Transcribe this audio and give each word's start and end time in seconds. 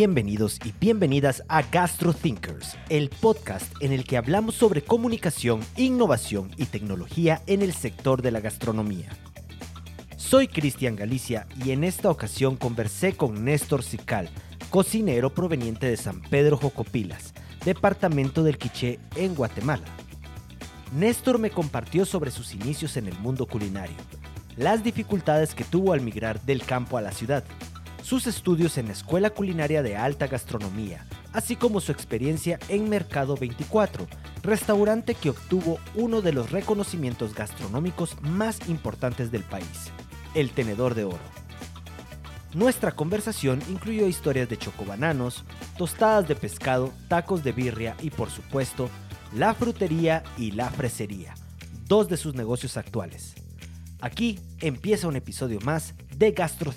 Bienvenidos 0.00 0.58
y 0.64 0.72
bienvenidas 0.80 1.44
a 1.46 1.60
Gastro 1.60 2.14
Thinkers, 2.14 2.74
el 2.88 3.10
podcast 3.10 3.70
en 3.82 3.92
el 3.92 4.04
que 4.04 4.16
hablamos 4.16 4.54
sobre 4.54 4.80
comunicación, 4.80 5.60
innovación 5.76 6.50
y 6.56 6.64
tecnología 6.64 7.42
en 7.46 7.60
el 7.60 7.74
sector 7.74 8.22
de 8.22 8.30
la 8.30 8.40
gastronomía. 8.40 9.10
Soy 10.16 10.48
Cristian 10.48 10.96
Galicia 10.96 11.46
y 11.62 11.72
en 11.72 11.84
esta 11.84 12.08
ocasión 12.08 12.56
conversé 12.56 13.12
con 13.14 13.44
Néstor 13.44 13.82
Sical, 13.82 14.30
cocinero 14.70 15.34
proveniente 15.34 15.86
de 15.86 15.98
San 15.98 16.22
Pedro 16.22 16.56
Jocopilas, 16.56 17.34
departamento 17.66 18.42
del 18.42 18.56
Quiché 18.56 19.00
en 19.16 19.34
Guatemala. 19.34 19.84
Néstor 20.96 21.38
me 21.38 21.50
compartió 21.50 22.06
sobre 22.06 22.30
sus 22.30 22.54
inicios 22.54 22.96
en 22.96 23.06
el 23.06 23.18
mundo 23.18 23.44
culinario, 23.44 23.96
las 24.56 24.82
dificultades 24.82 25.54
que 25.54 25.64
tuvo 25.64 25.92
al 25.92 26.00
migrar 26.00 26.40
del 26.40 26.62
campo 26.62 26.96
a 26.96 27.02
la 27.02 27.12
ciudad, 27.12 27.44
sus 28.02 28.26
estudios 28.26 28.78
en 28.78 28.86
la 28.86 28.92
Escuela 28.92 29.30
Culinaria 29.30 29.82
de 29.82 29.96
Alta 29.96 30.26
Gastronomía, 30.26 31.06
así 31.32 31.56
como 31.56 31.80
su 31.80 31.92
experiencia 31.92 32.58
en 32.68 32.88
Mercado 32.88 33.36
24, 33.36 34.06
restaurante 34.42 35.14
que 35.14 35.30
obtuvo 35.30 35.78
uno 35.94 36.22
de 36.22 36.32
los 36.32 36.50
reconocimientos 36.50 37.34
gastronómicos 37.34 38.20
más 38.22 38.68
importantes 38.68 39.30
del 39.30 39.42
país, 39.44 39.90
el 40.34 40.50
Tenedor 40.50 40.94
de 40.94 41.04
Oro. 41.04 41.40
Nuestra 42.54 42.92
conversación 42.92 43.62
incluyó 43.70 44.08
historias 44.08 44.48
de 44.48 44.58
chocobananos, 44.58 45.44
tostadas 45.76 46.26
de 46.26 46.34
pescado, 46.34 46.92
tacos 47.08 47.44
de 47.44 47.52
birria 47.52 47.96
y 48.00 48.10
por 48.10 48.30
supuesto, 48.30 48.90
la 49.36 49.54
frutería 49.54 50.24
y 50.36 50.50
la 50.50 50.68
fresería, 50.70 51.34
dos 51.86 52.08
de 52.08 52.16
sus 52.16 52.34
negocios 52.34 52.76
actuales. 52.76 53.34
Aquí 54.00 54.40
empieza 54.60 55.06
un 55.06 55.14
episodio 55.14 55.60
más 55.60 55.94
de 56.16 56.32
Gastro 56.32 56.72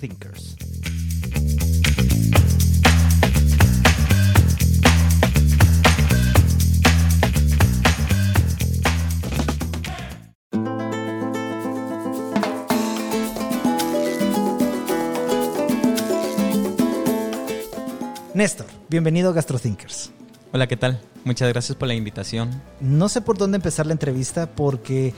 Néstor, 18.34 18.66
bienvenido 18.88 19.30
a 19.30 19.32
GastroThinkers. 19.32 20.10
Hola, 20.52 20.66
¿qué 20.66 20.76
tal? 20.76 21.00
Muchas 21.24 21.48
gracias 21.50 21.78
por 21.78 21.86
la 21.86 21.94
invitación. 21.94 22.50
No 22.80 23.08
sé 23.08 23.20
por 23.20 23.38
dónde 23.38 23.54
empezar 23.54 23.86
la 23.86 23.92
entrevista 23.92 24.50
porque 24.50 25.14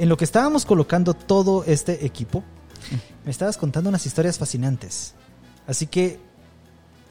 en 0.00 0.08
lo 0.08 0.16
que 0.16 0.24
estábamos 0.24 0.66
colocando 0.66 1.14
todo 1.14 1.62
este 1.62 2.04
equipo, 2.04 2.42
me 3.24 3.30
estabas 3.30 3.56
contando 3.56 3.88
unas 3.88 4.04
historias 4.04 4.36
fascinantes. 4.36 5.14
Así 5.68 5.86
que 5.86 6.18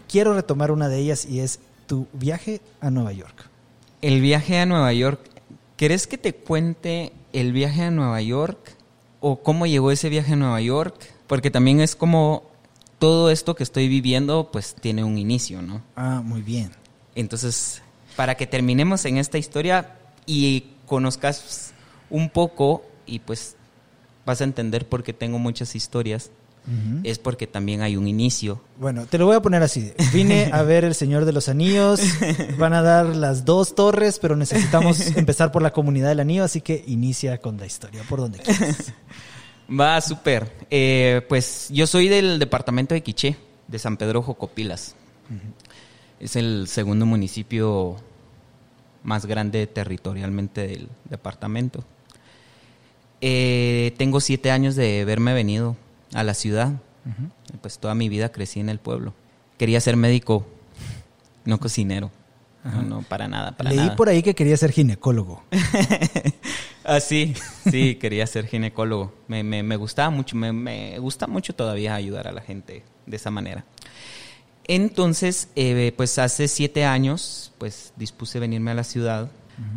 quiero 0.10 0.34
retomar 0.34 0.72
una 0.72 0.90
de 0.90 0.98
ellas 0.98 1.24
y 1.24 1.40
es 1.40 1.62
tu 1.88 2.06
viaje 2.12 2.60
a 2.82 2.92
Nueva 2.92 3.14
York. 3.14 3.50
El 4.02 4.20
viaje 4.20 4.60
a 4.60 4.66
Nueva 4.66 4.92
York. 4.92 5.22
¿Querés 5.78 6.06
que 6.06 6.18
te 6.18 6.36
cuente 6.36 7.14
el 7.32 7.54
viaje 7.54 7.84
a 7.84 7.92
Nueva 7.92 8.22
York? 8.22 8.76
¿O 9.22 9.38
cómo 9.38 9.68
llegó 9.68 9.92
ese 9.92 10.10
viaje 10.10 10.34
a 10.34 10.36
Nueva 10.36 10.60
York? 10.60 10.96
Porque 11.28 11.50
también 11.50 11.80
es 11.80 11.96
como 11.96 12.44
todo 13.06 13.30
esto 13.30 13.54
que 13.54 13.62
estoy 13.62 13.88
viviendo, 13.88 14.50
pues 14.52 14.74
tiene 14.74 15.04
un 15.04 15.20
inicio, 15.20 15.62
¿no? 15.62 15.84
Ah, 15.96 16.24
muy 16.26 16.42
bien. 16.42 16.72
Entonces, 17.14 17.84
para 18.16 18.34
que 18.34 18.48
terminemos 18.48 19.06
en 19.06 19.18
esta 19.18 19.38
historia 19.38 19.96
y 20.26 20.72
conozcas 20.88 21.76
un 22.10 22.32
poco 22.32 22.84
y 23.06 23.20
pues 23.20 23.58
vas 24.26 24.42
a 24.42 24.44
entender 24.44 24.90
por 24.90 25.04
qué 25.04 25.14
tengo 25.14 25.38
muchas 25.38 25.76
historias, 25.76 26.32
es 27.04 27.20
porque 27.20 27.46
también 27.46 27.84
hay 27.84 27.96
un 27.96 28.08
inicio. 28.08 28.60
Bueno, 28.80 29.06
te 29.06 29.20
lo 29.20 29.28
voy 29.28 29.36
a 29.36 29.42
poner 29.44 29.62
así. 29.62 29.94
Vine 30.12 30.50
a 30.52 30.64
ver 30.64 30.84
El 30.84 30.96
Señor 30.96 31.26
de 31.26 31.32
los 31.32 31.48
Anillos, 31.48 32.02
van 32.58 32.74
a 32.74 32.82
dar 32.82 33.06
las 33.16 33.46
dos 33.46 33.76
torres, 33.76 34.18
pero 34.18 34.36
necesitamos 34.36 35.00
empezar 35.16 35.52
por 35.52 35.62
la 35.62 35.72
comunidad 35.72 36.10
del 36.10 36.22
anillo, 36.22 36.44
así 36.44 36.62
que 36.62 36.84
inicia 36.88 37.38
con 37.38 37.58
la 37.58 37.68
historia, 37.68 38.02
por 38.10 38.20
donde 38.20 38.40
quieras. 38.40 38.94
Va, 39.70 40.00
súper. 40.02 40.52
Eh, 40.70 41.22
pues 41.28 41.70
yo 41.72 41.88
soy 41.88 42.08
del 42.08 42.40
departamento 42.40 42.94
de 42.94 43.02
Quiché, 43.02 43.36
de 43.68 43.80
San 43.80 43.98
Pedro 43.98 44.22
Jocopilas. 44.22 44.96
Es 46.20 46.36
el 46.36 46.68
segundo 46.68 47.06
municipio 47.06 47.98
más 49.04 49.26
grande 49.26 49.68
territorialmente 49.68 50.68
del 50.68 50.90
departamento. 51.10 51.84
Eh, 53.22 53.94
tengo 53.98 54.20
siete 54.20 54.52
años 54.52 54.76
de 54.76 55.02
haberme 55.02 55.34
venido 55.34 55.76
a 56.14 56.24
la 56.24 56.34
ciudad. 56.34 56.74
Pues 57.62 57.80
toda 57.80 57.96
mi 57.96 58.10
vida 58.10 58.32
crecí 58.32 58.60
en 58.60 58.70
el 58.70 58.80
pueblo. 58.80 59.14
Quería 59.58 59.80
ser 59.80 59.96
médico, 59.96 60.46
no 61.44 61.60
cocinero. 61.60 62.12
No, 62.66 62.82
no, 62.82 63.02
para 63.04 63.28
nada, 63.28 63.52
para 63.52 63.72
Leí 63.72 63.92
por 63.92 64.10
ahí 64.10 64.24
que 64.24 64.34
quería 64.34 64.58
ser 64.58 64.72
ginecólogo. 64.72 65.44
ah, 66.84 67.00
sí, 67.00 67.36
sí, 67.70 67.96
quería 67.96 68.26
ser 68.26 68.48
ginecólogo. 68.48 69.14
Me, 69.28 69.44
me, 69.44 69.62
me 69.62 69.76
gustaba 69.76 70.10
mucho, 70.10 70.36
me, 70.36 70.52
me, 70.52 70.98
gusta 70.98 71.28
mucho 71.28 71.54
todavía 71.54 71.94
ayudar 71.94 72.28
a 72.28 72.32
la 72.32 72.42
gente 72.42 72.84
de 73.06 73.16
esa 73.16 73.30
manera. 73.30 73.66
Entonces, 74.68 75.50
eh, 75.56 75.94
pues 75.96 76.18
hace 76.18 76.48
siete 76.48 76.86
años, 76.86 77.52
pues 77.60 77.94
dispuse 77.98 78.40
venirme 78.40 78.72
a 78.72 78.76
la 78.76 78.84
ciudad, 78.84 79.30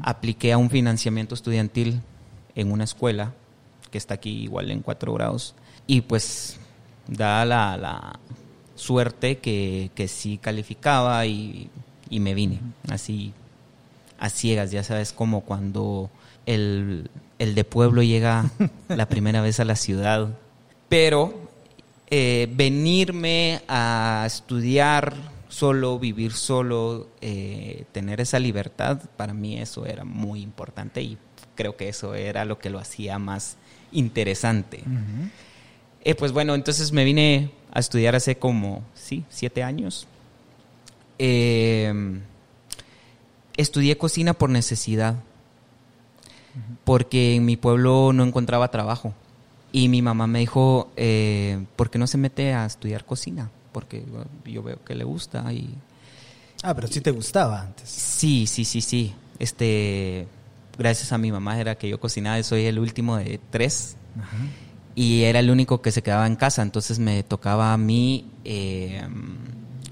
apliqué 0.02 0.52
a 0.52 0.58
un 0.58 0.70
financiamiento 0.70 1.34
estudiantil 1.34 2.00
en 2.54 2.72
una 2.72 2.84
escuela 2.84 3.34
que 3.90 3.98
está 3.98 4.14
aquí 4.14 4.42
igual 4.42 4.70
en 4.70 4.80
cuatro 4.80 5.12
grados 5.12 5.54
y 5.86 6.00
pues 6.00 6.58
da 7.06 7.44
la, 7.44 7.76
la 7.76 8.18
suerte 8.74 9.38
que, 9.38 9.90
que, 9.94 10.08
sí 10.08 10.38
calificaba 10.38 11.24
y, 11.26 11.70
y, 12.10 12.20
me 12.20 12.34
vine 12.34 12.60
así 12.88 13.32
a 14.18 14.30
ciegas, 14.30 14.70
ya 14.70 14.82
sabes, 14.82 15.12
como 15.12 15.42
cuando 15.42 16.10
el, 16.46 17.10
el 17.38 17.54
de 17.54 17.64
pueblo 17.64 18.02
llega 18.02 18.50
la 18.88 19.06
primera 19.06 19.40
vez 19.40 19.60
a 19.60 19.64
la 19.64 19.76
ciudad. 19.76 20.28
Pero 20.88 21.48
eh, 22.10 22.48
venirme 22.50 23.60
a 23.68 24.24
estudiar 24.26 25.14
solo, 25.48 25.98
vivir 25.98 26.32
solo, 26.32 27.08
eh, 27.20 27.84
tener 27.92 28.20
esa 28.20 28.38
libertad, 28.38 29.00
para 29.16 29.34
mí 29.34 29.58
eso 29.58 29.84
era 29.84 30.04
muy 30.04 30.40
importante 30.40 31.02
y 31.02 31.18
creo 31.54 31.76
que 31.76 31.88
eso 31.90 32.14
era 32.14 32.46
lo 32.46 32.58
que 32.58 32.70
lo 32.70 32.78
hacía 32.78 33.18
más 33.18 33.58
interesante. 33.92 34.84
eh, 36.02 36.14
pues 36.14 36.32
bueno, 36.32 36.54
entonces 36.54 36.92
me 36.92 37.04
vine 37.04 37.50
a 37.72 37.80
estudiar 37.80 38.14
hace 38.14 38.38
como, 38.38 38.82
sí, 38.94 39.24
siete 39.28 39.62
años. 39.62 40.06
Eh, 41.18 42.20
estudié 43.56 43.98
cocina 43.98 44.34
por 44.34 44.50
necesidad, 44.50 45.16
porque 46.84 47.34
en 47.34 47.44
mi 47.44 47.56
pueblo 47.56 48.12
no 48.12 48.24
encontraba 48.24 48.70
trabajo. 48.70 49.12
Y 49.70 49.88
mi 49.88 50.00
mamá 50.00 50.26
me 50.26 50.38
dijo, 50.38 50.90
eh, 50.96 51.62
¿por 51.76 51.90
qué 51.90 51.98
no 51.98 52.06
se 52.06 52.16
mete 52.16 52.54
a 52.54 52.64
estudiar 52.64 53.04
cocina? 53.04 53.50
Porque 53.72 54.04
yo 54.46 54.62
veo 54.62 54.82
que 54.82 54.94
le 54.94 55.04
gusta 55.04 55.52
y... 55.52 55.74
Ah, 56.62 56.74
pero 56.74 56.88
sí 56.88 57.00
te 57.00 57.10
gustaba 57.10 57.60
antes. 57.60 57.88
Sí, 57.88 58.46
sí, 58.46 58.64
sí, 58.64 58.80
sí. 58.80 59.14
Este, 59.38 60.26
gracias 60.78 61.12
a 61.12 61.18
mi 61.18 61.30
mamá 61.30 61.60
era 61.60 61.74
que 61.76 61.88
yo 61.88 62.00
cocinaba, 62.00 62.42
soy 62.42 62.64
el 62.64 62.78
último 62.78 63.16
de 63.18 63.38
tres. 63.50 63.96
Ajá. 64.18 64.36
Y 64.94 65.24
era 65.24 65.38
el 65.38 65.50
único 65.50 65.80
que 65.82 65.92
se 65.92 66.02
quedaba 66.02 66.26
en 66.26 66.34
casa, 66.34 66.62
entonces 66.62 66.98
me 66.98 67.22
tocaba 67.22 67.72
a 67.72 67.76
mí 67.76 68.32
eh, 68.44 69.06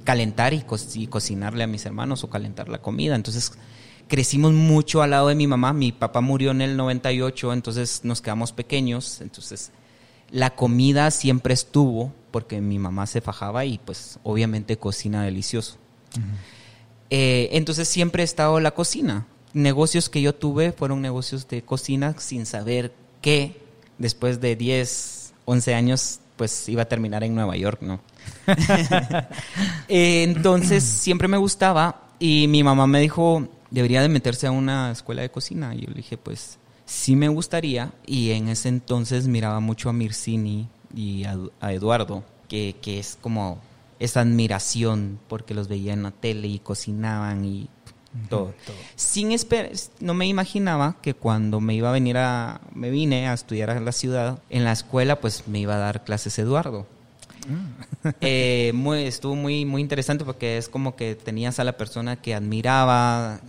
calentar 0.06 0.54
y, 0.54 0.62
co 0.62 0.76
y 0.94 1.08
cocinarle 1.08 1.64
a 1.64 1.66
mis 1.66 1.84
hermanos 1.84 2.24
o 2.24 2.30
calentar 2.30 2.70
la 2.70 2.78
comida. 2.78 3.16
Entonces 3.16 3.52
crecimos 4.08 4.52
mucho 4.52 5.02
al 5.02 5.10
lado 5.10 5.28
de 5.28 5.34
mi 5.34 5.46
mamá. 5.46 5.74
Mi 5.74 5.92
papá 5.92 6.22
murió 6.22 6.52
en 6.52 6.62
el 6.62 6.76
98, 6.76 7.52
entonces 7.52 8.00
nos 8.04 8.22
quedamos 8.22 8.52
pequeños. 8.52 9.20
Entonces 9.20 9.72
la 10.30 10.50
comida 10.54 11.10
siempre 11.10 11.52
estuvo 11.52 12.14
porque 12.30 12.60
mi 12.60 12.78
mamá 12.78 13.06
se 13.06 13.20
fajaba 13.20 13.64
y 13.64 13.78
pues 13.78 14.18
obviamente 14.22 14.78
cocina 14.78 15.24
delicioso. 15.24 15.76
Uh 16.16 16.20
-huh. 16.20 16.22
eh, 17.10 17.48
entonces 17.52 17.88
siempre 17.88 18.22
he 18.22 18.24
estado 18.24 18.60
la 18.60 18.70
cocina. 18.70 19.26
Negocios 19.52 20.08
que 20.08 20.22
yo 20.22 20.34
tuve 20.34 20.70
fueron 20.70 21.02
negocios 21.02 21.48
de 21.48 21.62
cocina 21.62 22.14
sin 22.18 22.46
saber 22.46 22.92
que 23.20 23.60
después 23.98 24.40
de 24.40 24.54
10, 24.54 25.34
11 25.46 25.74
años 25.74 26.20
pues 26.36 26.68
iba 26.68 26.82
a 26.82 26.84
terminar 26.84 27.24
en 27.24 27.34
Nueva 27.34 27.56
York, 27.56 27.80
¿no? 27.82 28.00
eh, 29.88 30.22
entonces 30.22 30.84
siempre 30.84 31.28
me 31.28 31.36
gustaba 31.36 32.02
y 32.18 32.48
mi 32.48 32.62
mamá 32.62 32.86
me 32.86 33.00
dijo, 33.00 33.48
debería 33.70 34.02
de 34.02 34.08
meterse 34.08 34.46
a 34.46 34.50
una 34.50 34.90
escuela 34.90 35.22
de 35.22 35.30
cocina. 35.30 35.74
Y 35.74 35.82
yo 35.82 35.88
le 35.88 35.94
dije, 35.94 36.16
pues 36.16 36.58
sí 36.84 37.16
me 37.16 37.28
gustaría. 37.28 37.92
Y 38.06 38.30
en 38.30 38.48
ese 38.48 38.68
entonces 38.68 39.28
miraba 39.28 39.60
mucho 39.60 39.88
a 39.88 39.92
Mircini 39.92 40.68
y 40.94 41.24
a, 41.24 41.36
a 41.60 41.72
Eduardo, 41.72 42.24
que, 42.48 42.76
que, 42.80 42.98
es 42.98 43.18
como 43.20 43.60
esa 43.98 44.20
admiración 44.20 45.18
porque 45.28 45.54
los 45.54 45.68
veía 45.68 45.92
en 45.92 46.02
la 46.02 46.10
tele 46.10 46.48
y 46.48 46.58
cocinaban 46.58 47.44
y 47.44 47.68
todo. 48.28 48.54
todo. 48.64 48.76
Sin 48.94 49.32
esperar, 49.32 49.72
no 50.00 50.14
me 50.14 50.26
imaginaba 50.26 50.96
que 51.02 51.14
cuando 51.14 51.60
me 51.60 51.74
iba 51.74 51.90
a 51.90 51.92
venir 51.92 52.16
a, 52.16 52.60
me 52.74 52.90
vine 52.90 53.28
a 53.28 53.34
estudiar 53.34 53.70
a 53.70 53.80
la 53.80 53.92
ciudad, 53.92 54.38
en 54.48 54.64
la 54.64 54.72
escuela, 54.72 55.20
pues 55.20 55.46
me 55.48 55.58
iba 55.58 55.74
a 55.74 55.78
dar 55.78 56.04
clases 56.04 56.38
Eduardo. 56.38 56.86
Eh, 58.20 58.70
muy, 58.72 59.02
estuvo 59.02 59.34
muy, 59.34 59.64
muy 59.64 59.82
interesante 59.82 60.24
porque 60.24 60.58
es 60.58 60.68
como 60.68 60.94
que 60.94 61.16
tenías 61.16 61.58
a 61.58 61.64
la 61.64 61.76
persona 61.76 62.14
que 62.16 62.34
admiraba 62.34 63.40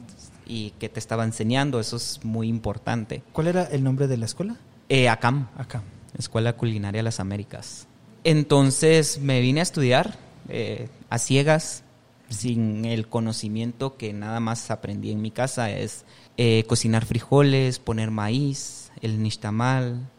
y 0.48 0.72
que 0.80 0.90
te 0.90 1.00
estaba 1.00 1.24
enseñando, 1.24 1.80
eso 1.80 1.98
es 1.98 2.20
muy 2.24 2.48
importante. 2.48 3.22
¿Cuál 3.34 3.48
era 3.48 3.64
el 3.66 3.84
nombre 3.84 4.08
de 4.08 4.18
la 4.18 4.26
escuela? 4.26 4.58
Eh, 4.90 5.10
ACAM, 5.10 5.50
Acá. 5.58 5.84
Escuela 6.18 6.54
Culinaria 6.54 7.00
de 7.00 7.04
las 7.04 7.20
Américas. 7.20 7.88
Entonces 8.24 9.20
me 9.20 9.42
vine 9.42 9.60
a 9.60 9.64
estudiar 9.64 10.18
eh, 10.50 10.90
a 11.10 11.20
ciegas, 11.20 11.84
sin 12.30 12.86
el 12.86 13.08
conocimiento 13.08 13.96
que 13.96 14.14
nada 14.14 14.40
más 14.40 14.72
aprendí 14.72 15.12
en 15.12 15.22
mi 15.22 15.32
casa, 15.32 15.70
es 15.72 16.06
eh, 16.38 16.66
cocinar 16.68 17.06
frijoles, 17.06 17.80
poner 17.80 18.12
maíz, 18.12 18.92
el 19.02 19.22
nixtamal, 19.22 20.10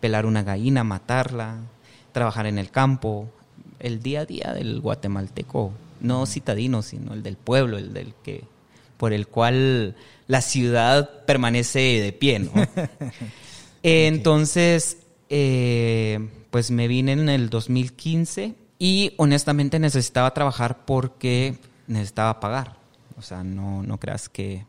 pelar 0.00 0.26
una 0.26 0.42
gallina, 0.42 0.84
matarla, 0.84 1.60
trabajar 2.14 2.46
en 2.46 2.58
el 2.58 2.70
campo, 2.70 3.28
el 3.80 4.02
día 4.02 4.20
a 4.20 4.24
día 4.24 4.54
del 4.54 4.80
guatemalteco, 4.80 5.72
no 6.00 6.24
citadino, 6.24 6.80
sino 6.80 7.12
el 7.12 7.22
del 7.22 7.36
pueblo, 7.36 7.76
el 7.76 7.92
del 7.92 8.14
que 8.22 8.44
por 8.96 9.12
el 9.12 9.26
cual 9.26 9.96
la 10.28 10.40
ciudad 10.40 11.24
permanece 11.26 11.80
de 12.00 12.12
pie, 12.12 12.38
¿no? 12.38 12.52
Entonces, 13.82 14.98
eh, 15.28 16.30
pues 16.50 16.70
me 16.70 16.88
vine 16.88 17.12
en 17.12 17.28
el 17.28 17.50
2015 17.50 18.54
y 18.78 19.12
honestamente 19.18 19.78
necesitaba 19.78 20.32
trabajar 20.32 20.86
porque 20.86 21.58
necesitaba 21.86 22.40
pagar. 22.40 22.76
O 23.18 23.22
sea, 23.22 23.42
no, 23.44 23.82
no 23.82 23.98
creas 23.98 24.28
que 24.28 24.64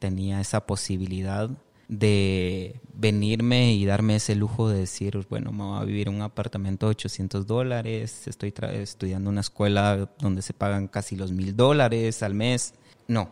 tenía 0.00 0.40
esa 0.40 0.66
posibilidad 0.66 1.50
de 1.88 2.80
venirme 2.94 3.72
y 3.72 3.84
darme 3.84 4.16
ese 4.16 4.34
lujo 4.34 4.68
de 4.68 4.80
decir, 4.80 5.26
bueno, 5.28 5.52
me 5.52 5.64
voy 5.64 5.80
a 5.80 5.84
vivir 5.84 6.08
en 6.08 6.16
un 6.16 6.22
apartamento 6.22 6.86
de 6.86 6.90
800 6.90 7.46
dólares, 7.46 8.26
estoy 8.26 8.52
estudiando 8.72 9.30
una 9.30 9.40
escuela 9.40 10.10
donde 10.18 10.42
se 10.42 10.52
pagan 10.52 10.88
casi 10.88 11.14
los 11.16 11.32
mil 11.32 11.54
dólares 11.54 12.22
al 12.22 12.34
mes. 12.34 12.74
No, 13.06 13.30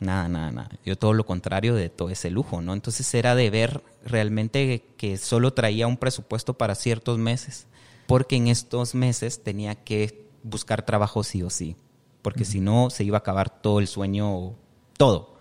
nada, 0.00 0.28
nada, 0.28 0.50
nada. 0.50 0.70
Yo 0.84 0.96
todo 0.96 1.12
lo 1.12 1.24
contrario 1.24 1.74
de 1.74 1.88
todo 1.88 2.10
ese 2.10 2.30
lujo, 2.30 2.62
¿no? 2.62 2.72
Entonces 2.72 3.12
era 3.14 3.34
de 3.34 3.50
ver 3.50 3.82
realmente 4.04 4.84
que 4.96 5.16
solo 5.16 5.52
traía 5.52 5.86
un 5.86 5.96
presupuesto 5.96 6.54
para 6.54 6.74
ciertos 6.74 7.18
meses, 7.18 7.66
porque 8.06 8.36
en 8.36 8.48
estos 8.48 8.94
meses 8.94 9.44
tenía 9.44 9.76
que 9.76 10.26
buscar 10.42 10.84
trabajo 10.84 11.22
sí 11.22 11.42
o 11.42 11.50
sí, 11.50 11.76
porque 12.22 12.44
si 12.44 12.60
no 12.60 12.90
se 12.90 13.04
iba 13.04 13.18
a 13.18 13.20
acabar 13.20 13.50
todo 13.50 13.78
el 13.78 13.86
sueño, 13.86 14.54
todo. 14.96 15.37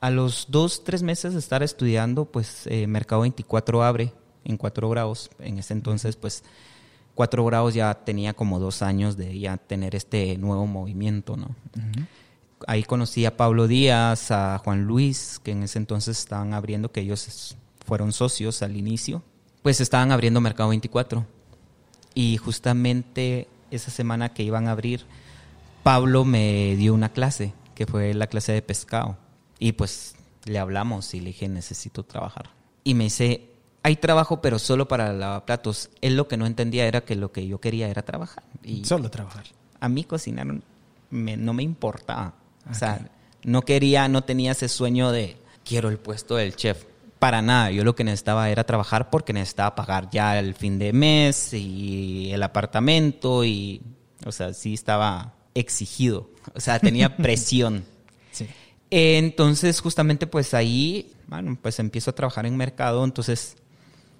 A 0.00 0.10
los 0.10 0.46
dos, 0.48 0.82
tres 0.84 1.02
meses 1.02 1.34
de 1.34 1.38
estar 1.38 1.62
estudiando, 1.62 2.24
pues 2.24 2.66
eh, 2.66 2.86
Mercado 2.86 3.22
24 3.22 3.82
abre 3.82 4.12
en 4.44 4.56
4 4.56 4.88
grados. 4.88 5.30
En 5.38 5.58
ese 5.58 5.74
entonces, 5.74 6.16
pues 6.16 6.42
4 7.14 7.44
grados 7.44 7.74
ya 7.74 7.92
tenía 7.94 8.32
como 8.32 8.58
dos 8.58 8.80
años 8.82 9.16
de 9.16 9.38
ya 9.38 9.56
tener 9.58 9.94
este 9.94 10.38
nuevo 10.38 10.66
movimiento, 10.66 11.36
¿no? 11.36 11.54
Ahí 12.66 12.82
conocí 12.82 13.26
a 13.26 13.36
Pablo 13.36 13.66
Díaz, 13.66 14.30
a 14.30 14.58
Juan 14.58 14.84
Luis, 14.84 15.40
que 15.42 15.52
en 15.52 15.62
ese 15.62 15.78
entonces 15.78 16.18
estaban 16.18 16.54
abriendo, 16.54 16.90
que 16.92 17.00
ellos 17.00 17.56
fueron 17.84 18.12
socios 18.12 18.62
al 18.62 18.76
inicio, 18.76 19.22
pues 19.62 19.80
estaban 19.80 20.12
abriendo 20.12 20.40
Mercado 20.40 20.70
24. 20.70 21.26
Y 22.14 22.38
justamente 22.38 23.48
esa 23.70 23.90
semana 23.90 24.30
que 24.30 24.42
iban 24.42 24.68
a 24.68 24.72
abrir, 24.72 25.04
Pablo 25.82 26.24
me 26.24 26.74
dio 26.76 26.94
una 26.94 27.10
clase, 27.10 27.52
que 27.74 27.86
fue 27.86 28.14
la 28.14 28.26
clase 28.26 28.52
de 28.52 28.62
pescado. 28.62 29.16
Y 29.60 29.72
pues 29.72 30.16
le 30.46 30.58
hablamos 30.58 31.14
y 31.14 31.20
le 31.20 31.26
dije, 31.28 31.48
necesito 31.48 32.02
trabajar. 32.02 32.50
Y 32.82 32.94
me 32.94 33.04
dice, 33.04 33.46
hay 33.84 33.96
trabajo, 33.96 34.40
pero 34.40 34.58
solo 34.58 34.88
para 34.88 35.12
lavaplatos. 35.12 35.90
Él 36.00 36.16
lo 36.16 36.26
que 36.26 36.36
no 36.36 36.46
entendía 36.46 36.86
era 36.86 37.02
que 37.02 37.14
lo 37.14 37.30
que 37.30 37.46
yo 37.46 37.60
quería 37.60 37.88
era 37.88 38.02
trabajar. 38.02 38.42
Y 38.64 38.84
Solo 38.84 39.10
trabajar. 39.10 39.44
a 39.78 39.88
mí 39.88 40.02
cocinar 40.04 40.46
me- 41.10 41.36
no 41.36 41.52
me 41.52 41.62
importaba. 41.62 42.34
O 42.70 42.74
sea, 42.74 43.08
no 43.44 43.62
quería, 43.62 44.08
no 44.08 44.22
tenía 44.24 44.52
ese 44.52 44.68
sueño 44.68 45.12
de 45.12 45.36
quiero 45.64 45.88
el 45.88 45.98
puesto 45.98 46.36
del 46.36 46.56
chef. 46.56 46.84
Para 47.18 47.42
nada, 47.42 47.70
yo 47.70 47.84
lo 47.84 47.94
que 47.94 48.02
necesitaba 48.04 48.48
era 48.48 48.64
trabajar 48.64 49.10
porque 49.10 49.32
necesitaba 49.34 49.74
pagar 49.74 50.08
ya 50.10 50.38
el 50.38 50.54
fin 50.54 50.78
de 50.78 50.92
mes 50.94 51.52
y 51.52 52.30
el 52.32 52.42
apartamento 52.42 53.44
y, 53.44 53.82
o 54.24 54.32
sea, 54.32 54.54
sí 54.54 54.72
estaba 54.72 55.34
exigido, 55.54 56.30
o 56.54 56.60
sea, 56.60 56.78
tenía 56.78 57.14
presión. 57.18 57.84
Sí. 58.32 58.46
Eh, 58.90 59.18
Entonces, 59.18 59.80
justamente, 59.80 60.26
pues 60.26 60.54
ahí, 60.54 61.12
bueno, 61.28 61.56
pues 61.60 61.78
empiezo 61.78 62.10
a 62.10 62.14
trabajar 62.14 62.46
en 62.46 62.56
mercado, 62.56 63.04
entonces 63.04 63.56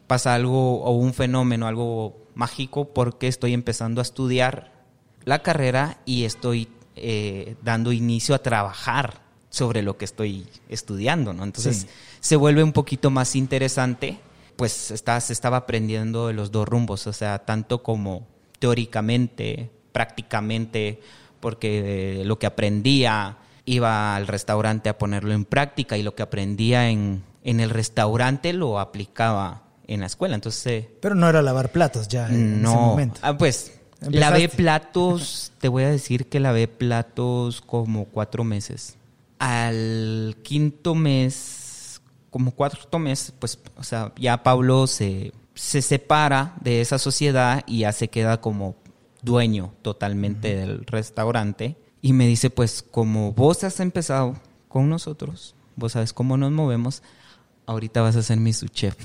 pasa 0.06 0.34
algo 0.34 0.82
o 0.82 0.92
un 0.92 1.14
fenómeno, 1.14 1.66
algo 1.66 2.16
mágico, 2.34 2.88
porque 2.92 3.28
estoy 3.28 3.52
empezando 3.54 4.00
a 4.00 4.02
estudiar 4.02 4.72
la 5.24 5.42
carrera 5.42 5.98
y 6.04 6.24
estoy 6.24 6.68
eh, 6.96 7.54
dando 7.62 7.92
inicio 7.92 8.34
a 8.34 8.38
trabajar 8.40 9.22
sobre 9.50 9.82
lo 9.82 9.96
que 9.96 10.04
estoy 10.04 10.46
estudiando, 10.68 11.32
¿no? 11.32 11.44
Entonces 11.44 11.78
Sí. 11.82 11.86
se 12.20 12.36
vuelve 12.36 12.62
un 12.62 12.72
poquito 12.72 13.10
más 13.10 13.34
interesante, 13.36 14.18
pues 14.56 14.90
está, 14.90 15.20
se 15.20 15.32
estaba 15.32 15.58
aprendiendo 15.58 16.26
de 16.28 16.34
los 16.34 16.52
dos 16.52 16.68
rumbos, 16.68 17.06
o 17.06 17.12
sea, 17.12 17.40
tanto 17.40 17.82
como 17.82 18.26
teóricamente, 18.58 19.70
prácticamente, 19.92 21.00
porque 21.40 22.20
eh, 22.20 22.24
lo 22.24 22.38
que 22.38 22.46
aprendía 22.46 23.38
iba 23.64 24.16
al 24.16 24.26
restaurante 24.26 24.88
a 24.88 24.98
ponerlo 24.98 25.32
en 25.32 25.44
práctica 25.44 25.96
y 25.96 26.02
lo 26.02 26.14
que 26.14 26.22
aprendía 26.22 26.88
en, 26.90 27.22
en 27.44 27.60
el 27.60 27.70
restaurante 27.70 28.52
lo 28.52 28.78
aplicaba 28.80 29.62
en 29.86 30.00
la 30.00 30.06
escuela. 30.06 30.34
Entonces, 30.34 30.66
eh, 30.66 30.88
Pero 31.00 31.14
no 31.14 31.28
era 31.28 31.42
lavar 31.42 31.70
platos 31.72 32.08
ya 32.08 32.28
en 32.28 32.54
ese 32.54 32.62
no. 32.62 32.74
momento. 32.74 33.20
Ah, 33.22 33.36
pues, 33.36 33.80
Empezaste. 34.00 34.18
lavé 34.18 34.48
platos, 34.48 35.52
te 35.58 35.68
voy 35.68 35.82
a 35.84 35.90
decir 35.90 36.28
que 36.28 36.40
lavé 36.40 36.68
platos 36.68 37.60
como 37.60 38.06
cuatro 38.06 38.44
meses. 38.44 38.96
Al 39.38 40.36
quinto 40.42 40.94
mes, 40.94 42.00
como 42.30 42.52
cuarto 42.52 42.98
mes, 42.98 43.32
pues, 43.38 43.58
o 43.76 43.82
sea, 43.82 44.12
ya 44.16 44.42
Pablo 44.42 44.86
se, 44.86 45.32
se 45.54 45.82
separa 45.82 46.54
de 46.60 46.80
esa 46.80 46.98
sociedad 46.98 47.64
y 47.66 47.80
ya 47.80 47.92
se 47.92 48.08
queda 48.08 48.40
como 48.40 48.76
dueño 49.22 49.72
totalmente 49.82 50.56
del 50.56 50.84
restaurante. 50.86 51.76
Y 52.02 52.12
me 52.12 52.26
dice, 52.26 52.50
pues, 52.50 52.82
como 52.82 53.32
vos 53.32 53.62
has 53.64 53.80
empezado 53.80 54.36
con 54.68 54.88
nosotros, 54.88 55.54
vos 55.76 55.92
sabes 55.92 56.12
cómo 56.12 56.36
nos 56.36 56.52
movemos, 56.52 57.02
ahorita 57.66 58.00
vas 58.00 58.16
a 58.16 58.22
ser 58.22 58.38
mi 58.38 58.52
subchef. 58.52 58.96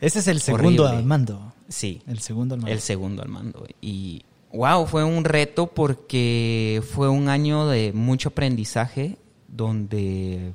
Ese 0.00 0.18
es 0.18 0.28
el 0.28 0.40
segundo 0.40 0.84
Horrible. 0.84 0.98
al 0.98 1.04
mando. 1.04 1.52
Sí. 1.68 2.02
El 2.06 2.20
segundo 2.20 2.54
al 2.54 2.60
mando. 2.60 2.72
El 2.72 2.80
segundo 2.80 3.22
al 3.22 3.28
mando. 3.28 3.66
Y 3.80 4.24
wow, 4.52 4.86
fue 4.86 5.04
un 5.04 5.24
reto 5.24 5.66
porque 5.66 6.82
fue 6.92 7.08
un 7.08 7.28
año 7.28 7.68
de 7.68 7.92
mucho 7.92 8.30
aprendizaje 8.30 9.18
donde 9.48 10.52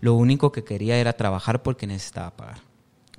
lo 0.00 0.14
único 0.14 0.52
que 0.52 0.64
quería 0.64 0.98
era 0.98 1.14
trabajar 1.14 1.62
porque 1.62 1.86
necesitaba 1.86 2.30
pagar. 2.30 2.58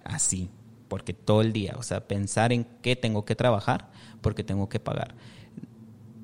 Así, 0.03 0.49
porque 0.87 1.13
todo 1.13 1.41
el 1.41 1.51
día, 1.51 1.75
o 1.77 1.83
sea, 1.83 2.07
pensar 2.07 2.53
en 2.53 2.65
qué 2.81 2.95
tengo 2.95 3.25
que 3.25 3.35
trabajar 3.35 3.89
porque 4.21 4.43
tengo 4.43 4.69
que 4.69 4.79
pagar. 4.79 5.15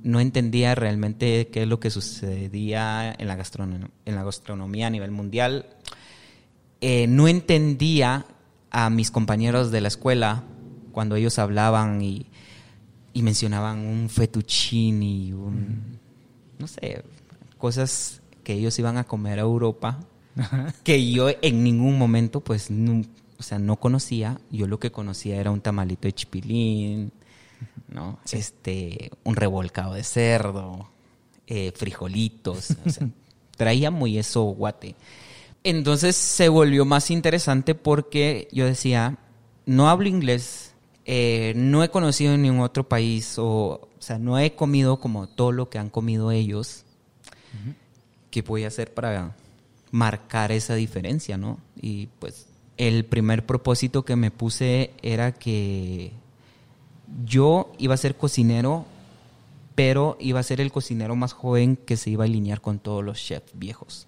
No 0.04 0.20
entendía 0.20 0.74
realmente 0.76 1.50
qué 1.50 1.64
es 1.64 1.68
lo 1.68 1.80
que 1.80 1.90
sucedía 1.92 3.14
en 3.18 3.28
la, 3.28 3.38
gastronom- 3.38 3.90
en 4.06 4.16
la 4.16 4.24
gastronomía 4.24 4.88
a 4.88 4.90
nivel 4.90 5.12
mundial. 5.12 5.68
Eh, 6.82 7.06
no 7.08 7.28
entendía 7.28 8.26
a 8.72 8.90
mis 8.90 9.12
compañeros 9.12 9.70
de 9.72 9.82
la 9.82 9.88
escuela 9.90 10.44
cuando 10.92 11.16
ellos 11.16 11.38
hablaban 11.38 12.02
y, 12.02 12.26
y 13.14 13.22
mencionaban 13.22 13.80
un 13.80 14.10
fettuccine, 14.10 15.36
un, 15.36 16.00
no 16.58 16.68
sé, 16.68 17.04
cosas 17.58 18.22
que 18.44 18.54
ellos 18.54 18.78
iban 18.80 18.98
a 18.98 19.04
comer 19.04 19.38
a 19.38 19.44
Europa, 19.44 20.00
que 20.84 21.12
yo 21.12 21.28
en 21.42 21.64
ningún 21.64 22.00
momento, 22.00 22.40
pues, 22.40 22.72
no, 22.72 23.04
o 23.38 23.44
sea, 23.44 23.60
no 23.60 23.76
conocía. 23.76 24.40
Yo 24.50 24.66
lo 24.66 24.80
que 24.80 24.92
conocía 24.92 25.36
era 25.40 25.52
un 25.52 25.62
tamalito 25.62 26.08
de 26.08 26.14
chipilín, 26.14 27.12
¿no? 27.88 28.20
Este, 28.32 29.12
un 29.24 29.36
revolcado 29.36 29.94
de 29.94 30.04
cerdo, 30.04 30.90
eh, 31.48 31.72
frijolitos, 31.76 32.72
o 32.86 32.90
sea, 32.90 33.10
traía 33.58 33.92
muy 33.92 34.18
eso 34.18 34.44
guate. 34.44 34.96
Entonces 35.64 36.16
se 36.16 36.50
volvió 36.50 36.86
más 36.86 37.12
interesante 37.12 37.76
porque 37.76 38.48
yo 38.52 38.66
decía, 38.66 39.18
no 39.66 39.90
hablo 39.90 40.08
inglés, 40.08 40.74
eh, 41.06 41.54
no 41.56 41.84
he 41.84 41.90
conocido 41.90 42.34
en 42.34 42.42
ningún 42.42 42.62
otro 42.62 42.88
país, 42.88 43.38
o, 43.38 43.46
o 43.46 43.90
sea, 44.00 44.18
no 44.18 44.40
he 44.40 44.56
comido 44.56 45.00
como 45.00 45.28
todo 45.28 45.52
lo 45.52 45.70
que 45.70 45.78
han 45.78 45.90
comido 45.90 46.32
ellos. 46.32 46.86
¿Qué 48.32 48.42
voy 48.42 48.64
a 48.64 48.68
hacer 48.70 48.94
para 48.94 49.36
marcar 49.92 50.54
esa 50.54 50.74
diferencia, 50.76 51.38
no? 51.38 51.60
Y 51.80 52.08
pues 52.20 52.48
el 52.78 53.06
primer 53.06 53.46
propósito 53.46 54.06
que 54.06 54.16
me 54.16 54.32
puse 54.32 54.92
era 55.02 55.34
que 55.34 56.14
yo 57.26 57.72
iba 57.78 57.94
a 57.94 57.98
ser 57.98 58.16
cocinero, 58.16 58.86
pero 59.76 60.18
iba 60.20 60.40
a 60.40 60.44
ser 60.44 60.62
el 60.62 60.72
cocinero 60.72 61.16
más 61.16 61.34
joven 61.34 61.76
que 61.76 61.98
se 61.98 62.10
iba 62.10 62.24
a 62.24 62.28
alinear 62.28 62.62
con 62.62 62.80
todos 62.80 63.04
los 63.04 63.24
chefs 63.24 63.52
viejos. 63.54 64.08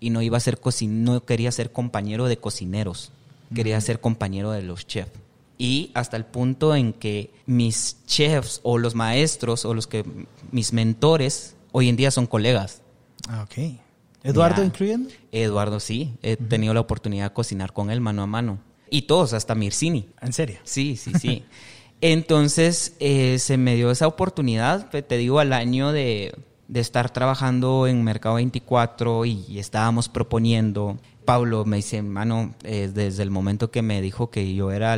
Y 0.00 0.10
no 0.10 0.22
iba 0.22 0.36
a 0.36 0.40
ser 0.40 0.58
no 0.88 1.24
quería 1.24 1.50
ser 1.52 1.72
compañero 1.72 2.26
de 2.26 2.36
cocineros, 2.36 3.12
quería 3.54 3.80
ser 3.80 4.00
compañero 4.00 4.50
de 4.50 4.62
los 4.62 4.86
chefs. 4.86 5.12
y 5.58 5.90
hasta 5.94 6.18
el 6.18 6.26
punto 6.26 6.76
en 6.76 6.92
que 6.92 7.30
mis 7.46 7.96
chefs 8.06 8.60
o 8.62 8.76
los 8.76 8.94
maestros 8.94 9.64
o 9.64 9.72
los 9.72 9.86
que 9.86 10.04
mis 10.52 10.74
mentores 10.74 11.56
hoy 11.72 11.88
en 11.88 11.96
día 11.96 12.10
son 12.10 12.26
colegas. 12.26 12.82
Ah, 13.28 13.42
ok. 13.44 13.74
¿Eduardo 14.22 14.64
incluyendo? 14.64 15.08
Eduardo, 15.32 15.80
sí. 15.80 16.14
He 16.22 16.36
tenido 16.36 16.74
la 16.74 16.80
oportunidad 16.80 17.30
de 17.30 17.34
cocinar 17.34 17.72
con 17.72 17.90
él 17.90 18.00
mano 18.00 18.22
a 18.22 18.26
mano. 18.26 18.58
Y 18.90 19.02
todos, 19.02 19.32
hasta 19.32 19.54
Mirsini. 19.54 20.08
¿En 20.20 20.32
serio? 20.32 20.58
Sí, 20.64 20.96
sí, 20.96 21.12
sí. 21.18 21.44
Entonces 22.00 22.94
eh, 23.00 23.38
se 23.38 23.56
me 23.56 23.74
dio 23.74 23.90
esa 23.90 24.06
oportunidad, 24.06 24.90
te 24.90 25.16
digo, 25.16 25.38
al 25.38 25.52
año 25.52 25.92
de, 25.92 26.34
estar 26.72 27.10
trabajando 27.10 27.86
en 27.86 28.04
Mercado 28.04 28.36
24 28.36 29.24
y 29.24 29.58
estábamos 29.58 30.08
proponiendo. 30.08 30.98
Pablo 31.26 31.64
me 31.66 31.76
dice, 31.76 32.00
mano, 32.00 32.54
eh, 32.62 32.90
desde 32.92 33.22
el 33.22 33.30
momento 33.30 33.70
que 33.70 33.82
me 33.82 34.00
dijo 34.00 34.30
que 34.30 34.54
yo 34.54 34.70
era 34.70 34.96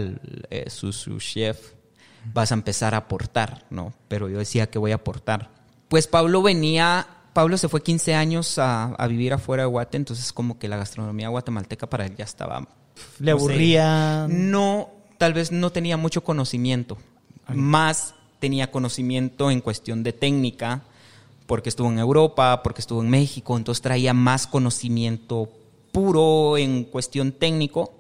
eh, 0.51 0.71
su, 0.71 0.93
chef, 1.19 1.73
vas 2.33 2.53
a 2.53 2.55
empezar 2.55 2.95
a 2.95 2.99
aportar, 2.99 3.65
¿no? 3.71 3.93
Pero 4.07 4.29
yo 4.29 4.39
decía 4.39 4.71
que 4.71 4.79
voy 4.79 4.93
a 4.93 4.97
aportar. 4.97 5.51
Pues 5.89 6.07
Pablo 6.07 6.43
venía, 6.43 7.07
Pablo 7.33 7.57
se 7.57 7.69
fue 7.69 7.83
15 7.83 8.15
años 8.15 8.59
a, 8.59 8.95
vivir 9.09 9.33
afuera 9.33 9.65
de 9.65 9.69
Guate, 9.69 9.97
entonces 9.97 10.33
como 10.33 10.59
que 10.59 10.69
la 10.69 10.77
gastronomía 10.77 11.29
guatemalteca 11.29 11.89
para 11.89 12.07
él 12.07 12.15
ya 12.15 12.25
estaba... 12.25 12.69
¿Le 13.19 13.31
aburría? 13.31 14.27
no, 14.29 14.91
tal 15.19 15.35
vez 15.35 15.53
no 15.53 15.71
tenía 15.71 15.97
mucho 15.97 16.23
conocimiento, 16.25 16.97
más 17.49 18.15
tenía 18.39 18.71
conocimiento 18.71 19.51
en 19.51 19.61
cuestión 19.61 20.03
de 20.03 20.13
técnica, 20.13 20.83
porque 21.47 21.69
estuvo 21.69 21.89
en 21.89 21.99
Europa, 21.99 22.63
porque 22.63 22.81
estuvo 22.81 23.03
en 23.03 23.11
México, 23.11 23.57
entonces 23.57 23.83
traía 23.83 24.15
más 24.15 24.47
conocimiento 24.47 25.51
puro 25.93 26.57
en 26.57 26.85
cuestión 26.85 27.33
técnico, 27.33 27.95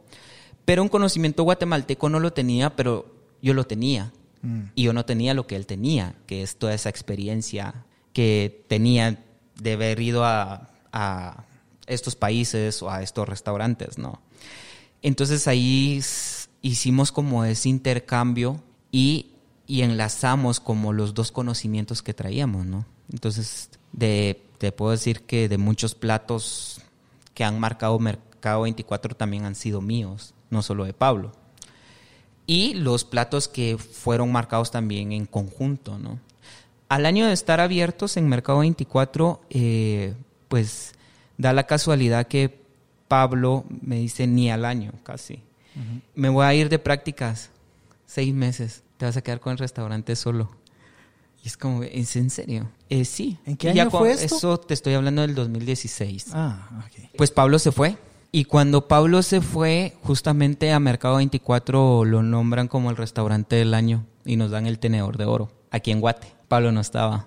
pero 0.64 0.82
un 0.82 0.88
conocimiento 0.88 1.42
guatemalteco 1.42 2.08
no 2.08 2.20
lo 2.20 2.32
tenía, 2.32 2.76
pero 2.76 3.06
yo 3.42 3.54
lo 3.54 3.64
tenía. 3.64 4.12
Mm. 4.42 4.64
Y 4.74 4.82
yo 4.84 4.92
no 4.92 5.04
tenía 5.04 5.34
lo 5.34 5.46
que 5.46 5.56
él 5.56 5.66
tenía, 5.66 6.14
que 6.26 6.42
es 6.42 6.56
toda 6.56 6.74
esa 6.74 6.90
experiencia 6.90 7.86
que 8.12 8.64
tenía 8.68 9.24
de 9.56 9.72
haber 9.72 9.98
ido 10.00 10.24
a, 10.24 10.68
a 10.92 11.44
estos 11.86 12.14
países 12.14 12.82
o 12.82 12.90
a 12.90 13.02
estos 13.02 13.28
restaurantes, 13.28 13.98
¿no? 13.98 14.20
Entonces 15.02 15.48
ahí 15.48 16.00
hicimos 16.62 17.12
como 17.12 17.44
ese 17.44 17.68
intercambio 17.68 18.62
y, 18.90 19.32
enlazamos 19.68 20.60
como 20.60 20.94
los 20.94 21.12
dos 21.12 21.30
conocimientos 21.30 22.02
que 22.02 22.14
traíamos, 22.14 22.64
¿no? 22.64 22.86
Entonces, 23.12 23.70
de, 23.92 24.42
te 24.56 24.72
puedo 24.72 24.92
decir 24.92 25.22
que 25.22 25.48
de 25.48 25.58
muchos 25.58 25.94
platos 25.94 26.80
que 27.34 27.44
han 27.44 27.60
marcado 27.60 27.98
Mercado 27.98 28.62
24 28.62 29.14
también 29.14 29.44
han 29.44 29.54
sido 29.54 29.82
míos, 29.82 30.32
no 30.48 30.62
solo 30.62 30.84
de 30.84 30.94
Pablo. 30.94 31.32
Y 32.46 32.74
los 32.74 33.04
platos 33.04 33.46
que 33.46 33.76
fueron 33.76 34.32
marcados 34.32 34.70
también 34.70 35.12
en 35.12 35.26
conjunto, 35.26 35.98
¿no? 35.98 36.18
Al 36.88 37.04
año 37.04 37.26
de 37.26 37.34
estar 37.34 37.60
abiertos 37.60 38.16
en 38.16 38.26
Mercado 38.26 38.60
24, 38.60 39.42
eh, 39.50 40.14
pues 40.48 40.94
da 41.36 41.52
la 41.52 41.66
casualidad 41.66 42.26
que 42.26 42.62
Pablo 43.06 43.64
me 43.82 43.96
dice 43.96 44.26
ni 44.26 44.50
al 44.50 44.64
año, 44.64 44.92
casi 45.02 45.42
me 46.14 46.28
voy 46.28 46.44
a 46.44 46.54
ir 46.54 46.68
de 46.68 46.78
prácticas 46.78 47.50
seis 48.06 48.34
meses, 48.34 48.82
te 48.96 49.04
vas 49.06 49.16
a 49.16 49.22
quedar 49.22 49.40
con 49.40 49.52
el 49.52 49.58
restaurante 49.58 50.16
solo. 50.16 50.50
Y 51.44 51.48
es 51.48 51.56
como, 51.56 51.84
¿es 51.84 52.16
en 52.16 52.30
serio? 52.30 52.68
Eh, 52.88 53.04
sí. 53.04 53.38
¿En 53.46 53.56
qué 53.56 53.70
año 53.70 53.90
fue 53.90 54.12
esto? 54.12 54.36
Eso 54.36 54.58
te 54.58 54.74
estoy 54.74 54.94
hablando 54.94 55.22
del 55.22 55.34
2016. 55.34 56.28
Ah, 56.32 56.68
ok. 56.78 57.10
Pues 57.16 57.30
Pablo 57.30 57.58
se 57.58 57.70
fue. 57.70 57.96
Y 58.32 58.44
cuando 58.44 58.88
Pablo 58.88 59.22
se 59.22 59.40
fue, 59.40 59.96
justamente 60.02 60.72
a 60.72 60.80
Mercado 60.80 61.16
24 61.16 62.04
lo 62.04 62.22
nombran 62.22 62.68
como 62.68 62.90
el 62.90 62.96
restaurante 62.96 63.56
del 63.56 63.72
año 63.72 64.04
y 64.24 64.36
nos 64.36 64.50
dan 64.50 64.66
el 64.66 64.78
tenedor 64.78 65.16
de 65.16 65.24
oro 65.24 65.50
aquí 65.70 65.90
en 65.90 66.00
Guate. 66.00 66.28
Pablo 66.48 66.72
no 66.72 66.80
estaba. 66.80 67.26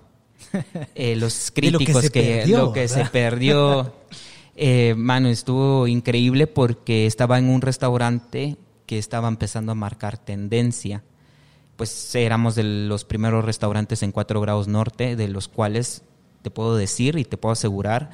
Eh, 0.94 1.16
los 1.16 1.50
críticos 1.50 2.10
que, 2.10 2.44
lo 2.46 2.72
que 2.72 2.86
se 2.86 3.06
perdió 3.06 3.94
Eh, 4.54 4.94
mano, 4.96 5.28
estuvo 5.28 5.86
increíble 5.86 6.46
porque 6.46 7.06
estaba 7.06 7.38
en 7.38 7.48
un 7.48 7.62
restaurante 7.62 8.56
que 8.86 8.98
estaba 8.98 9.28
empezando 9.28 9.72
a 9.72 9.76
marcar 9.76 10.18
tendencia. 10.18 11.02
Pues 11.76 12.14
éramos 12.14 12.54
de 12.54 12.64
los 12.64 13.04
primeros 13.04 13.44
restaurantes 13.44 14.02
en 14.02 14.12
4 14.12 14.40
grados 14.40 14.68
norte, 14.68 15.16
de 15.16 15.28
los 15.28 15.48
cuales 15.48 16.02
te 16.42 16.50
puedo 16.50 16.76
decir 16.76 17.16
y 17.16 17.24
te 17.24 17.38
puedo 17.38 17.52
asegurar 17.52 18.10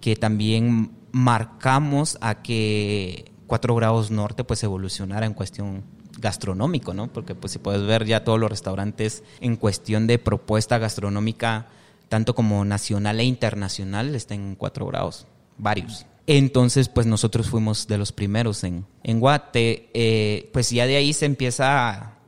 que 0.00 0.14
también 0.14 0.92
marcamos 1.10 2.16
a 2.20 2.42
que 2.42 3.32
4 3.48 3.74
grados 3.74 4.10
norte 4.10 4.44
pues 4.44 4.62
evolucionara 4.62 5.26
en 5.26 5.34
cuestión 5.34 5.82
gastronómico, 6.18 6.94
¿no? 6.94 7.08
Porque 7.12 7.34
pues 7.34 7.52
si 7.52 7.58
puedes 7.58 7.82
ver 7.82 8.04
ya 8.04 8.22
todos 8.22 8.38
los 8.38 8.50
restaurantes 8.50 9.24
en 9.40 9.56
cuestión 9.56 10.06
de 10.06 10.18
propuesta 10.18 10.78
gastronómica, 10.78 11.66
tanto 12.08 12.34
como 12.34 12.64
nacional 12.64 13.18
e 13.18 13.24
internacional, 13.24 14.14
están 14.14 14.38
en 14.38 14.54
4 14.54 14.86
grados 14.86 15.26
varios. 15.58 16.06
Entonces, 16.26 16.88
pues 16.88 17.06
nosotros 17.06 17.48
fuimos 17.48 17.86
de 17.86 17.98
los 17.98 18.12
primeros 18.12 18.64
en, 18.64 18.84
en 19.04 19.20
Guate. 19.20 19.90
Eh, 19.94 20.50
pues 20.52 20.70
ya 20.70 20.86
de 20.86 20.96
ahí 20.96 21.12
se 21.12 21.26
empieza 21.26 21.88
a, 21.88 22.18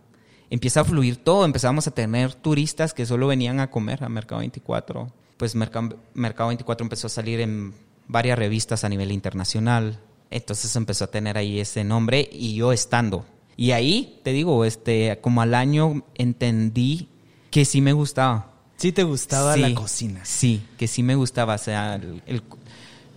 empieza 0.50 0.80
a 0.80 0.84
fluir 0.84 1.16
todo. 1.16 1.44
Empezamos 1.44 1.86
a 1.86 1.90
tener 1.90 2.34
turistas 2.34 2.94
que 2.94 3.06
solo 3.06 3.26
venían 3.26 3.60
a 3.60 3.70
comer 3.70 4.04
a 4.04 4.08
Mercado 4.08 4.40
24. 4.40 5.12
Pues 5.36 5.54
Mercado, 5.54 5.96
Mercado 6.14 6.48
24 6.48 6.84
empezó 6.84 7.08
a 7.08 7.10
salir 7.10 7.40
en 7.40 7.74
varias 8.06 8.38
revistas 8.38 8.84
a 8.84 8.88
nivel 8.88 9.10
internacional. 9.10 10.00
Entonces 10.30 10.74
empezó 10.76 11.04
a 11.04 11.10
tener 11.10 11.36
ahí 11.36 11.58
ese 11.58 11.82
nombre 11.84 12.28
y 12.30 12.54
yo 12.54 12.72
estando. 12.72 13.24
Y 13.56 13.72
ahí, 13.72 14.20
te 14.22 14.32
digo, 14.32 14.64
este, 14.64 15.18
como 15.20 15.42
al 15.42 15.54
año 15.54 16.04
entendí 16.14 17.08
que 17.50 17.64
sí 17.64 17.80
me 17.80 17.92
gustaba. 17.92 18.52
Sí 18.78 18.92
te 18.92 19.02
gustaba 19.02 19.56
la 19.56 19.74
cocina. 19.74 20.20
Sí, 20.24 20.62
que 20.76 20.86
sí 20.86 21.02
me 21.02 21.16
gustaba. 21.16 21.56
O 21.56 21.58
sea, 21.58 21.96
el, 21.96 22.42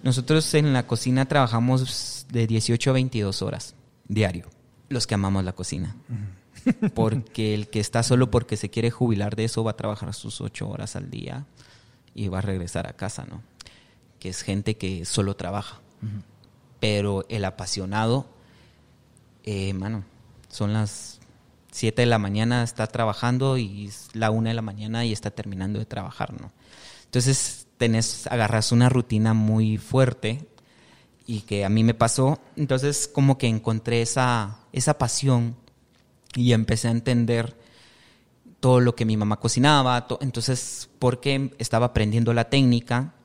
nosotros 0.04 0.54
en 0.54 0.74
la 0.74 0.88
cocina 0.88 1.26
trabajamos 1.26 2.26
de 2.30 2.48
18 2.48 2.90
a 2.90 2.94
22 2.94 3.42
horas 3.42 3.76
diario, 4.08 4.50
los 4.90 5.08
que 5.08 5.16
amamos 5.16 5.44
la 5.44 5.54
cocina. 5.54 5.96
Porque 6.94 7.54
el 7.54 7.70
que 7.70 7.80
está 7.80 8.04
solo 8.04 8.30
porque 8.30 8.58
se 8.58 8.70
quiere 8.70 8.92
jubilar 8.92 9.36
de 9.36 9.46
eso 9.46 9.64
va 9.64 9.72
a 9.72 9.78
trabajar 9.78 10.14
sus 10.14 10.42
8 10.42 10.70
horas 10.70 10.96
al 10.96 11.10
día 11.10 11.46
y 12.14 12.28
va 12.28 12.40
a 12.40 12.42
regresar 12.42 12.88
a 12.88 12.94
casa, 12.94 13.26
¿no? 13.26 13.42
Que 14.20 14.30
es 14.30 14.42
gente 14.44 14.78
que 14.78 15.06
solo 15.06 15.36
trabaja. 15.36 15.80
Pero 16.80 17.26
el 17.30 17.46
apasionado, 17.46 18.28
eh, 19.44 19.74
mano, 19.74 20.04
son 20.50 20.74
las 20.74 21.20
7 21.72 22.02
de 22.02 22.06
la 22.06 22.20
mañana, 22.20 22.64
está 22.64 22.86
trabajando 22.88 23.58
y 23.58 23.88
es 23.88 24.10
la 24.14 24.30
1 24.30 24.50
de 24.50 24.56
la 24.56 24.62
mañana 24.62 25.06
y 25.06 25.14
está 25.14 25.32
terminando 25.32 25.80
de 25.80 25.86
trabajar, 25.86 26.40
¿no? 26.40 26.52
Entonces, 27.06 27.68
tenés, 27.82 28.28
agarras 28.28 28.72
una 28.72 28.90
rutina 28.90 29.34
muy 29.34 29.80
fuerte 29.80 30.48
y 31.26 31.42
que 31.42 31.66
a 31.66 31.70
mí 31.70 31.84
me 31.84 31.96
pasó. 31.96 32.40
Entonces, 32.56 33.08
como 33.08 33.40
que 33.40 33.48
encontré 33.48 34.04
esa, 34.04 34.60
esa 34.72 35.00
pasión 35.00 35.56
y 36.36 36.54
empecé 36.54 36.90
a 36.90 36.92
entender 36.92 37.58
todo 38.60 38.82
lo 38.82 38.94
que 38.94 39.06
mi 39.06 39.18
mamá 39.18 39.40
cocinaba. 39.40 40.06
Entonces, 40.20 40.92
porque 41.00 41.56
estaba 41.58 41.88
aprendiendo 41.88 42.36
la 42.36 42.52
técnica 42.52 43.16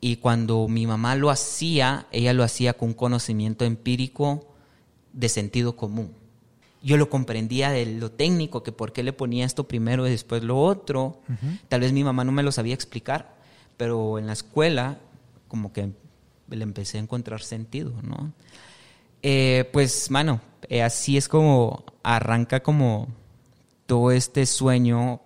y 0.00 0.16
cuando 0.16 0.68
mi 0.68 0.86
mamá 0.86 1.14
lo 1.14 1.28
hacía, 1.28 2.06
ella 2.12 2.32
lo 2.32 2.44
hacía 2.44 2.78
con 2.78 2.94
conocimiento 2.94 3.66
empírico 3.66 4.54
de 5.12 5.28
sentido 5.28 5.76
común. 5.76 6.14
Yo 6.82 6.96
lo 6.96 7.10
comprendía 7.10 7.68
de 7.72 7.84
lo 7.84 8.10
técnico, 8.10 8.62
que 8.62 8.72
por 8.72 8.94
qué 8.94 9.02
le 9.02 9.12
ponía 9.12 9.44
esto 9.44 9.68
primero 9.68 10.06
y 10.06 10.10
después 10.10 10.42
lo 10.42 10.62
otro. 10.62 11.20
Tal 11.68 11.80
vez 11.82 11.92
mi 11.92 12.04
mamá 12.04 12.24
no 12.24 12.32
me 12.32 12.42
lo 12.42 12.52
sabía 12.52 12.72
explicar, 12.72 13.35
pero 13.76 14.18
en 14.18 14.26
la 14.26 14.32
escuela 14.32 14.98
como 15.48 15.72
que 15.72 15.90
le 16.48 16.62
empecé 16.62 16.98
a 16.98 17.00
encontrar 17.00 17.42
sentido, 17.42 17.92
¿no? 18.02 18.32
Eh, 19.22 19.68
pues, 19.72 20.10
mano, 20.10 20.40
eh, 20.68 20.82
así 20.82 21.16
es 21.16 21.28
como 21.28 21.84
arranca 22.02 22.62
como 22.62 23.08
todo 23.86 24.12
este 24.12 24.46
sueño 24.46 25.20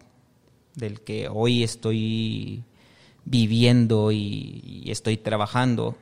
del 0.74 1.00
que 1.00 1.28
hoy 1.28 1.62
estoy 1.62 2.64
viviendo 3.24 4.12
y, 4.12 4.84
estoy 4.86 5.16
trabajando. 5.16 5.96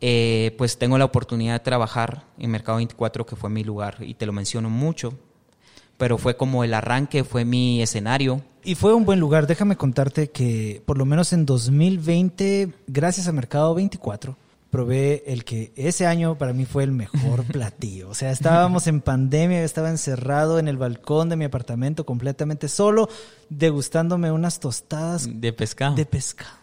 Eh, 0.00 0.54
pues 0.56 0.78
tengo 0.78 0.96
la 0.96 1.04
oportunidad 1.04 1.54
de 1.54 1.60
trabajar 1.60 2.24
en 2.38 2.50
Mercado 2.50 2.78
24, 2.78 3.26
que 3.26 3.36
fue 3.36 3.50
mi 3.50 3.64
lugar, 3.64 3.98
y 4.00 4.14
te 4.14 4.26
lo 4.26 4.32
menciono 4.32 4.70
mucho, 4.70 5.18
pero 5.98 6.16
fue 6.16 6.36
como 6.36 6.64
el 6.64 6.72
arranque, 6.72 7.24
fue 7.24 7.44
mi 7.44 7.82
escenario. 7.82 8.40
Y 8.64 8.76
fue 8.76 8.94
un 8.94 9.04
buen 9.04 9.20
lugar. 9.20 9.46
Déjame 9.46 9.76
contarte 9.76 10.30
que 10.30 10.82
por 10.86 10.96
lo 10.96 11.04
menos 11.04 11.32
en 11.32 11.44
2020, 11.44 12.72
gracias 12.86 13.26
a 13.26 13.32
Mercado 13.32 13.74
24, 13.74 14.36
probé 14.70 15.24
el 15.26 15.44
que 15.44 15.72
ese 15.74 16.06
año 16.06 16.38
para 16.38 16.52
mí 16.52 16.64
fue 16.64 16.84
el 16.84 16.92
mejor 16.92 17.44
platillo. 17.52 18.08
O 18.08 18.14
sea, 18.14 18.30
estábamos 18.30 18.86
en 18.86 19.00
pandemia, 19.00 19.64
estaba 19.64 19.90
encerrado 19.90 20.58
en 20.60 20.68
el 20.68 20.76
balcón 20.76 21.28
de 21.28 21.36
mi 21.36 21.44
apartamento 21.44 22.06
completamente 22.06 22.68
solo, 22.68 23.08
degustándome 23.48 24.30
unas 24.30 24.60
tostadas 24.60 25.28
de 25.40 25.52
pescado. 25.52 25.96
De 25.96 26.06
pescado. 26.06 26.56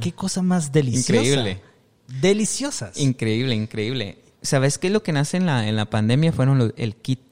Qué 0.00 0.12
cosa 0.12 0.42
más 0.42 0.72
deliciosa. 0.72 1.12
Increíble. 1.16 1.62
Deliciosas. 2.20 2.98
Increíble, 2.98 3.54
increíble. 3.54 4.18
¿Sabes 4.40 4.78
qué 4.78 4.86
es 4.86 4.92
lo 4.92 5.02
que 5.02 5.12
nace 5.12 5.36
en 5.36 5.46
la, 5.46 5.68
en 5.68 5.76
la 5.76 5.90
pandemia? 5.90 6.32
Fueron 6.32 6.72
el 6.76 6.96
kit 6.96 7.27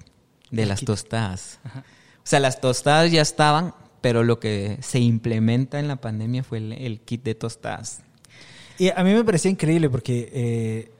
de 0.50 0.66
las 0.66 0.84
tostadas. 0.84 1.58
O 1.64 2.28
sea, 2.28 2.40
las 2.40 2.60
tostadas 2.60 3.10
ya 3.12 3.22
estaban, 3.22 3.74
pero 4.00 4.22
lo 4.24 4.38
que 4.40 4.78
se 4.82 4.98
implementa 5.00 5.78
en 5.78 5.88
la 5.88 5.96
pandemia 5.96 6.42
fue 6.44 6.58
el, 6.58 6.72
el 6.72 7.00
kit 7.00 7.22
de 7.22 7.34
tostadas. 7.34 8.00
Y 8.78 8.90
a 8.90 9.02
mí 9.04 9.12
me 9.14 9.24
parecía 9.24 9.50
increíble 9.50 9.88
porque 9.88 10.30
eh, 10.32 10.92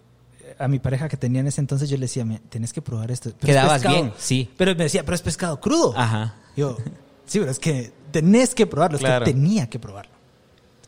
a 0.59 0.67
mi 0.69 0.79
pareja 0.79 1.09
que 1.09 1.17
tenía 1.17 1.41
en 1.41 1.47
ese 1.49 1.61
entonces 1.61 1.89
yo 1.91 1.97
le 1.97 2.03
decía, 2.03 2.25
"Me- 2.25 2.39
tenés 2.49 2.73
que 2.73 2.81
probar 2.83 3.11
esto. 3.11 3.31
Pero 3.39 3.47
Quedabas 3.53 3.75
pescado". 3.83 3.95
bien, 3.97 4.13
sí. 4.19 4.51
Pero 4.57 4.75
me 4.75 4.85
decía, 4.85 5.05
pero 5.05 5.15
es 5.15 5.23
pescado 5.23 5.61
crudo. 5.61 5.93
Ajá. 5.97 6.37
Yo, 6.57 6.79
sí, 7.27 7.39
pero 7.39 7.51
es 7.51 7.59
que 7.59 7.93
tenés 8.13 8.55
que 8.55 8.67
probarlo, 8.67 8.99
Claro. 8.99 9.25
es 9.25 9.29
que 9.31 9.35
tenía 9.35 9.69
que 9.69 9.79
probarlo. 9.79 10.13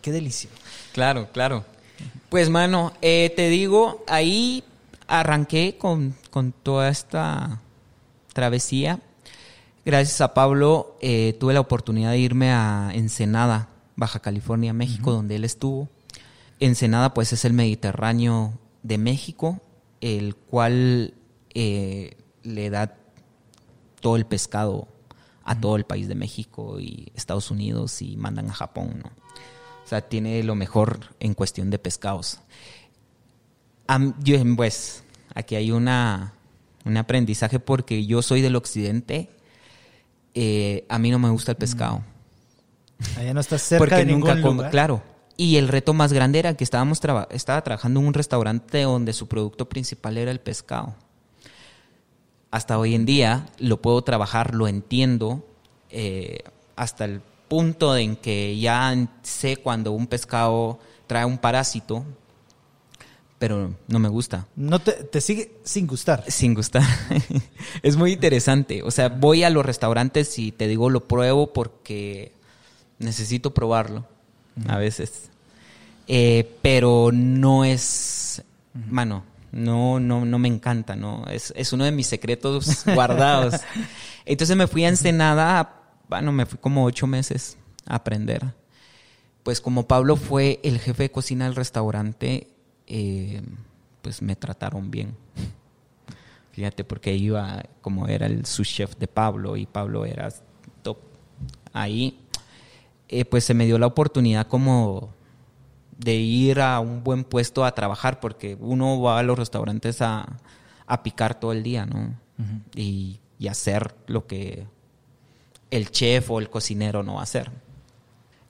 Qué 0.00 0.12
delicia. 0.12 0.48
Claro, 0.92 1.28
claro. 1.32 1.64
Pues, 2.30 2.48
mano, 2.48 2.92
eh, 3.02 3.32
te 3.36 3.48
digo, 3.48 4.04
ahí 4.06 4.64
arranqué 5.08 5.76
con, 5.78 6.14
con 6.30 6.52
toda 6.52 6.88
esta 6.88 7.60
travesía. 8.38 9.00
Gracias 9.84 10.20
a 10.20 10.32
Pablo 10.32 10.96
eh, 11.00 11.36
tuve 11.40 11.54
la 11.54 11.60
oportunidad 11.60 12.12
de 12.12 12.18
irme 12.18 12.52
a 12.52 12.92
Ensenada, 12.94 13.68
Baja 13.96 14.20
California, 14.20 14.72
México, 14.72 15.10
donde 15.10 15.34
él 15.34 15.44
estuvo. 15.44 15.88
Ensenada, 16.60 17.14
pues, 17.14 17.32
es 17.32 17.44
el 17.44 17.52
Mediterráneo 17.52 18.56
de 18.84 18.96
México, 18.96 19.60
el 20.00 20.36
cual 20.36 21.14
eh, 21.52 22.16
le 22.44 22.70
da 22.70 22.94
todo 24.00 24.14
el 24.14 24.24
pescado 24.24 24.86
a 25.42 25.58
todo 25.58 25.74
el 25.74 25.82
país 25.82 26.06
de 26.06 26.14
México 26.14 26.78
y 26.78 27.10
Estados 27.16 27.50
Unidos 27.50 28.02
y 28.02 28.16
mandan 28.16 28.50
a 28.50 28.54
Japón, 28.54 29.00
¿no? 29.02 29.10
O 29.84 29.88
sea, 29.88 30.02
tiene 30.02 30.44
lo 30.44 30.54
mejor 30.54 31.00
en 31.18 31.34
cuestión 31.34 31.70
de 31.70 31.80
pescados. 31.80 32.38
Pues, 34.56 35.02
aquí 35.34 35.56
hay 35.56 35.72
una, 35.72 36.34
un 36.88 36.96
aprendizaje 36.96 37.60
porque 37.60 38.04
yo 38.06 38.22
soy 38.22 38.40
del 38.40 38.56
occidente. 38.56 39.30
eh, 40.34 40.84
a 40.88 40.98
mí 40.98 41.10
no 41.10 41.18
me 41.18 41.30
gusta 41.30 41.52
el 41.52 41.56
pescado. 41.58 42.02
Allá 43.16 43.32
no 43.34 43.40
estás 43.40 43.62
cerca 43.62 43.78
porque 43.80 44.04
de 44.04 44.06
nunca 44.12 44.34
ningún 44.34 44.42
como, 44.42 44.54
lugar. 44.56 44.70
claro. 44.70 45.02
Y 45.36 45.56
el 45.56 45.68
reto 45.68 45.94
más 45.94 46.12
grande 46.12 46.38
era 46.40 46.54
que 46.56 46.64
estábamos 46.64 47.00
traba- 47.00 47.28
estaba 47.30 47.62
trabajando 47.62 48.00
en 48.00 48.06
un 48.06 48.14
restaurante 48.14 48.82
donde 48.82 49.12
su 49.12 49.26
producto 49.28 49.68
principal 49.68 50.16
era 50.18 50.30
el 50.30 50.40
pescado. 50.40 50.94
Hasta 52.50 52.78
hoy 52.78 52.94
en 52.94 53.04
día 53.04 53.46
lo 53.58 53.80
puedo 53.82 54.02
trabajar, 54.02 54.54
lo 54.54 54.68
entiendo, 54.68 55.46
eh, 55.90 56.38
hasta 56.76 57.04
el 57.04 57.20
punto 57.48 57.96
en 57.96 58.16
que 58.16 58.58
ya 58.58 58.94
sé 59.22 59.56
cuando 59.58 59.92
un 59.92 60.06
pescado 60.06 60.78
trae 61.06 61.24
un 61.24 61.38
parásito, 61.38 62.04
pero 63.38 63.74
no 63.86 63.98
me 63.98 64.08
gusta 64.08 64.46
No 64.56 64.80
te, 64.80 64.92
te 64.92 65.20
sigue 65.20 65.52
sin 65.64 65.86
gustar. 65.86 66.24
sin 66.28 66.54
gustar. 66.54 66.82
es 67.82 67.96
muy 67.96 68.12
interesante. 68.12 68.82
O 68.82 68.90
sea, 68.90 69.08
voy 69.08 69.44
a 69.44 69.50
los 69.50 69.64
restaurantes 69.64 70.38
y 70.38 70.52
te 70.52 70.66
digo 70.66 70.90
lo 70.90 71.06
pruebo 71.06 71.52
porque 71.52 72.32
necesito 72.98 73.54
probarlo 73.54 74.06
a 74.66 74.76
veces. 74.78 75.30
Eh, 76.08 76.56
pero 76.62 77.10
no 77.12 77.64
es, 77.64 78.42
mano, 78.74 79.24
no, 79.52 80.00
no, 80.00 80.24
no 80.24 80.38
me 80.38 80.48
encanta, 80.48 80.96
no. 80.96 81.24
Es, 81.30 81.52
es 81.56 81.72
uno 81.72 81.84
de 81.84 81.92
mis 81.92 82.06
secretos 82.06 82.84
guardados. 82.86 83.60
Entonces 84.24 84.56
me 84.56 84.66
fui 84.66 84.84
a 84.84 84.88
Ensenada, 84.88 85.82
bueno, 86.08 86.32
me 86.32 86.46
fui 86.46 86.58
como 86.58 86.84
ocho 86.84 87.06
meses 87.06 87.56
a 87.86 87.96
aprender. 87.96 88.54
Pues 89.42 89.60
como 89.60 89.86
Pablo 89.86 90.16
fue 90.16 90.60
el 90.62 90.78
jefe 90.78 91.04
de 91.04 91.10
cocina 91.10 91.44
del 91.44 91.54
restaurante, 91.54 92.48
eh, 92.88 93.42
pues 94.02 94.22
me 94.22 94.34
trataron 94.34 94.90
bien. 94.90 95.14
Fíjate, 96.52 96.82
porque 96.82 97.14
iba, 97.14 97.62
como 97.80 98.08
era 98.08 98.26
el 98.26 98.44
sous 98.44 98.68
chef 98.68 98.96
de 98.96 99.06
Pablo 99.06 99.56
y 99.56 99.66
Pablo 99.66 100.04
era 100.04 100.28
top 100.82 100.98
ahí, 101.72 102.18
eh, 103.08 103.24
pues 103.24 103.44
se 103.44 103.54
me 103.54 103.66
dio 103.66 103.78
la 103.78 103.86
oportunidad 103.86 104.48
como 104.48 105.14
de 105.96 106.14
ir 106.14 106.60
a 106.60 106.80
un 106.80 107.04
buen 107.04 107.24
puesto 107.24 107.64
a 107.64 107.72
trabajar, 107.72 108.18
porque 108.18 108.56
uno 108.60 109.00
va 109.00 109.18
a 109.18 109.22
los 109.22 109.38
restaurantes 109.38 110.02
a, 110.02 110.38
a 110.86 111.02
picar 111.02 111.38
todo 111.38 111.52
el 111.52 111.62
día, 111.62 111.86
¿no? 111.86 112.14
y, 112.74 113.20
y 113.38 113.48
hacer 113.48 113.94
lo 114.06 114.26
que 114.26 114.66
el 115.70 115.90
chef 115.90 116.30
o 116.30 116.38
el 116.38 116.50
cocinero 116.50 117.02
no 117.02 117.14
va 117.14 117.20
a 117.20 117.24
hacer. 117.24 117.50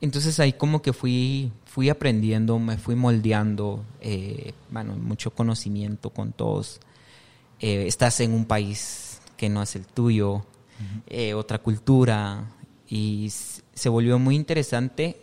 Entonces 0.01 0.39
ahí 0.41 0.53
como 0.53 0.83
que 0.83 0.93
fui, 0.93 1.53
fui 1.79 1.91
aprendiendo, 1.91 2.59
me 2.59 2.77
fui 2.77 2.97
moldeando, 2.97 3.85
eh, 4.01 4.53
bueno, 4.69 4.97
mucho 4.97 5.31
conocimiento 5.31 6.11
con 6.11 6.33
todos. 6.33 6.81
Eh, 7.61 7.85
estás 7.87 8.19
en 8.19 8.33
un 8.33 8.47
país 8.47 9.21
que 9.37 9.49
no 9.49 9.63
es 9.63 9.77
el 9.77 9.87
tuyo, 9.87 10.45
eh, 11.07 11.35
otra 11.35 11.59
cultura, 11.59 12.51
y 12.91 13.29
se 13.31 13.89
volvió 13.89 14.19
muy 14.19 14.35
interesante 14.35 15.19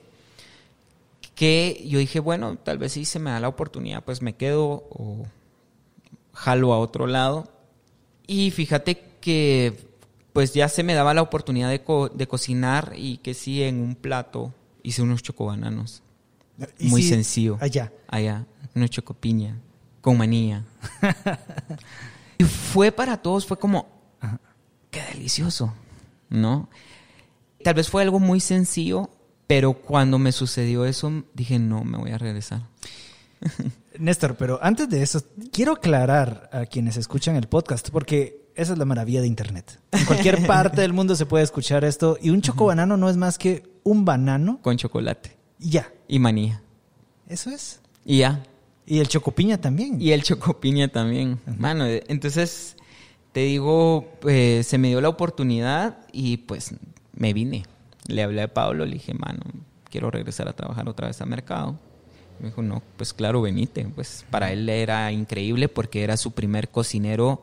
que 1.36 1.84
yo 1.86 2.00
dije, 2.00 2.22
bueno, 2.22 2.56
tal 2.56 2.78
vez 2.78 2.94
si 2.94 3.04
se 3.04 3.20
me 3.20 3.32
da 3.32 3.42
la 3.42 3.50
oportunidad, 3.50 4.02
pues 4.06 4.22
me 4.22 4.36
quedo 4.38 4.86
o 4.90 5.26
jalo 6.32 6.72
a 6.72 6.80
otro 6.80 7.06
lado. 7.06 7.50
Y 8.28 8.52
fíjate 8.52 9.02
que 9.20 9.78
pues 10.32 10.54
ya 10.54 10.70
se 10.70 10.84
me 10.84 10.94
daba 10.94 11.14
la 11.14 11.22
oportunidad 11.22 11.70
de, 11.70 11.82
co- 11.84 12.08
de 12.08 12.28
cocinar 12.28 12.94
y 12.96 13.18
que 13.18 13.34
sí, 13.34 13.62
en 13.62 13.82
un 13.82 13.96
plato 13.96 14.54
hice 14.84 15.02
unos 15.02 15.22
chocobananos. 15.22 16.02
Muy 16.80 17.04
sencillo. 17.04 17.58
Allá. 17.60 17.92
Allá, 18.08 18.46
unos 18.74 18.90
chocopiña, 18.90 19.60
con 20.02 20.18
manía. 20.18 20.64
y 22.38 22.44
fue 22.44 22.92
para 22.92 23.18
todos, 23.18 23.46
fue 23.46 23.58
como, 23.58 23.88
qué 24.92 25.02
delicioso, 25.14 25.74
¿no? 26.30 26.70
Tal 27.64 27.74
vez 27.74 27.90
fue 27.90 28.04
algo 28.04 28.20
muy 28.20 28.40
sencillo, 28.40 29.10
pero 29.48 29.74
cuando 29.74 30.20
me 30.20 30.32
sucedió 30.32 30.86
eso, 30.86 31.24
dije, 31.34 31.60
no, 31.60 31.84
me 31.84 31.98
voy 31.98 32.12
a 32.12 32.18
regresar. 32.18 32.62
Néstor, 34.00 34.36
pero 34.36 34.60
antes 34.62 34.90
de 34.90 35.02
eso, 35.02 35.24
quiero 35.52 35.74
aclarar 35.74 36.50
a 36.52 36.66
quienes 36.66 36.98
escuchan 36.98 37.36
el 37.36 37.48
podcast, 37.48 37.90
porque 37.90 38.50
esa 38.56 38.74
es 38.74 38.80
la 38.80 38.86
maravilla 38.86 39.22
de 39.22 39.28
Internet. 39.28 39.80
En 39.92 40.06
cualquier 40.06 40.46
parte 40.48 40.82
del 40.82 40.94
mundo 40.94 41.16
se 41.16 41.26
puede 41.26 41.44
escuchar 41.44 41.84
esto, 41.84 42.18
y 42.22 42.30
un 42.30 42.42
chocobanano 42.42 42.98
no 42.98 43.10
es 43.10 43.18
más 43.18 43.38
que 43.38 43.64
un 43.84 44.04
banano 44.06 44.60
Con 44.62 44.78
chocolate 44.78 45.36
y 45.66 45.70
ya. 45.70 45.92
y 46.08 46.20
manía. 46.20 46.62
Eso 47.28 47.50
es. 47.50 47.80
Y 48.06 48.20
ya. 48.20 48.44
Y 48.86 49.00
el 49.00 49.08
chocopiña 49.08 49.60
también. 49.60 50.00
Y 50.00 50.12
el 50.12 50.22
chocopiña 50.22 50.90
también. 50.90 51.40
Mano, 51.58 51.88
eh, 51.88 52.04
entonces 52.08 52.78
te 53.32 53.40
digo, 53.40 54.14
eh, 54.28 54.62
se 54.64 54.78
me 54.78 54.90
dio 54.90 55.02
la 55.02 55.10
oportunidad 55.10 56.06
y 56.12 56.38
pues 56.38 56.76
me 57.14 57.34
vine. 57.34 57.66
Le 58.06 58.22
hablé 58.22 58.44
a 58.44 58.54
Pablo, 58.54 58.86
le 58.86 58.94
dije, 58.94 59.16
mano, 59.16 59.42
quiero 59.90 60.12
regresar 60.12 60.48
a 60.48 60.54
trabajar 60.54 60.88
otra 60.88 61.08
vez 61.08 61.20
a 61.22 61.26
mercado. 61.26 61.80
Me 62.40 62.50
dijo, 62.50 62.62
no, 62.62 62.84
pues 62.96 63.12
claro, 63.14 63.42
venite. 63.42 63.86
Pues 63.86 64.24
para 64.30 64.52
él 64.52 64.70
era 64.70 65.12
increíble 65.12 65.68
porque 65.68 66.04
era 66.04 66.16
su 66.16 66.34
primer 66.34 66.70
cocinero 66.70 67.42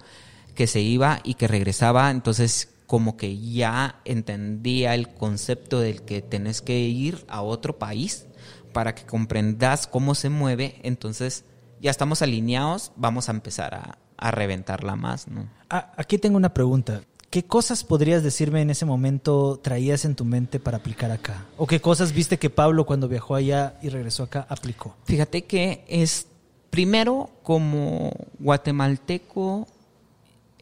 que 0.54 0.68
se 0.68 0.80
iba 0.80 1.18
y 1.24 1.34
que 1.34 1.48
regresaba. 1.48 2.08
Entonces, 2.12 2.71
como 2.92 3.16
que 3.16 3.38
ya 3.38 4.02
entendía 4.04 4.94
el 4.94 5.08
concepto 5.14 5.80
del 5.80 6.02
que 6.02 6.20
tenés 6.20 6.60
que 6.60 6.78
ir 6.78 7.24
a 7.26 7.40
otro 7.40 7.78
país 7.78 8.26
para 8.74 8.94
que 8.94 9.06
comprendas 9.06 9.86
cómo 9.86 10.14
se 10.14 10.28
mueve. 10.28 10.78
Entonces, 10.82 11.46
ya 11.80 11.90
estamos 11.90 12.20
alineados, 12.20 12.92
vamos 12.96 13.30
a 13.30 13.32
empezar 13.32 13.74
a, 13.74 13.98
a 14.18 14.30
reventarla 14.30 14.94
más, 14.94 15.26
¿no? 15.26 15.48
Ah, 15.70 15.90
aquí 15.96 16.18
tengo 16.18 16.36
una 16.36 16.52
pregunta. 16.52 17.00
¿Qué 17.30 17.46
cosas 17.46 17.82
podrías 17.82 18.22
decirme 18.22 18.60
en 18.60 18.68
ese 18.68 18.84
momento 18.84 19.58
traías 19.62 20.04
en 20.04 20.14
tu 20.14 20.26
mente 20.26 20.60
para 20.60 20.76
aplicar 20.76 21.10
acá? 21.12 21.46
¿O 21.56 21.66
qué 21.66 21.80
cosas 21.80 22.12
viste 22.12 22.38
que 22.38 22.50
Pablo 22.50 22.84
cuando 22.84 23.08
viajó 23.08 23.36
allá 23.36 23.78
y 23.80 23.88
regresó 23.88 24.24
acá 24.24 24.46
aplicó? 24.50 24.96
Fíjate 25.06 25.46
que 25.46 25.82
es, 25.88 26.26
primero, 26.68 27.30
como 27.42 28.12
guatemalteco, 28.38 29.66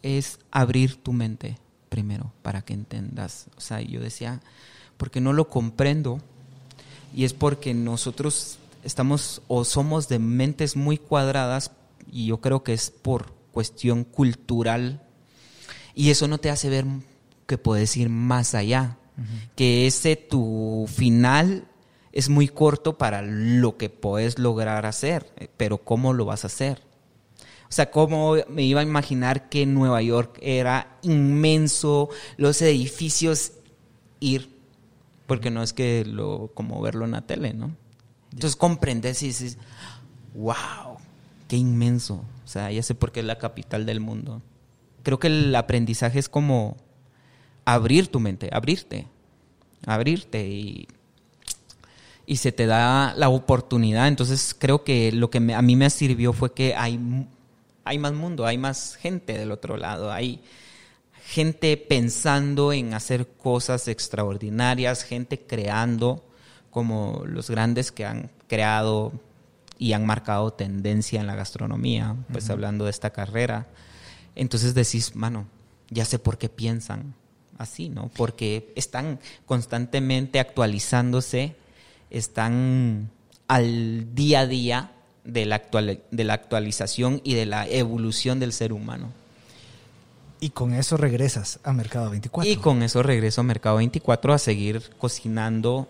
es 0.00 0.38
abrir 0.52 1.02
tu 1.02 1.12
mente, 1.12 1.58
primero, 1.90 2.32
para 2.40 2.62
que 2.62 2.72
entendas. 2.72 3.48
O 3.58 3.60
sea, 3.60 3.82
yo 3.82 4.00
decía, 4.00 4.40
porque 4.96 5.20
no 5.20 5.34
lo 5.34 5.50
comprendo, 5.50 6.20
y 7.14 7.24
es 7.24 7.34
porque 7.34 7.74
nosotros 7.74 8.58
estamos 8.82 9.42
o 9.48 9.64
somos 9.64 10.08
de 10.08 10.18
mentes 10.18 10.76
muy 10.76 10.96
cuadradas, 10.96 11.72
y 12.10 12.26
yo 12.26 12.40
creo 12.40 12.62
que 12.62 12.72
es 12.72 12.90
por 12.90 13.34
cuestión 13.52 14.04
cultural, 14.04 15.02
y 15.94 16.08
eso 16.08 16.28
no 16.28 16.38
te 16.38 16.48
hace 16.48 16.70
ver 16.70 16.86
que 17.46 17.58
puedes 17.58 17.94
ir 17.98 18.08
más 18.08 18.54
allá, 18.54 18.96
que 19.54 19.86
ese 19.86 20.16
tu 20.16 20.86
final 20.88 21.66
es 22.12 22.30
muy 22.30 22.48
corto 22.48 22.96
para 22.96 23.20
lo 23.20 23.76
que 23.76 23.90
puedes 23.90 24.38
lograr 24.38 24.86
hacer, 24.86 25.30
eh, 25.36 25.48
pero 25.56 25.78
¿cómo 25.78 26.14
lo 26.14 26.24
vas 26.24 26.44
a 26.44 26.46
hacer? 26.46 26.82
O 27.70 27.72
sea, 27.72 27.92
¿cómo 27.92 28.34
me 28.48 28.64
iba 28.64 28.80
a 28.80 28.82
imaginar 28.82 29.48
que 29.48 29.64
Nueva 29.64 30.02
York 30.02 30.40
era 30.42 30.98
inmenso, 31.02 32.08
los 32.36 32.60
edificios 32.62 33.52
ir? 34.18 34.50
Porque 35.28 35.52
no 35.52 35.62
es 35.62 35.72
que 35.72 36.04
lo, 36.04 36.50
como 36.52 36.82
verlo 36.82 37.04
en 37.04 37.12
la 37.12 37.20
tele, 37.20 37.54
¿no? 37.54 37.70
Entonces 38.32 38.56
comprendes 38.56 39.22
y 39.22 39.28
dices, 39.28 39.56
wow, 40.34 40.98
qué 41.46 41.56
inmenso. 41.56 42.24
O 42.44 42.48
sea, 42.48 42.72
ya 42.72 42.82
sé 42.82 42.96
por 42.96 43.12
qué 43.12 43.20
es 43.20 43.26
la 43.26 43.38
capital 43.38 43.86
del 43.86 44.00
mundo. 44.00 44.42
creo 45.04 45.20
que 45.20 45.28
el 45.28 45.54
aprendizaje 45.54 46.18
es 46.18 46.28
como 46.28 46.76
abrir 47.64 48.08
tu 48.08 48.18
mente, 48.18 48.50
abrirte, 48.52 49.06
abrirte 49.86 50.48
y, 50.48 50.88
y 52.26 52.36
se 52.36 52.50
te 52.50 52.66
da 52.66 53.14
la 53.16 53.28
oportunidad. 53.28 54.08
Entonces 54.08 54.56
creo 54.58 54.82
que 54.82 55.12
lo 55.12 55.30
que 55.30 55.38
a 55.38 55.62
mí 55.62 55.76
me 55.76 55.88
sirvió 55.88 56.32
fue 56.32 56.52
que 56.52 56.74
hay, 56.74 56.98
hay 57.84 57.98
más 57.98 58.12
mundo, 58.12 58.46
hay 58.46 58.58
más 58.58 58.96
gente 58.96 59.36
del 59.36 59.52
otro 59.52 59.76
lado, 59.76 60.12
hay 60.12 60.42
gente 61.26 61.76
pensando 61.76 62.72
en 62.72 62.94
hacer 62.94 63.28
cosas 63.28 63.88
extraordinarias, 63.88 65.04
gente 65.04 65.40
creando 65.40 66.24
como 66.70 67.22
los 67.26 67.50
grandes 67.50 67.92
que 67.92 68.04
han 68.04 68.30
creado 68.48 69.12
y 69.78 69.92
han 69.92 70.06
marcado 70.06 70.52
tendencia 70.52 71.20
en 71.20 71.26
la 71.26 71.34
gastronomía, 71.34 72.16
pues 72.32 72.50
hablando 72.50 72.84
de 72.84 72.90
esta 72.90 73.10
carrera. 73.10 73.68
Entonces 74.34 74.74
decís, 74.74 75.16
mano, 75.16 75.46
ya 75.88 76.04
sé 76.04 76.18
por 76.18 76.38
qué 76.38 76.48
piensan 76.48 77.14
así, 77.58 77.88
¿no? 77.88 78.10
Porque 78.16 78.72
están 78.76 79.20
constantemente 79.46 80.38
actualizándose, 80.38 81.56
están 82.10 83.10
al 83.48 84.14
día 84.14 84.40
a 84.40 84.46
día 84.46 84.92
de 85.32 85.46
la, 85.46 85.56
actual, 85.56 86.00
de 86.10 86.24
la 86.24 86.34
actualización 86.34 87.20
y 87.24 87.34
de 87.34 87.46
la 87.46 87.66
evolución 87.68 88.40
del 88.40 88.52
ser 88.52 88.72
humano. 88.72 89.12
Y 90.40 90.50
con 90.50 90.74
eso 90.74 90.96
regresas 90.96 91.60
a 91.64 91.72
Mercado 91.72 92.10
24. 92.10 92.50
Y 92.50 92.56
con 92.56 92.82
eso 92.82 93.02
regreso 93.02 93.42
a 93.42 93.44
Mercado 93.44 93.76
24 93.76 94.32
a 94.32 94.38
seguir 94.38 94.82
cocinando 94.98 95.88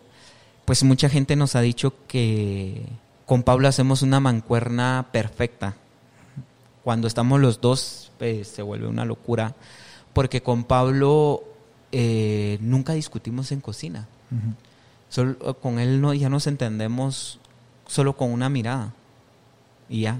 pues 0.71 0.85
mucha 0.85 1.09
gente 1.09 1.35
nos 1.35 1.57
ha 1.57 1.61
dicho 1.63 1.95
que 2.07 2.87
con 3.27 3.43
Pablo 3.43 3.67
hacemos 3.67 4.03
una 4.03 4.21
mancuerna 4.21 5.09
perfecta. 5.11 5.75
Cuando 6.85 7.09
estamos 7.09 7.41
los 7.41 7.61
dos, 7.61 8.13
pues, 8.19 8.47
se 8.47 8.63
vuelve 8.63 8.87
una 8.87 9.05
locura, 9.05 9.57
porque 10.13 10.45
con 10.45 10.63
Pablo 10.63 11.43
eh, 11.91 12.59
nunca 12.61 12.93
discutimos 12.93 13.51
en 13.51 13.61
cocina. 13.61 14.07
Solo, 15.09 15.59
con 15.59 15.81
él 15.81 16.01
no, 16.01 16.15
ya 16.15 16.29
nos 16.29 16.47
entendemos 16.47 17.41
solo 17.89 18.17
con 18.17 18.31
una 18.31 18.49
mirada. 18.49 18.95
Y 19.91 20.03
ya. 20.03 20.19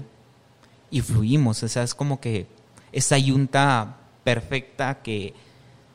Y 0.91 1.01
fluimos. 1.01 1.63
O 1.63 1.67
sea, 1.67 1.81
es 1.81 1.95
como 1.95 2.19
que 2.19 2.45
esa 2.91 3.17
yunta 3.17 3.97
perfecta 4.23 5.01
que 5.01 5.33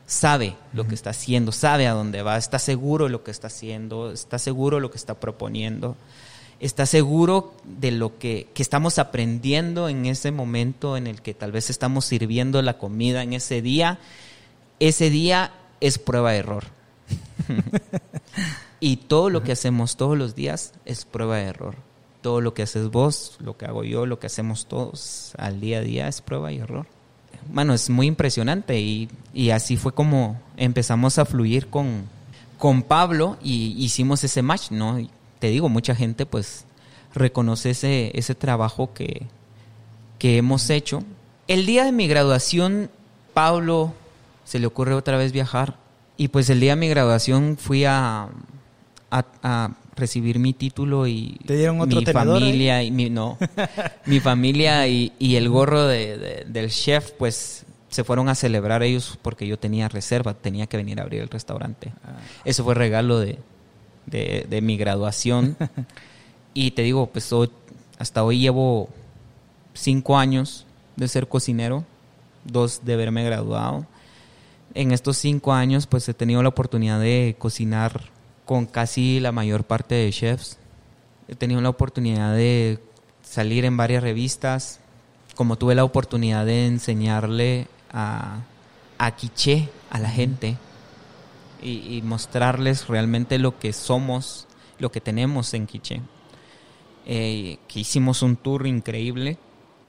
sabe 0.07 0.55
lo 0.73 0.87
que 0.87 0.95
está 0.95 1.11
haciendo, 1.11 1.51
sabe 1.51 1.85
a 1.87 1.93
dónde 1.93 2.21
va, 2.23 2.37
está 2.37 2.59
seguro 2.59 3.05
de 3.05 3.11
lo 3.11 3.23
que 3.23 3.31
está 3.31 3.47
haciendo, 3.47 4.11
está 4.11 4.39
seguro 4.39 4.77
de 4.77 4.81
lo 4.81 4.89
que 4.89 4.97
está 4.97 5.19
proponiendo, 5.19 5.97
está 6.59 6.85
seguro 6.85 7.53
de 7.65 7.91
lo 7.91 8.17
que, 8.17 8.47
estamos 8.55 8.99
aprendiendo 8.99 9.89
en 9.89 10.05
ese 10.05 10.31
momento 10.31 10.97
en 10.97 11.07
el 11.07 11.21
que 11.21 11.33
tal 11.33 11.51
vez 11.51 11.69
estamos 11.69 12.05
sirviendo 12.05 12.61
la 12.61 12.77
comida 12.77 13.21
en 13.21 13.33
ese 13.33 13.61
día. 13.61 13.99
Ese 14.79 15.09
día 15.09 15.51
es 15.81 15.99
prueba 15.99 16.31
de 16.31 16.37
error. 16.37 16.63
y 18.79 18.97
todo 18.97 19.29
lo 19.29 19.43
que 19.43 19.51
hacemos 19.51 19.97
todos 19.97 20.17
los 20.17 20.35
días 20.35 20.73
es 20.85 21.05
prueba 21.05 21.37
de 21.37 21.43
error. 21.43 21.86
Todo 22.27 22.41
lo 22.41 22.53
que 22.53 22.63
haces 22.63 22.89
vos, 22.89 23.37
lo 23.39 23.55
que 23.55 23.63
hago 23.63 23.85
yo, 23.85 24.05
lo 24.05 24.19
que 24.19 24.27
hacemos 24.27 24.65
todos 24.65 25.31
al 25.37 25.61
día 25.61 25.77
a 25.77 25.81
día 25.81 26.07
es 26.09 26.19
prueba 26.19 26.51
y 26.51 26.57
error 26.57 26.85
bueno, 27.49 27.73
es 27.73 27.89
muy 27.89 28.07
impresionante 28.07 28.77
y, 28.79 29.09
así 29.51 29.77
fue 29.77 29.93
como 29.93 30.37
empezamos 30.57 31.17
a 31.17 31.23
fluir 31.25 31.67
con, 31.67 32.03
con 32.57 32.83
Pablo 32.83 33.37
y 33.41 33.73
hicimos 33.83 34.23
ese 34.23 34.41
match, 34.41 34.71
¿no? 34.71 34.97
te 35.39 35.47
digo, 35.47 35.69
mucha 35.69 35.95
gente 35.95 36.25
pues 36.25 36.65
reconoce 37.13 37.69
ese, 37.69 38.11
ese 38.17 38.35
trabajo 38.35 38.93
que, 38.93 39.27
que 40.19 40.37
hemos 40.37 40.69
hecho. 40.69 41.03
El 41.47 41.65
día 41.65 41.85
de 41.85 41.91
mi 41.91 42.07
graduación, 42.07 42.89
Pablo 43.33 43.93
se 44.43 44.59
le 44.59 44.67
ocurre 44.67 44.93
otra 44.93 45.17
vez 45.17 45.31
viajar 45.31 45.77
y 46.17 46.29
pues 46.29 46.49
el 46.49 46.59
día 46.59 46.71
de 46.71 46.81
mi 46.81 46.89
graduación 46.89 47.57
fui 47.57 47.85
a, 47.85 48.27
a 49.11 49.71
recibir 49.97 50.39
mi 50.39 50.53
título 50.53 51.07
y 51.07 51.37
mi 51.87 52.05
familia 52.05 52.83
y 52.83 52.91
mi 52.91 53.09
no 53.09 53.37
mi 54.05 54.19
familia 54.19 54.87
y, 54.87 55.11
el 55.19 55.49
gorro 55.49 55.85
de, 55.85 56.45
del 56.47 56.69
chef 56.69 57.11
pues 57.11 57.65
se 57.89 58.03
fueron 58.03 58.29
a 58.29 58.35
celebrar 58.35 58.83
ellos 58.83 59.17
porque 59.21 59.47
yo 59.47 59.57
tenía 59.57 59.89
reserva 59.89 60.33
tenía 60.33 60.67
que 60.67 60.77
venir 60.77 60.99
a 60.99 61.03
abrir 61.03 61.21
el 61.21 61.29
restaurante. 61.29 61.91
Ah. 62.05 62.19
eso 62.45 62.63
fue 62.63 62.75
regalo 62.75 63.19
de, 63.19 63.39
de, 64.05 64.61
mi 64.61 64.77
graduación. 64.77 65.57
Y 66.53 66.71
te 66.71 66.81
digo 66.81 67.05
pues 67.05 67.29
hasta 67.99 68.23
hoy 68.23 68.39
llevo 68.39 68.89
cinco 69.75 70.17
años 70.17 70.65
de 70.95 71.07
ser 71.07 71.27
cocinero 71.27 71.83
dos 72.45 72.81
de 72.83 72.93
haberme 72.93 73.23
graduado. 73.23 73.85
En 74.73 74.91
estos 74.91 75.17
cinco 75.17 75.53
años 75.53 75.85
pues 75.85 76.09
he 76.09 76.15
tenido 76.15 76.41
la 76.41 76.49
oportunidad 76.49 76.99
de 76.99 77.35
cocinar 77.37 78.09
con 78.47 78.65
casi 78.65 79.19
la 79.19 79.31
mayor 79.31 79.65
parte 79.65 79.93
de 79.93 80.11
chefs. 80.11 80.57
He 81.27 81.35
tenido 81.35 81.61
la 81.61 81.69
oportunidad 81.69 82.33
de 82.33 82.79
salir 83.21 83.65
en 83.65 83.77
varias 83.77 84.01
revistas, 84.01 84.79
como 85.35 85.57
tuve 85.57 85.75
la 85.75 85.83
oportunidad 85.83 86.45
de 86.45 86.65
enseñarle 86.65 87.67
a, 87.91 88.39
a 88.97 89.15
quiché 89.15 89.69
a 89.89 89.99
la 89.99 90.09
gente 90.09 90.57
y, 91.61 92.01
mostrarles 92.03 92.87
realmente 92.87 93.37
lo 93.37 93.59
que 93.59 93.73
somos, 93.73 94.47
lo 94.79 94.91
que 94.91 95.01
tenemos 95.01 95.53
en 95.53 95.67
quiché. 95.67 96.01
Eh, 97.05 97.57
que 97.67 97.81
hicimos 97.81 98.21
un 98.21 98.37
tour 98.37 98.65
increíble 98.65 99.37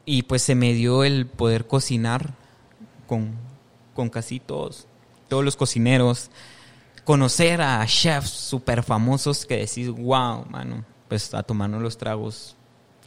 y 0.04 0.22
pues 0.22 0.42
se 0.42 0.54
me 0.54 0.72
dio 0.72 1.04
el 1.04 1.26
poder 1.26 1.66
cocinar 1.66 2.34
con, 3.06 3.34
con 3.94 4.08
casi 4.08 4.40
todos, 4.40 4.86
todos 5.28 5.44
los 5.44 5.56
cocineros, 5.56 6.30
conocer 7.08 7.62
a 7.62 7.86
chefs 7.86 8.28
súper 8.28 8.82
famosos 8.82 9.46
que 9.46 9.56
decís, 9.56 9.88
wow, 9.88 10.44
mano, 10.50 10.84
pues 11.08 11.32
a 11.32 11.42
tomarnos 11.42 11.80
los 11.80 11.96
tragos 11.96 12.54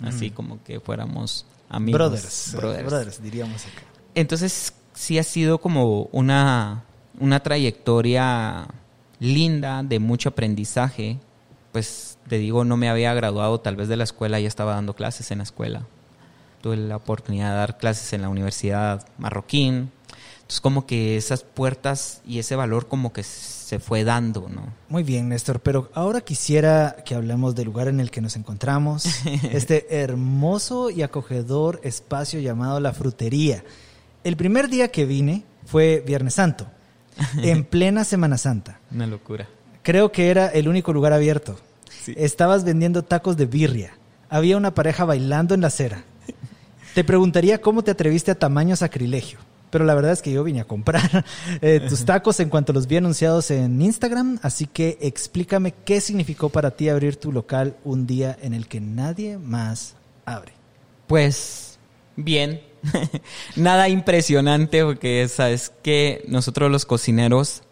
así 0.04 0.32
como 0.32 0.58
que 0.64 0.80
fuéramos 0.80 1.46
amigos. 1.70 2.00
Brothers, 2.00 2.56
brothers, 2.84 3.22
diríamos 3.22 3.64
acá. 3.64 3.84
Entonces 4.16 4.74
sí 4.96 5.20
ha 5.20 5.24
sido 5.24 5.60
como 5.60 6.10
una, 6.14 6.84
una 7.20 7.42
trayectoria 7.42 8.66
linda, 9.20 9.84
de 9.84 10.00
mucho 10.00 10.30
aprendizaje. 10.30 11.20
Pues 11.72 12.18
te 12.28 12.40
digo, 12.40 12.66
no 12.66 12.78
me 12.78 12.90
había 12.90 13.14
graduado 13.14 13.60
tal 13.60 13.76
vez 13.76 13.88
de 13.88 13.98
la 13.98 14.04
escuela, 14.04 14.40
ya 14.40 14.48
estaba 14.48 14.74
dando 14.74 14.96
clases 14.96 15.30
en 15.30 15.38
la 15.38 15.44
escuela. 15.44 15.86
Tuve 16.64 16.76
la 16.76 16.96
oportunidad 16.96 17.52
de 17.52 17.56
dar 17.56 17.78
clases 17.78 18.14
en 18.14 18.24
la 18.24 18.30
Universidad 18.30 19.06
Marroquín. 19.20 19.92
Entonces 20.52 20.62
como 20.64 20.86
que 20.86 21.16
esas 21.16 21.44
puertas 21.44 22.22
y 22.28 22.40
ese 22.40 22.58
valor 22.58 22.90
como 22.90 23.14
que 23.14 23.24
se 23.24 23.80
fue 23.80 24.04
dando, 24.04 24.50
¿no? 24.50 24.64
Muy 24.90 25.02
bien, 25.02 25.30
Néstor, 25.30 25.62
pero 25.62 25.90
ahora 25.94 26.20
quisiera 26.20 26.98
que 27.06 27.16
hablemos 27.16 27.56
del 27.56 27.68
lugar 27.68 27.88
en 27.88 28.02
el 28.02 28.12
que 28.12 28.20
nos 28.20 28.36
encontramos, 28.36 29.06
este 29.50 30.02
hermoso 30.02 30.90
y 30.90 31.04
acogedor 31.04 31.80
espacio 31.86 32.42
llamado 32.42 32.82
La 32.82 32.92
Frutería. 32.92 33.64
El 34.26 34.36
primer 34.36 34.68
día 34.68 34.90
que 34.90 35.06
vine 35.06 35.46
fue 35.66 36.04
Viernes 36.06 36.34
Santo, 36.34 36.68
en 37.38 37.64
plena 37.64 38.04
Semana 38.04 38.38
Santa. 38.38 38.82
Una 38.92 39.08
locura. 39.08 39.48
Creo 39.84 40.12
que 40.12 40.32
era 40.32 40.48
el 40.48 40.68
único 40.68 40.92
lugar 40.92 41.14
abierto. 41.14 41.58
Estabas 42.18 42.66
vendiendo 42.66 43.04
tacos 43.04 43.38
de 43.38 43.46
birria. 43.46 43.94
Había 44.28 44.58
una 44.58 44.74
pareja 44.74 45.06
bailando 45.06 45.56
en 45.56 45.62
la 45.62 45.68
acera. 45.68 46.04
Te 46.94 47.06
preguntaría 47.06 47.62
cómo 47.62 47.86
te 47.86 47.92
atreviste 47.92 48.32
a 48.32 48.36
tamaño 48.36 48.76
sacrilegio 48.76 49.40
pero 49.72 49.86
la 49.86 49.96
verdad 49.96 50.12
es 50.12 50.22
que 50.22 50.32
yo 50.32 50.44
vine 50.44 50.62
a 50.62 50.66
comprar 50.66 51.26
eh, 51.62 51.82
tus 51.88 52.06
tacos 52.06 52.40
en 52.40 52.50
cuanto 52.50 52.74
los 52.74 52.86
vi 52.86 52.98
anunciados 52.98 53.50
en 53.50 53.82
Instagram, 53.82 54.40
así 54.44 54.68
que 54.68 55.00
explícame 55.02 55.74
qué 55.86 56.02
significó 56.02 56.50
para 56.50 56.72
ti 56.72 56.90
abrir 56.90 57.16
tu 57.16 57.32
local 57.32 57.76
un 57.84 58.06
día 58.06 58.38
en 58.42 58.54
el 58.54 58.68
que 58.68 58.80
nadie 58.80 59.38
más 59.38 59.96
abre. 60.26 60.54
Pues 61.08 61.80
bien, 62.16 62.62
nada 63.56 63.90
impresionante 63.90 64.84
porque 64.84 65.28
sabes 65.28 65.72
que 65.82 66.24
nosotros 66.28 66.72
los 66.72 66.86
cocineros 66.86 67.64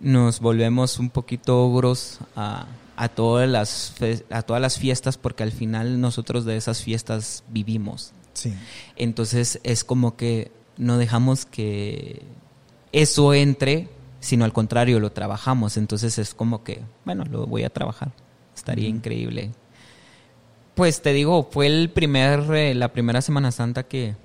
nos 0.00 0.40
volvemos 0.40 0.98
un 0.98 1.10
poquito 1.10 1.62
ogros 1.62 2.18
a, 2.34 2.66
a 2.96 3.08
todas 3.08 3.48
las 3.48 3.94
a 4.30 4.42
todas 4.42 4.62
las 4.62 4.78
fiestas 4.78 5.16
porque 5.18 5.42
al 5.42 5.52
final 5.52 6.00
nosotros 6.00 6.44
de 6.44 6.56
esas 6.56 6.82
fiestas 6.82 7.44
vivimos. 7.48 8.12
Sí. 8.32 8.54
Entonces 8.96 9.60
es 9.62 9.84
como 9.84 10.16
que 10.16 10.50
no 10.80 10.98
dejamos 10.98 11.44
que 11.44 12.22
eso 12.90 13.34
entre, 13.34 13.88
sino 14.18 14.44
al 14.44 14.52
contrario, 14.52 14.98
lo 14.98 15.12
trabajamos. 15.12 15.76
Entonces 15.76 16.18
es 16.18 16.34
como 16.34 16.64
que, 16.64 16.80
bueno, 17.04 17.24
lo 17.30 17.46
voy 17.46 17.64
a 17.64 17.70
trabajar. 17.70 18.12
Estaría 18.56 18.88
increíble. 18.88 19.50
Pues 20.74 21.02
te 21.02 21.12
digo, 21.12 21.48
fue 21.50 21.66
el 21.66 21.90
primer, 21.90 22.52
eh, 22.54 22.74
la 22.74 22.92
primera 22.92 23.20
Semana 23.20 23.52
Santa 23.52 23.82
que, 23.84 24.16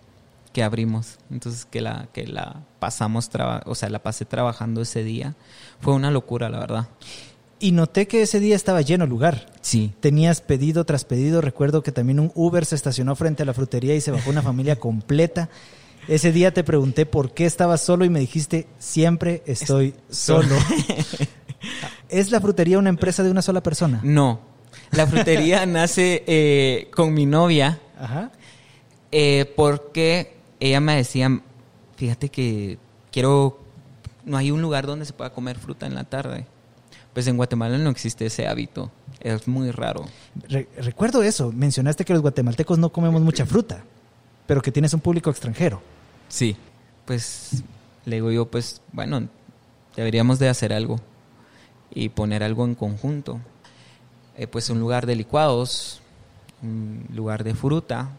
que 0.54 0.64
abrimos. 0.64 1.18
Entonces 1.30 1.66
que 1.66 1.82
la, 1.82 2.08
que 2.14 2.26
la 2.26 2.62
pasamos, 2.80 3.30
o 3.66 3.76
sea, 3.76 3.90
la 3.90 4.00
pasé 4.00 4.24
trabajando 4.24 4.82
ese 4.82 5.04
día. 5.04 5.36
Fue 5.82 5.94
una 5.94 6.10
locura, 6.10 6.50
la 6.50 6.60
verdad. 6.60 6.88
Y 7.60 7.74
noté 7.74 8.08
que 8.08 8.22
ese 8.22 8.40
día 8.40 8.56
estaba 8.56 8.82
lleno 8.82 9.04
el 9.04 9.10
lugar. 9.10 9.52
Sí. 9.62 9.94
Tenías 10.00 10.40
pedido 10.40 10.86
tras 10.86 11.04
pedido. 11.04 11.42
Recuerdo 11.42 11.84
que 11.84 11.92
también 11.92 12.20
un 12.20 12.32
Uber 12.36 12.66
se 12.66 12.76
estacionó 12.76 13.16
frente 13.16 13.44
a 13.44 13.46
la 13.46 13.54
frutería 13.54 13.96
y 13.96 14.02
se 14.02 14.12
bajó 14.12 14.30
una 14.30 14.42
familia 14.42 14.76
completa. 14.80 15.50
Ese 16.08 16.32
día 16.32 16.54
te 16.54 16.64
pregunté 16.64 17.06
por 17.06 17.32
qué 17.34 17.46
estabas 17.46 17.82
solo 17.82 18.06
y 18.06 18.10
me 18.10 18.20
dijiste, 18.20 18.68
siempre 18.80 19.42
estoy 19.46 19.96
solo. 20.10 20.56
¿Es 22.10 22.32
la 22.32 22.40
frutería 22.40 22.78
una 22.78 22.90
empresa 22.90 23.24
de 23.24 23.32
una 23.32 23.42
sola 23.42 23.62
persona? 23.64 24.00
No, 24.04 24.40
la 24.92 25.08
frutería 25.08 25.66
nace 25.66 26.24
eh, 26.28 26.90
con 26.96 27.14
mi 27.14 27.26
novia 27.26 27.80
Ajá. 28.00 28.32
eh, 29.12 29.52
porque 29.56 30.36
ella 30.60 30.80
me 30.80 30.96
decía, 30.96 31.42
fíjate 31.98 32.30
que 32.30 32.78
quiero, 33.12 33.60
no 34.26 34.38
hay 34.38 34.52
un 34.52 34.62
lugar 34.62 34.86
donde 34.86 35.06
se 35.06 35.14
pueda 35.14 35.32
comer 35.32 35.58
fruta 35.58 35.86
en 35.88 35.96
la 35.96 36.04
tarde. 36.04 36.46
Pues 37.14 37.28
en 37.28 37.38
Guatemala 37.38 37.78
no 37.78 37.90
existe 37.90 38.26
ese 38.26 38.46
hábito, 38.46 38.92
es 39.22 39.48
muy 39.48 39.72
raro. 39.72 40.06
Re- 40.50 40.68
recuerdo 40.78 41.24
eso. 41.24 41.52
Mencionaste 41.54 42.04
que 42.04 42.12
los 42.12 42.22
guatemaltecos 42.22 42.78
no 42.78 42.90
comemos 42.90 43.22
mucha 43.22 43.46
fruta, 43.46 43.84
pero 44.46 44.62
que 44.62 44.70
tienes 44.72 44.94
un 44.94 45.00
público 45.00 45.30
extranjero. 45.30 45.82
Sí. 46.30 46.56
Pues 47.06 47.64
le 48.06 48.18
digo 48.18 48.32
yo, 48.32 48.46
pues 48.46 48.82
bueno, 48.92 49.28
deberíamos 49.96 50.40
de 50.40 50.50
hacer 50.50 50.74
algo 50.74 51.00
y 51.94 52.10
poner 52.10 52.44
algo 52.44 52.66
en 52.66 52.76
conjunto. 52.76 53.40
Eh, 54.38 54.48
pues 54.48 54.70
un 54.70 54.80
lugar 54.80 55.06
de 55.06 55.16
licuados, 55.16 56.02
un 56.62 57.06
lugar 57.14 57.44
de 57.44 57.56
fruta 57.56 58.10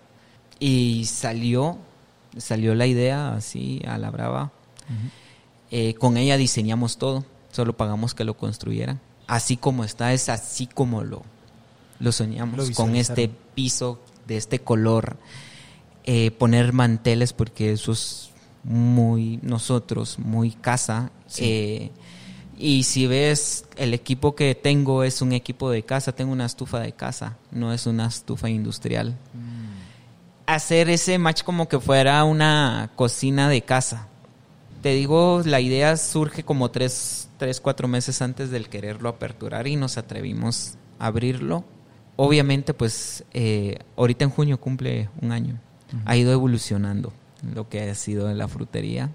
y 0.59 1.05
salió, 1.05 1.79
salió 2.37 2.75
la 2.75 2.87
idea 2.87 3.35
así 3.35 3.83
a 3.87 3.99
la 3.99 4.11
brava. 4.11 4.53
Eh, 5.71 5.95
con 5.95 6.17
ella 6.17 6.37
diseñamos 6.37 6.97
todo, 6.97 7.25
solo 7.53 7.77
pagamos 7.77 8.15
que 8.15 8.25
lo 8.25 8.35
construyeran. 8.35 9.01
Así 9.27 9.57
como 9.57 9.85
está, 9.85 10.13
es 10.13 10.29
así 10.29 10.67
como 10.67 11.03
lo, 11.03 11.23
lo 11.99 12.13
soñamos, 12.13 12.69
Lo 12.69 12.75
con 12.75 12.95
este 12.95 13.29
piso 13.55 14.01
de 14.27 14.37
este 14.37 14.61
color, 14.61 15.17
eh, 16.07 16.31
poner 16.31 16.73
manteles 16.73 17.33
porque 17.33 17.73
eso 17.73 17.93
es 17.93 18.31
muy 18.63 19.39
nosotros, 19.43 20.19
muy 20.19 20.53
casa. 20.53 21.11
Eh, 21.39 21.91
y 22.59 22.85
si 22.85 23.07
ves, 23.07 23.67
el 23.77 23.93
equipo 23.93 24.35
que 24.35 24.55
tengo 24.55 25.03
es 25.03 25.21
un 25.21 25.33
equipo 25.33 25.71
de 25.71 25.83
casa, 25.83 26.13
tengo 26.13 26.33
una 26.33 26.47
estufa 26.47 26.81
de 26.81 26.93
casa, 26.93 27.37
no 27.51 27.73
es 27.73 27.87
una 27.87 28.07
estufa 28.07 28.49
industrial. 28.49 29.17
Hacer 30.47 30.89
ese 30.91 31.19
match 31.19 31.43
como 31.43 31.69
que 31.69 31.81
fuera 31.81 32.23
una 32.25 32.91
cocina 32.95 33.49
de 33.49 33.63
casa. 33.63 34.09
Te 34.83 34.91
digo, 34.91 35.43
la 35.45 35.61
idea 35.61 35.97
surge 35.97 36.45
como 36.45 36.71
tres, 36.71 37.29
tres, 37.39 37.61
cuatro 37.61 37.89
meses 37.89 38.23
antes 38.23 38.51
del 38.51 38.69
quererlo 38.69 39.09
aperturar 39.09 39.67
y 39.67 39.77
nos 39.77 39.99
atrevimos 39.99 40.75
a 40.99 41.07
abrirlo. 41.07 41.65
Obviamente, 42.15 42.73
pues 42.73 43.25
eh, 43.35 43.79
ahorita 43.97 44.25
en 44.25 44.31
junio 44.31 44.61
cumple 44.61 45.11
un 45.21 45.33
año. 45.33 45.61
Ha 46.05 46.17
ido 46.17 46.33
evolucionando 46.33 47.13
lo 47.55 47.69
que 47.69 47.89
ha 47.89 47.95
sido 47.95 48.33
la 48.33 48.49
frutería. 48.49 49.11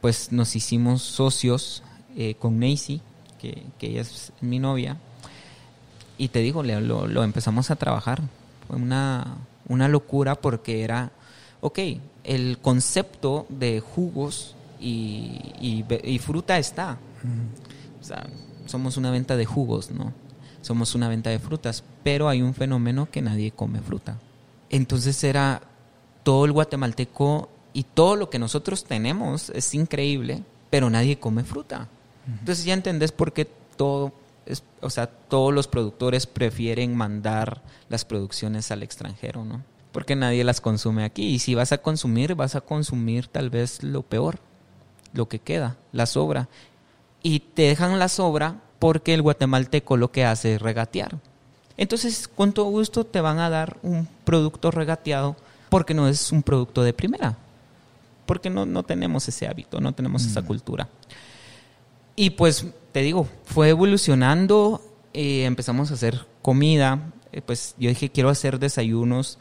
Pues 0.00 0.32
nos 0.32 0.56
hicimos 0.56 1.02
socios 1.02 1.82
eh, 2.16 2.34
con 2.34 2.58
Macy, 2.58 3.00
que, 3.38 3.64
que 3.78 3.88
ella 3.88 4.00
es 4.02 4.32
mi 4.40 4.58
novia. 4.58 4.96
Y 6.18 6.28
te 6.28 6.40
digo, 6.40 6.62
lo, 6.62 7.06
lo 7.06 7.24
empezamos 7.24 7.70
a 7.70 7.76
trabajar. 7.76 8.22
Fue 8.66 8.76
una, 8.76 9.38
una 9.68 9.88
locura 9.88 10.34
porque 10.34 10.82
era, 10.82 11.12
ok, 11.60 11.78
el 12.24 12.58
concepto 12.58 13.46
de 13.48 13.80
jugos 13.80 14.56
y, 14.80 15.54
y 15.60 16.18
fruta 16.18 16.58
está. 16.58 16.98
O 18.00 18.04
sea, 18.04 18.26
somos 18.66 18.96
una 18.96 19.10
venta 19.10 19.36
de 19.36 19.46
jugos, 19.46 19.90
¿no? 19.90 20.12
Somos 20.60 20.94
una 20.94 21.08
venta 21.08 21.30
de 21.30 21.38
frutas, 21.38 21.84
pero 22.02 22.28
hay 22.28 22.42
un 22.42 22.54
fenómeno 22.54 23.08
que 23.10 23.22
nadie 23.22 23.52
come 23.52 23.80
fruta. 23.80 24.18
Entonces 24.68 25.22
era 25.22 25.62
todo 26.26 26.44
el 26.44 26.50
guatemalteco 26.50 27.48
y 27.72 27.84
todo 27.84 28.16
lo 28.16 28.30
que 28.30 28.40
nosotros 28.40 28.82
tenemos 28.82 29.48
es 29.50 29.72
increíble, 29.74 30.42
pero 30.70 30.90
nadie 30.90 31.20
come 31.20 31.44
fruta. 31.44 31.86
Entonces 32.40 32.64
ya 32.64 32.74
entendés 32.74 33.12
por 33.12 33.32
qué 33.32 33.48
todo, 33.76 34.12
es, 34.44 34.64
o 34.80 34.90
sea, 34.90 35.06
todos 35.06 35.54
los 35.54 35.68
productores 35.68 36.26
prefieren 36.26 36.96
mandar 36.96 37.62
las 37.88 38.04
producciones 38.04 38.72
al 38.72 38.82
extranjero, 38.82 39.44
¿no? 39.44 39.62
Porque 39.92 40.16
nadie 40.16 40.42
las 40.42 40.60
consume 40.60 41.04
aquí. 41.04 41.26
Y 41.26 41.38
si 41.38 41.54
vas 41.54 41.70
a 41.70 41.78
consumir, 41.78 42.34
vas 42.34 42.56
a 42.56 42.60
consumir 42.60 43.28
tal 43.28 43.48
vez 43.48 43.84
lo 43.84 44.02
peor, 44.02 44.40
lo 45.12 45.28
que 45.28 45.38
queda, 45.38 45.76
la 45.92 46.06
sobra. 46.06 46.48
Y 47.22 47.38
te 47.38 47.62
dejan 47.62 48.00
la 48.00 48.08
sobra 48.08 48.56
porque 48.80 49.14
el 49.14 49.22
guatemalteco 49.22 49.96
lo 49.96 50.10
que 50.10 50.24
hace 50.24 50.56
es 50.56 50.60
regatear. 50.60 51.18
Entonces, 51.76 52.26
con 52.26 52.52
todo 52.52 52.66
gusto 52.66 53.06
te 53.06 53.20
van 53.20 53.38
a 53.38 53.48
dar 53.48 53.76
un 53.84 54.08
producto 54.24 54.72
regateado 54.72 55.36
porque 55.68 55.94
no 55.94 56.08
es 56.08 56.32
un 56.32 56.42
producto 56.42 56.82
de 56.82 56.92
primera. 56.92 57.36
Porque 58.26 58.50
no, 58.50 58.66
no 58.66 58.82
tenemos 58.82 59.28
ese 59.28 59.46
hábito, 59.46 59.80
no 59.80 59.92
tenemos 59.92 60.24
esa 60.24 60.42
cultura. 60.42 60.88
Y 62.16 62.30
pues, 62.30 62.66
te 62.92 63.00
digo, 63.02 63.28
fue 63.44 63.68
evolucionando, 63.68 64.82
eh, 65.12 65.44
empezamos 65.44 65.90
a 65.90 65.94
hacer 65.94 66.26
comida, 66.42 67.12
eh, 67.32 67.42
pues 67.42 67.74
yo 67.78 67.88
dije, 67.90 68.10
quiero 68.10 68.30
hacer 68.30 68.58
desayunos, 68.58 69.38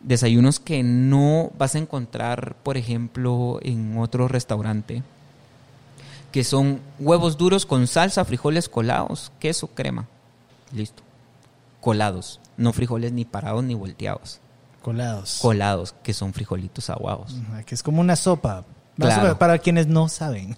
desayunos 0.00 0.60
que 0.60 0.82
no 0.82 1.50
vas 1.58 1.74
a 1.74 1.78
encontrar, 1.78 2.56
por 2.62 2.76
ejemplo, 2.76 3.58
en 3.62 3.98
otro 3.98 4.28
restaurante, 4.28 5.02
que 6.30 6.44
son 6.44 6.80
huevos 6.98 7.36
duros 7.36 7.66
con 7.66 7.86
salsa, 7.86 8.24
frijoles 8.24 8.68
colados, 8.68 9.32
queso, 9.40 9.68
crema. 9.68 10.06
Listo. 10.72 11.02
Colados, 11.80 12.40
no 12.56 12.72
frijoles 12.72 13.12
ni 13.12 13.24
parados 13.24 13.64
ni 13.64 13.74
volteados. 13.74 14.40
Colados. 14.84 15.38
Colados, 15.40 15.94
que 16.02 16.12
son 16.12 16.34
frijolitos 16.34 16.90
aguados. 16.90 17.34
Que 17.64 17.74
es 17.74 17.82
como 17.82 18.02
una 18.02 18.16
sopa. 18.16 18.66
Claro. 18.98 19.28
sopa 19.28 19.38
para 19.38 19.56
quienes 19.56 19.86
no 19.86 20.10
saben. 20.10 20.54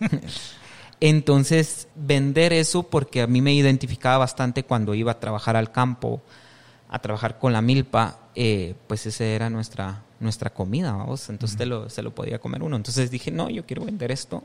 Entonces, 1.01 1.87
vender 1.95 2.53
eso, 2.53 2.83
porque 2.83 3.23
a 3.23 3.29
mí 3.29 3.41
me 3.41 3.55
identificaba 3.55 4.19
bastante 4.19 4.65
cuando 4.65 4.97
iba 4.97 5.13
a 5.13 5.21
trabajar 5.21 5.55
al 5.55 5.71
campo, 5.71 6.23
a 6.89 6.99
trabajar 6.99 7.39
con 7.39 7.53
la 7.53 7.63
milpa, 7.63 8.19
eh, 8.35 8.75
pues 8.89 9.07
esa 9.07 9.23
era 9.25 9.49
nuestra, 9.49 10.03
nuestra 10.19 10.51
comida, 10.51 10.91
vamos. 10.91 11.29
Entonces 11.29 11.57
te 11.57 11.65
lo, 11.65 11.89
se 11.89 12.03
lo 12.03 12.13
podía 12.13 12.41
comer 12.41 12.65
uno. 12.65 12.75
Entonces 12.75 13.13
dije, 13.13 13.31
no, 13.31 13.49
yo 13.49 13.65
quiero 13.65 13.85
vender 13.85 14.11
esto. 14.11 14.43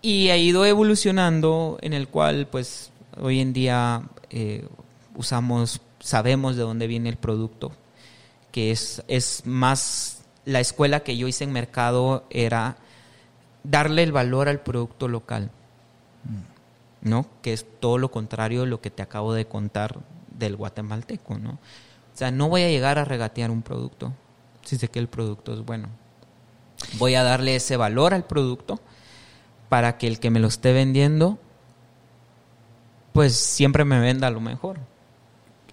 Y 0.00 0.30
ha 0.30 0.38
ido 0.38 0.64
evolucionando 0.64 1.76
en 1.82 1.92
el 1.92 2.08
cual, 2.08 2.46
pues, 2.50 2.90
hoy 3.20 3.40
en 3.40 3.52
día 3.52 4.00
eh, 4.30 4.66
usamos, 5.14 5.82
sabemos 6.00 6.56
de 6.56 6.62
dónde 6.62 6.86
viene 6.86 7.10
el 7.10 7.18
producto, 7.18 7.72
que 8.52 8.70
es, 8.70 9.02
es 9.08 9.42
más, 9.46 10.22
la 10.44 10.60
escuela 10.60 11.00
que 11.00 11.16
yo 11.16 11.28
hice 11.28 11.44
en 11.44 11.52
mercado 11.52 12.26
era 12.30 12.76
darle 13.64 14.02
el 14.02 14.12
valor 14.12 14.48
al 14.48 14.60
producto 14.60 15.08
local, 15.08 15.50
¿no? 17.02 17.26
Que 17.42 17.52
es 17.52 17.66
todo 17.80 17.98
lo 17.98 18.10
contrario 18.10 18.62
de 18.62 18.68
lo 18.68 18.80
que 18.80 18.90
te 18.90 19.02
acabo 19.02 19.34
de 19.34 19.46
contar 19.46 19.98
del 20.30 20.56
guatemalteco, 20.56 21.38
¿no? 21.38 21.50
O 21.50 22.16
sea, 22.18 22.30
no 22.30 22.48
voy 22.48 22.62
a 22.62 22.68
llegar 22.68 22.98
a 22.98 23.04
regatear 23.04 23.50
un 23.50 23.62
producto 23.62 24.12
si 24.68 24.76
sé 24.76 24.88
que 24.88 24.98
el 24.98 25.08
producto 25.08 25.54
es 25.54 25.64
bueno. 25.64 25.88
Voy 26.98 27.14
a 27.14 27.22
darle 27.22 27.56
ese 27.56 27.78
valor 27.78 28.12
al 28.12 28.24
producto 28.24 28.78
para 29.70 29.96
que 29.96 30.06
el 30.06 30.20
que 30.20 30.28
me 30.30 30.40
lo 30.40 30.48
esté 30.48 30.74
vendiendo, 30.74 31.38
pues 33.14 33.34
siempre 33.34 33.86
me 33.86 33.98
venda 33.98 34.30
lo 34.30 34.40
mejor. 34.40 34.78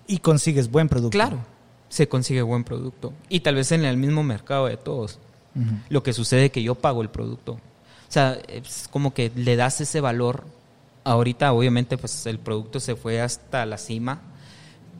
y 0.07 0.19
consigues 0.19 0.69
buen 0.69 0.87
producto. 0.87 1.17
Claro, 1.17 1.39
se 1.95 2.07
consigue 2.09 2.41
buen 2.41 2.63
producto. 2.63 3.13
Y 3.29 3.39
tal 3.39 3.55
vez 3.55 3.71
en 3.71 3.85
el 3.85 3.95
mismo 3.97 4.21
mercado 4.23 4.65
de 4.67 4.77
todos. 4.77 5.19
Lo 5.87 6.03
que 6.03 6.11
sucede 6.11 6.45
es 6.47 6.51
que 6.51 6.61
yo 6.61 6.75
pago 6.75 7.01
el 7.01 7.09
producto. 7.09 7.53
O 7.53 8.11
sea, 8.11 8.37
es 8.49 8.89
como 8.91 9.13
que 9.13 9.31
le 9.35 9.55
das 9.55 9.79
ese 9.79 10.01
valor. 10.01 10.43
Ahorita, 11.05 11.53
obviamente, 11.53 11.97
pues 11.97 12.25
el 12.25 12.39
producto 12.39 12.79
se 12.81 12.95
fue 12.97 13.21
hasta 13.21 13.65
la 13.65 13.77
cima, 13.77 14.19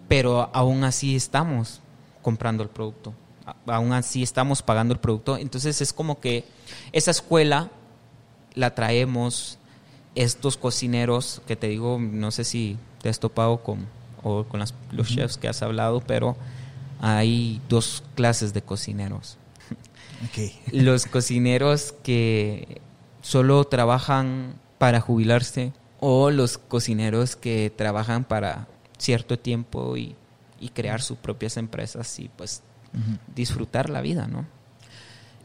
pero 0.08 0.50
aún 0.54 0.84
así 0.86 1.16
estamos 1.16 1.82
comprando 2.22 2.64
el 2.64 2.70
producto. 2.70 3.14
Aún 3.68 3.92
así 3.92 4.24
estamos 4.24 4.62
pagando 4.62 4.94
el 4.94 5.00
producto. 5.02 5.36
Entonces 5.38 5.82
es 5.82 5.92
como 5.92 6.20
que 6.22 6.46
esa 6.94 7.12
escuela 7.12 7.70
la 8.54 8.74
traemos, 8.74 9.58
estos 10.16 10.56
cocineros, 10.56 11.42
que 11.48 11.58
te 11.58 11.68
digo, 11.68 11.98
no 12.00 12.32
sé 12.32 12.46
si 12.46 12.78
te 13.02 13.10
has 13.10 13.20
topado 13.20 13.58
con, 13.58 13.86
o 14.24 14.46
con 14.46 14.62
las- 14.62 14.74
los 14.92 15.10
chefs 15.10 15.38
que 15.38 15.50
has 15.50 15.62
hablado, 15.62 16.00
pero 16.00 16.38
hay 17.00 17.62
dos 17.70 18.04
clases 18.16 18.54
de 18.54 18.62
cocineros 18.62 19.38
los 20.72 21.06
cocineros 21.06 21.94
que 22.04 22.82
solo 23.22 23.64
trabajan 23.66 24.56
para 24.78 25.02
jubilarse 25.02 25.74
o 26.00 26.32
los 26.32 26.58
cocineros 26.58 27.36
que 27.36 27.72
trabajan 27.76 28.24
para 28.24 28.68
cierto 28.98 29.40
tiempo 29.40 29.98
y, 29.98 30.16
y 30.60 30.70
crear 30.70 31.02
sus 31.02 31.18
propias 31.18 31.58
empresas 31.58 32.20
y 32.20 32.30
pues 32.30 32.62
disfrutar 33.36 33.90
la 33.90 34.00
vida, 34.00 34.28
¿no? 34.28 34.46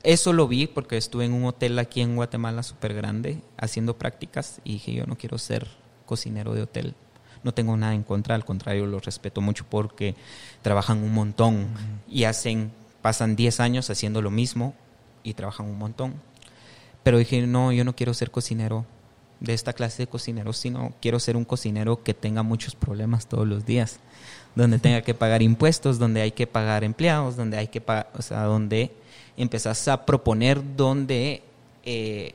Eso 0.03 0.33
lo 0.33 0.47
vi 0.47 0.67
porque 0.67 0.97
estuve 0.97 1.25
en 1.25 1.33
un 1.33 1.45
hotel 1.45 1.79
aquí 1.79 2.01
en 2.01 2.17
Guatemala 2.17 2.63
súper 2.63 2.95
grande 2.95 3.43
haciendo 3.59 3.99
prácticas 3.99 4.61
y 4.65 4.75
dije 4.75 4.93
yo 4.93 5.07
no 5.07 5.19
quiero 5.19 5.37
ser 5.37 5.69
cocinero 6.07 6.55
de 6.55 6.63
hotel. 6.63 6.95
No 7.43 7.53
tengo 7.53 7.77
nada 7.77 7.95
en 7.95 8.03
contra, 8.03 8.35
al 8.35 8.45
contrario, 8.45 8.87
los 8.87 9.05
respeto 9.05 9.41
mucho 9.41 9.65
porque 9.69 10.15
trabajan 10.63 10.99
un 11.03 11.15
montón 11.15 11.69
y 12.09 12.25
hacen, 12.25 12.71
pasan 13.03 13.37
10 13.37 13.61
años 13.61 13.91
haciendo 13.91 14.21
lo 14.23 14.31
mismo 14.31 14.75
y 15.23 15.35
trabajan 15.35 15.67
un 15.67 15.79
montón. 15.79 16.15
Pero 17.03 17.19
dije, 17.19 17.47
no, 17.47 17.73
yo 17.73 17.85
no 17.85 17.97
quiero 17.97 18.13
ser 18.13 18.31
cocinero 18.31 18.85
de 19.41 19.55
esta 19.55 19.73
clase 19.73 20.03
de 20.03 20.07
cocineros, 20.07 20.59
sino 20.59 20.93
quiero 21.01 21.19
ser 21.19 21.37
un 21.37 21.45
cocinero 21.45 22.03
que 22.03 22.15
tenga 22.15 22.43
muchos 22.43 22.75
problemas 22.75 23.27
todos 23.27 23.49
los 23.49 23.65
días, 23.65 23.99
donde 24.55 24.79
tenga 24.79 25.01
que 25.01 25.15
pagar 25.15 25.43
impuestos, 25.43 25.99
donde 25.99 26.21
hay 26.21 26.33
que 26.33 26.47
pagar 26.47 26.85
empleados, 26.85 27.37
donde 27.37 27.57
hay 27.57 27.69
que 27.69 27.81
pagar, 27.81 28.11
o 28.17 28.23
sea, 28.23 28.43
donde 28.43 28.93
empezás 29.37 29.89
a 29.89 30.05
proponer 30.05 30.77
donde 30.77 31.43
eh, 31.85 32.35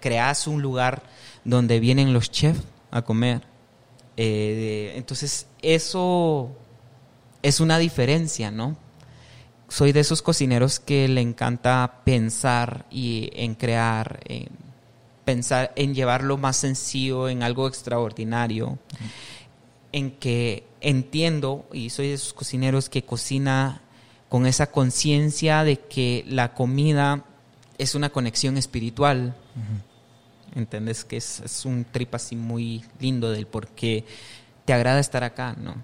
creas 0.00 0.46
un 0.46 0.62
lugar 0.62 1.02
donde 1.44 1.80
vienen 1.80 2.12
los 2.12 2.30
chefs 2.30 2.62
a 2.90 3.02
comer. 3.02 3.42
Eh, 4.16 4.94
entonces, 4.96 5.46
eso 5.62 6.50
es 7.42 7.60
una 7.60 7.78
diferencia, 7.78 8.50
¿no? 8.50 8.76
Soy 9.68 9.92
de 9.92 10.00
esos 10.00 10.22
cocineros 10.22 10.80
que 10.80 11.08
le 11.08 11.20
encanta 11.20 12.00
pensar 12.04 12.86
y 12.90 13.30
en 13.34 13.54
crear, 13.54 14.20
en 14.24 14.48
pensar 15.24 15.72
en 15.76 15.94
llevarlo 15.94 16.38
más 16.38 16.56
sencillo, 16.56 17.28
en 17.28 17.42
algo 17.42 17.66
extraordinario, 17.66 18.78
en 19.92 20.12
que 20.12 20.64
entiendo 20.80 21.66
y 21.72 21.90
soy 21.90 22.08
de 22.08 22.14
esos 22.14 22.32
cocineros 22.32 22.88
que 22.88 23.02
cocina 23.02 23.82
con 24.28 24.46
esa 24.46 24.70
conciencia 24.70 25.64
de 25.64 25.80
que 25.80 26.24
la 26.28 26.54
comida 26.54 27.24
es 27.78 27.94
una 27.94 28.10
conexión 28.10 28.56
espiritual. 28.56 29.34
¿Entendés? 30.56 31.04
Que 31.04 31.18
es, 31.18 31.62
un 31.64 31.84
trip 31.84 32.14
así 32.14 32.34
muy 32.34 32.84
lindo 32.98 33.30
del 33.30 33.46
por 33.46 33.68
qué 33.68 34.04
te 34.64 34.72
agrada 34.72 34.98
estar 34.98 35.22
acá, 35.22 35.54
¿no? 35.56 35.76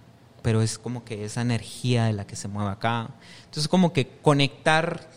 Pero 0.42 0.62
es 0.62 0.78
como 0.78 1.04
que 1.04 1.24
esa 1.24 1.42
energía 1.42 2.06
de 2.06 2.14
la 2.14 2.26
que 2.26 2.34
se 2.34 2.48
mueve 2.48 2.70
acá. 2.70 3.10
Entonces, 3.44 3.68
como 3.68 3.92
que 3.92 4.08
conectar 4.22 5.08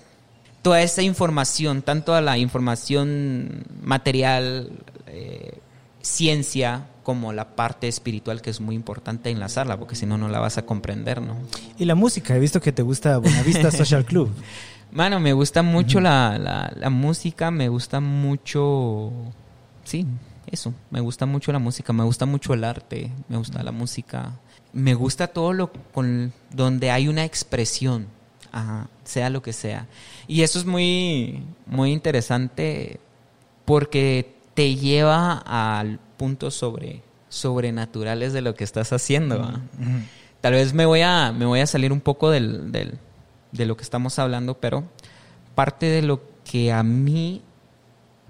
toda 0.62 0.82
esa 0.82 1.02
información, 1.02 1.82
tanto 1.82 2.14
a 2.14 2.22
la 2.22 2.38
información 2.38 3.66
material, 3.82 4.72
eh, 5.08 5.58
ciencia, 6.02 6.86
como 7.06 7.34
la 7.34 7.56
parte 7.56 7.88
espiritual 7.88 8.42
que 8.42 8.50
es 8.50 8.60
muy 8.60 8.76
importante 8.76 9.30
enlazarla, 9.30 9.78
porque 9.78 9.96
si 9.96 10.06
no, 10.06 10.18
no 10.18 10.28
la 10.28 10.40
vas 10.40 10.58
a 10.58 10.66
comprender, 10.66 11.22
¿no? 11.22 11.38
Y 11.78 11.86
la 11.86 11.96
música, 11.96 12.36
he 12.36 12.40
visto 12.40 12.60
que 12.60 12.72
te 12.72 12.82
gusta 12.82 13.18
Buenavista 13.20 13.72
Social 13.72 14.06
Club. 14.06 14.32
Mano, 14.92 15.20
me 15.20 15.34
gusta 15.34 15.62
mucho 15.62 16.00
la, 16.00 16.72
la, 16.76 16.90
música, 16.90 17.52
me 17.52 17.70
gusta 17.70 18.00
mucho, 18.00 19.12
sí, 19.86 20.06
eso, 20.48 20.74
me 20.92 21.00
gusta 21.00 21.26
mucho 21.26 21.52
la 21.52 21.60
música, 21.60 21.94
me 21.94 22.04
gusta 22.04 22.26
mucho 22.26 22.54
el 22.54 22.64
arte, 22.64 23.12
me 23.30 23.38
gusta 23.38 23.64
la 23.64 23.72
música, 23.72 24.34
me 24.74 24.94
gusta 24.94 25.28
todo 25.28 25.54
lo 25.54 25.72
con 25.72 26.34
donde 26.52 26.92
hay 26.92 27.08
una 27.08 27.24
expresión, 27.24 28.08
sea 29.04 29.30
lo 29.30 29.42
que 29.42 29.54
sea. 29.54 29.88
Y 30.28 30.42
eso 30.42 30.60
es 30.60 30.66
muy, 30.66 31.44
muy 31.66 31.92
interesante 31.92 33.00
porque 33.66 34.36
te 34.54 34.76
lleva 34.76 35.44
al 35.46 36.00
punto 36.18 36.52
sobre 36.52 37.02
sobrenaturales 37.30 38.34
de 38.34 38.42
lo 38.42 38.56
que 38.56 38.64
estás 38.64 38.94
haciendo. 38.94 39.60
Tal 40.42 40.54
vez 40.54 40.74
me 40.74 40.86
voy 40.86 41.02
a, 41.02 41.32
me 41.32 41.46
voy 41.46 41.60
a 41.60 41.68
salir 41.68 41.92
un 41.92 42.02
poco 42.02 42.30
del, 42.30 42.72
del, 42.72 43.00
de 43.52 43.66
lo 43.66 43.76
que 43.76 43.84
estamos 43.84 44.20
hablando, 44.20 44.60
pero 44.60 44.84
parte 45.56 45.88
de 45.88 46.02
lo 46.02 46.22
que 46.44 46.72
a 46.72 46.84
mí 46.84 47.42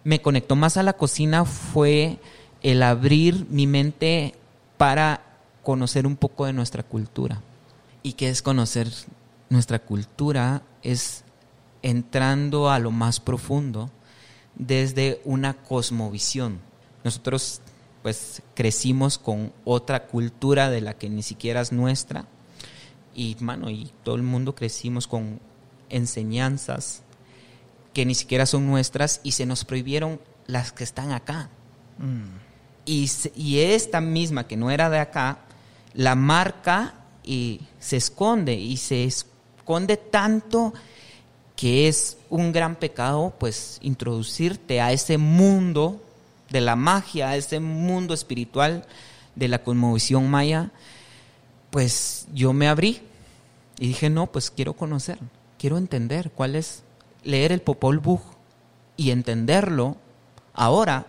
me 0.06 0.22
conectó 0.22 0.56
más 0.56 0.78
a 0.78 0.84
la 0.84 0.94
cocina 0.94 1.44
fue 1.46 2.20
el 2.62 2.84
abrir 2.84 3.48
mi 3.50 3.66
mente 3.68 4.36
para 4.78 5.22
conocer 5.64 6.06
un 6.06 6.16
poco 6.16 6.46
de 6.46 6.54
nuestra 6.54 6.84
cultura. 6.84 7.42
¿Y 8.04 8.14
qué 8.14 8.30
es 8.30 8.44
conocer 8.44 8.88
nuestra 9.50 9.80
cultura? 9.80 10.62
Es 10.84 11.24
entrando 11.82 12.70
a 12.70 12.78
lo 12.78 12.92
más 12.92 13.20
profundo 13.20 13.90
desde 14.54 15.22
una 15.26 15.56
cosmovisión. 15.56 16.60
Nosotros 17.04 17.62
pues 18.04 18.44
crecimos 18.54 19.18
con 19.18 19.52
otra 19.64 20.06
cultura 20.06 20.70
de 20.70 20.82
la 20.82 20.94
que 20.94 21.10
ni 21.10 21.24
siquiera 21.24 21.62
es 21.62 21.72
nuestra 21.72 22.28
y, 23.16 23.36
mano, 23.40 23.72
y 23.72 23.92
todo 24.04 24.14
el 24.14 24.22
mundo 24.22 24.54
crecimos 24.54 25.08
con 25.08 25.40
enseñanzas 25.90 27.02
que 27.96 28.06
ni 28.06 28.14
siquiera 28.14 28.46
son 28.46 28.68
nuestras 28.68 29.22
y 29.24 29.32
se 29.32 29.46
nos 29.48 29.64
prohibieron 29.64 30.20
las 30.48 30.74
que 30.74 30.84
están 30.84 31.14
acá. 31.14 31.50
Mm. 31.98 32.38
Y, 32.86 33.10
y, 33.36 33.60
esta 33.60 34.02
misma 34.02 34.48
que 34.48 34.58
no 34.58 34.70
era 34.70 34.92
de 34.92 35.00
acá, 35.00 35.40
la 35.94 36.14
marca 36.14 36.94
y 37.24 37.62
se 37.80 37.96
esconde 37.96 38.54
y 38.54 38.78
se 38.78 39.06
esconde 39.06 39.98
tanto 39.98 40.74
que 41.56 41.88
es 41.88 42.18
un 42.30 42.52
gran 42.52 42.76
pecado 42.76 43.34
pues 43.40 43.80
introducirte 43.82 44.82
a 44.82 44.92
ese 44.92 45.18
mundo 45.18 46.04
de 46.50 46.62
la 46.62 46.76
magia, 46.76 47.30
a 47.30 47.38
ese 47.38 47.60
mundo 47.60 48.14
espiritual 48.14 48.86
de 49.36 49.48
la 49.48 49.64
cosmovisión 49.64 50.30
maya 50.30 50.72
pues 51.76 52.26
yo 52.34 52.54
me 52.54 52.70
abrí 52.70 53.02
y 53.80 53.88
dije, 53.88 54.10
no, 54.10 54.28
pues 54.28 54.50
quiero 54.50 54.76
conocer, 54.76 55.20
quiero 55.60 55.78
entender 55.78 56.32
cuál 56.32 56.56
es, 56.56 56.84
leer 57.26 57.52
el 57.52 57.62
Popol 57.62 58.00
Vuh 58.00 58.22
y 58.96 59.12
entenderlo 59.12 59.98
ahora, 60.54 61.06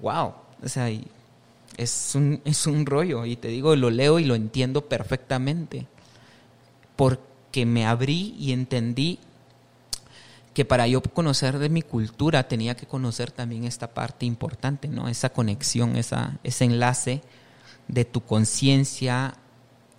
wow, 0.00 0.34
o 0.62 0.68
sea, 0.68 0.88
es 1.76 2.12
un, 2.14 2.40
es 2.44 2.66
un 2.66 2.86
rollo 2.86 3.24
y 3.24 3.36
te 3.36 3.48
digo, 3.48 3.74
lo 3.74 3.90
leo 3.90 4.18
y 4.18 4.24
lo 4.24 4.34
entiendo 4.34 4.82
perfectamente, 4.88 5.86
porque 6.94 7.66
me 7.66 7.86
abrí 7.86 8.36
y 8.38 8.52
entendí 8.52 9.18
que 10.54 10.64
para 10.64 10.86
yo 10.86 11.00
conocer 11.00 11.58
de 11.58 11.68
mi 11.68 11.82
cultura 11.82 12.48
tenía 12.48 12.76
que 12.76 12.86
conocer 12.86 13.30
también 13.30 13.64
esta 13.64 13.94
parte 13.94 14.26
importante, 14.26 14.88
¿no? 14.88 15.08
Esa 15.08 15.30
conexión, 15.30 15.96
esa, 15.96 16.38
ese 16.44 16.64
enlace 16.64 17.22
de 17.88 18.04
tu 18.04 18.20
conciencia 18.20 19.34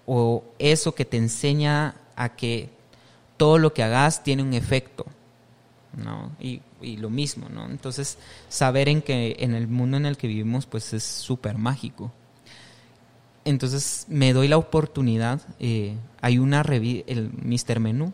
o 0.06 0.44
eso 0.60 0.94
que 0.94 1.06
te 1.06 1.18
enseña 1.18 1.96
a 2.16 2.36
que 2.36 2.70
todo 3.38 3.58
lo 3.58 3.74
que 3.74 3.82
hagas 3.82 4.24
tiene 4.24 4.44
un 4.44 4.54
efecto, 4.54 5.06
¿no? 5.96 6.32
Y, 6.40 6.62
lo 6.98 7.10
mismo, 7.10 7.48
¿no? 7.50 7.70
Entonces, 7.70 8.18
saber 8.50 8.90
en 8.90 9.02
que 9.02 9.36
en 9.40 9.54
el 9.54 9.68
mundo 9.68 9.98
en 9.98 10.06
el 10.06 10.18
que 10.18 10.28
vivimos, 10.28 10.66
pues 10.66 10.94
es 10.94 11.04
súper 11.04 11.58
mágico. 11.58 12.12
Entonces, 13.46 14.06
me 14.08 14.34
doy 14.34 14.48
la 14.48 14.58
oportunidad, 14.58 15.42
eh, 15.60 15.96
hay 16.22 16.40
una 16.40 16.64
revista, 16.64 17.12
el 17.12 17.32
Mr. 17.32 17.80
Menú, 17.80 18.14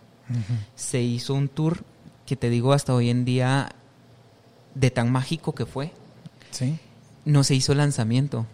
se 0.76 1.02
hizo 1.02 1.34
un 1.34 1.48
tour 1.48 1.84
que 2.26 2.36
te 2.36 2.50
digo 2.50 2.74
hasta 2.74 2.94
hoy 2.94 3.10
en 3.10 3.24
día, 3.24 3.70
de 4.76 4.92
tan 4.92 5.12
mágico 5.12 5.56
que 5.56 5.66
fue. 5.66 5.92
Sí. 6.52 6.78
No 7.26 7.44
se 7.44 7.56
hizo 7.56 7.74
lanzamiento 7.74 8.46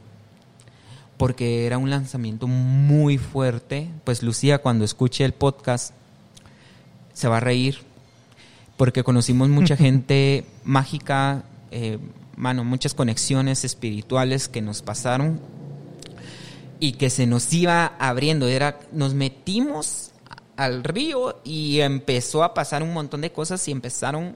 porque 1.17 1.65
era 1.65 1.77
un 1.77 1.89
lanzamiento 1.89 2.47
muy 2.47 3.17
fuerte. 3.17 3.89
Pues 4.03 4.23
Lucía, 4.23 4.57
cuando 4.59 4.86
escuche 4.86 5.23
el 5.23 5.33
podcast, 5.33 5.93
se 7.13 7.27
va 7.27 7.38
a 7.38 7.39
reír, 7.39 7.77
porque 8.77 9.03
conocimos 9.03 9.49
mucha 9.49 9.75
gente 9.77 10.45
mágica, 10.63 11.43
eh, 11.71 11.99
mano, 12.36 12.63
muchas 12.63 12.93
conexiones 12.93 13.63
espirituales 13.63 14.47
que 14.47 14.62
nos 14.62 14.81
pasaron 14.81 15.39
y 16.79 16.93
que 16.93 17.09
se 17.09 17.27
nos 17.27 17.51
iba 17.53 17.93
abriendo. 17.99 18.47
Era, 18.47 18.79
nos 18.91 19.13
metimos 19.13 20.12
al 20.55 20.83
río 20.83 21.39
y 21.43 21.79
empezó 21.79 22.43
a 22.43 22.53
pasar 22.53 22.83
un 22.83 22.93
montón 22.93 23.21
de 23.21 23.31
cosas 23.31 23.67
y 23.67 23.71
empezaron, 23.71 24.36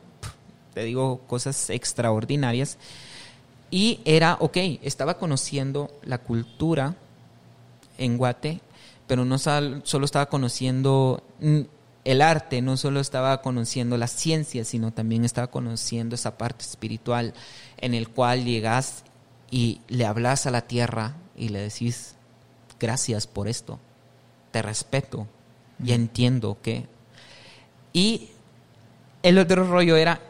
te 0.73 0.83
digo, 0.83 1.19
cosas 1.27 1.69
extraordinarias 1.69 2.77
y 3.69 3.99
era, 4.05 4.37
ok, 4.39 4.57
estaba 4.81 5.17
conociendo 5.17 5.91
la 6.03 6.19
cultura 6.19 6.95
en 7.97 8.17
Guate, 8.17 8.61
pero 9.07 9.25
no 9.25 9.37
solo 9.37 10.05
estaba 10.05 10.27
conociendo 10.27 11.21
el 12.07 12.21
arte, 12.21 12.61
no 12.61 12.77
solo 12.77 13.01
estaba 13.01 13.41
conociendo 13.41 13.97
la 13.97 14.07
ciencia, 14.07 14.63
sino 14.63 14.93
también 14.93 15.25
estaba 15.25 15.47
conociendo 15.47 16.15
esa 16.15 16.37
parte 16.37 16.63
espiritual 16.63 17.33
en 17.79 17.93
el 17.93 18.07
cual 18.07 18.45
llegas 18.45 19.03
y 19.51 19.81
le 19.89 20.05
hablas 20.05 20.45
a 20.45 20.51
la 20.51 20.61
tierra 20.61 21.17
y 21.35 21.49
le 21.49 21.59
decís, 21.59 22.15
gracias 22.79 23.27
por 23.27 23.49
esto, 23.49 23.77
te 24.51 24.61
respeto 24.61 25.27
y 25.83 25.91
entiendo 25.91 26.57
que... 26.61 26.85
Y 27.91 28.29
el 29.21 29.37
otro 29.37 29.67
rollo 29.67 29.97
era 29.97 30.21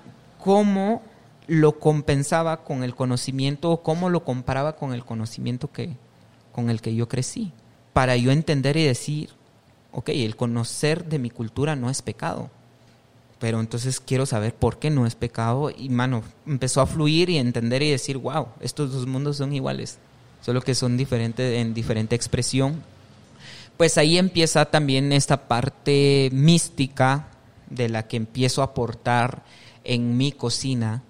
cómo 0.44 1.04
lo 1.46 1.80
compensaba 1.80 2.64
con 2.64 2.84
el 2.84 2.96
conocimiento 2.96 3.70
o 3.70 3.84
cómo 3.84 4.10
lo 4.10 4.24
comparaba 4.24 4.78
con 4.78 4.94
el 4.94 5.06
conocimiento 5.06 5.72
que, 5.72 5.96
con 6.52 6.72
el 6.72 6.82
que 6.82 6.96
yo 6.96 7.08
crecí. 7.08 7.54
Para 7.94 8.16
yo 8.16 8.32
entender 8.32 8.78
y 8.78 8.84
decir, 8.84 9.37
ok, 9.98 10.10
el 10.10 10.36
conocer 10.36 11.06
de 11.06 11.18
mi 11.18 11.32
cultura 11.32 11.76
no 11.76 11.90
es 11.90 12.04
pecado. 12.04 12.52
Pero 13.40 13.60
entonces 13.60 14.00
quiero 14.00 14.28
saber 14.28 14.54
por 14.54 14.78
qué 14.78 14.92
no 14.92 15.08
es 15.08 15.16
pecado. 15.16 15.72
Y 15.76 15.90
mano, 15.90 16.22
empezó 16.46 16.82
a 16.82 16.86
fluir 16.86 17.32
y 17.32 17.40
entender 17.40 17.82
y 17.82 17.90
decir, 17.90 18.18
wow, 18.18 18.50
estos 18.60 18.94
dos 18.94 19.08
mundos 19.08 19.38
son 19.38 19.54
iguales, 19.54 19.98
solo 20.44 20.62
que 20.62 20.76
son 20.76 20.98
diferentes 20.98 21.58
en 21.58 21.74
diferente 21.74 22.16
expresión. 22.16 22.84
Pues 23.76 23.98
ahí 23.98 24.20
empieza 24.20 24.66
también 24.66 25.12
esta 25.12 25.48
parte 25.48 26.30
mística 26.32 27.30
de 27.68 27.90
la 27.90 28.08
que 28.08 28.18
empiezo 28.18 28.62
a 28.62 28.66
aportar 28.66 29.42
en 29.84 30.16
mi 30.16 30.32
cocina, 30.32 31.02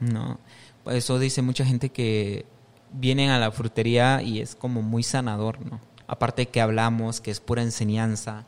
¿no? 0.00 0.38
Por 0.82 0.94
eso 0.94 1.18
dice 1.18 1.42
mucha 1.42 1.66
gente 1.66 1.90
que 1.90 2.46
vienen 2.90 3.28
a 3.28 3.38
la 3.38 3.52
frutería 3.52 4.22
y 4.22 4.40
es 4.40 4.54
como 4.54 4.80
muy 4.80 5.02
sanador, 5.02 5.60
¿no? 5.60 5.89
Aparte 6.12 6.48
que 6.48 6.60
hablamos, 6.60 7.20
que 7.20 7.30
es 7.30 7.38
pura 7.38 7.62
enseñanza, 7.62 8.44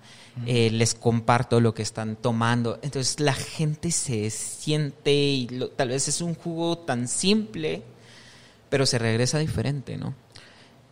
eh, 0.46 0.68
les 0.72 0.94
comparto 0.94 1.60
lo 1.60 1.74
que 1.74 1.82
están 1.82 2.16
tomando. 2.16 2.80
Entonces 2.82 3.20
la 3.20 3.34
gente 3.34 3.92
se 3.92 4.30
siente 4.30 5.12
y 5.14 5.46
tal 5.76 5.90
vez 5.90 6.08
es 6.08 6.20
un 6.22 6.34
jugo 6.34 6.78
tan 6.78 7.06
simple, 7.06 7.84
pero 8.68 8.84
se 8.84 8.98
regresa 8.98 9.38
diferente, 9.38 9.96
¿no? 9.96 10.12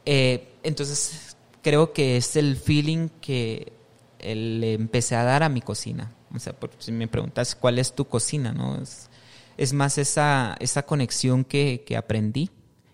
Eh, 0.06 0.52
entonces 0.62 1.36
creo 1.60 1.92
que 1.92 2.16
es 2.16 2.36
el 2.36 2.54
feeling 2.54 3.08
que 3.20 3.72
le 4.20 4.74
empecé 4.74 5.16
a 5.16 5.24
dar 5.24 5.42
a 5.42 5.48
mi 5.48 5.62
cocina. 5.62 6.12
O 6.32 6.38
sea, 6.38 6.54
si 6.78 6.92
me 6.92 7.08
preguntas 7.08 7.56
cuál 7.56 7.80
es 7.80 7.96
tu 7.96 8.04
cocina, 8.04 8.52
¿no? 8.52 8.80
Es, 8.80 9.10
es 9.56 9.72
más 9.72 9.98
esa, 9.98 10.56
esa 10.60 10.84
conexión 10.84 11.44
que, 11.44 11.82
que, 11.84 11.96
aprendí 11.96 12.50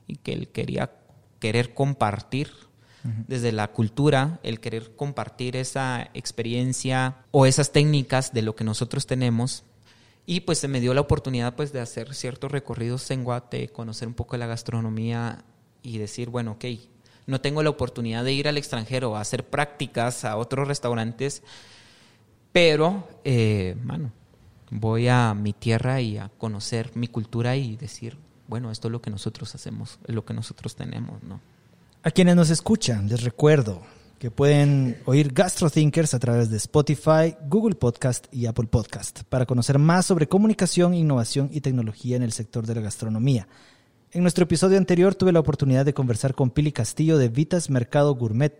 y 0.06 0.16
que 0.16 0.32
él 0.32 0.48
quería 0.48 0.92
querer 1.40 1.74
compartir 1.74 2.65
desde 3.26 3.52
la 3.52 3.68
cultura, 3.68 4.40
el 4.42 4.60
querer 4.60 4.94
compartir 4.96 5.56
esa 5.56 6.10
experiencia 6.14 7.16
o 7.30 7.46
esas 7.46 7.72
técnicas 7.72 8.32
de 8.32 8.42
lo 8.42 8.54
que 8.56 8.64
nosotros 8.64 9.06
tenemos. 9.06 9.64
Y 10.26 10.40
pues 10.40 10.58
se 10.58 10.68
me 10.68 10.80
dio 10.80 10.92
la 10.94 11.02
oportunidad 11.02 11.54
pues 11.54 11.72
de 11.72 11.80
hacer 11.80 12.14
ciertos 12.14 12.50
recorridos 12.50 13.10
en 13.10 13.24
Guate, 13.24 13.68
conocer 13.68 14.08
un 14.08 14.14
poco 14.14 14.36
la 14.36 14.46
gastronomía 14.46 15.44
y 15.82 15.98
decir, 15.98 16.30
bueno, 16.30 16.52
ok, 16.52 16.64
no 17.26 17.40
tengo 17.40 17.62
la 17.62 17.70
oportunidad 17.70 18.24
de 18.24 18.32
ir 18.32 18.48
al 18.48 18.58
extranjero 18.58 19.16
a 19.16 19.20
hacer 19.20 19.44
prácticas 19.46 20.24
a 20.24 20.36
otros 20.36 20.66
restaurantes, 20.66 21.42
pero, 22.52 23.06
eh, 23.24 23.76
bueno, 23.84 24.12
voy 24.70 25.08
a 25.08 25.34
mi 25.34 25.52
tierra 25.52 26.00
y 26.00 26.18
a 26.18 26.30
conocer 26.38 26.90
mi 26.94 27.08
cultura 27.08 27.56
y 27.56 27.76
decir, 27.76 28.16
bueno, 28.48 28.70
esto 28.70 28.88
es 28.88 28.92
lo 28.92 29.02
que 29.02 29.10
nosotros 29.10 29.54
hacemos, 29.54 29.98
es 30.06 30.14
lo 30.14 30.24
que 30.24 30.34
nosotros 30.34 30.74
tenemos, 30.76 31.22
¿no? 31.22 31.40
A 32.06 32.12
quienes 32.12 32.36
nos 32.36 32.50
escuchan, 32.50 33.08
les 33.08 33.24
recuerdo 33.24 33.82
que 34.20 34.30
pueden 34.30 34.96
oír 35.06 35.32
GastroThinkers 35.32 36.14
a 36.14 36.20
través 36.20 36.50
de 36.50 36.56
Spotify, 36.56 37.34
Google 37.48 37.74
Podcast 37.74 38.32
y 38.32 38.46
Apple 38.46 38.68
Podcast 38.68 39.24
para 39.24 39.44
conocer 39.44 39.80
más 39.80 40.06
sobre 40.06 40.28
comunicación, 40.28 40.94
innovación 40.94 41.50
y 41.52 41.62
tecnología 41.62 42.14
en 42.14 42.22
el 42.22 42.30
sector 42.30 42.64
de 42.64 42.76
la 42.76 42.80
gastronomía. 42.80 43.48
En 44.12 44.22
nuestro 44.22 44.44
episodio 44.44 44.78
anterior 44.78 45.16
tuve 45.16 45.32
la 45.32 45.40
oportunidad 45.40 45.84
de 45.84 45.94
conversar 45.94 46.36
con 46.36 46.50
Pili 46.50 46.70
Castillo 46.70 47.18
de 47.18 47.28
Vitas 47.28 47.70
Mercado 47.70 48.14
Gourmet, 48.14 48.56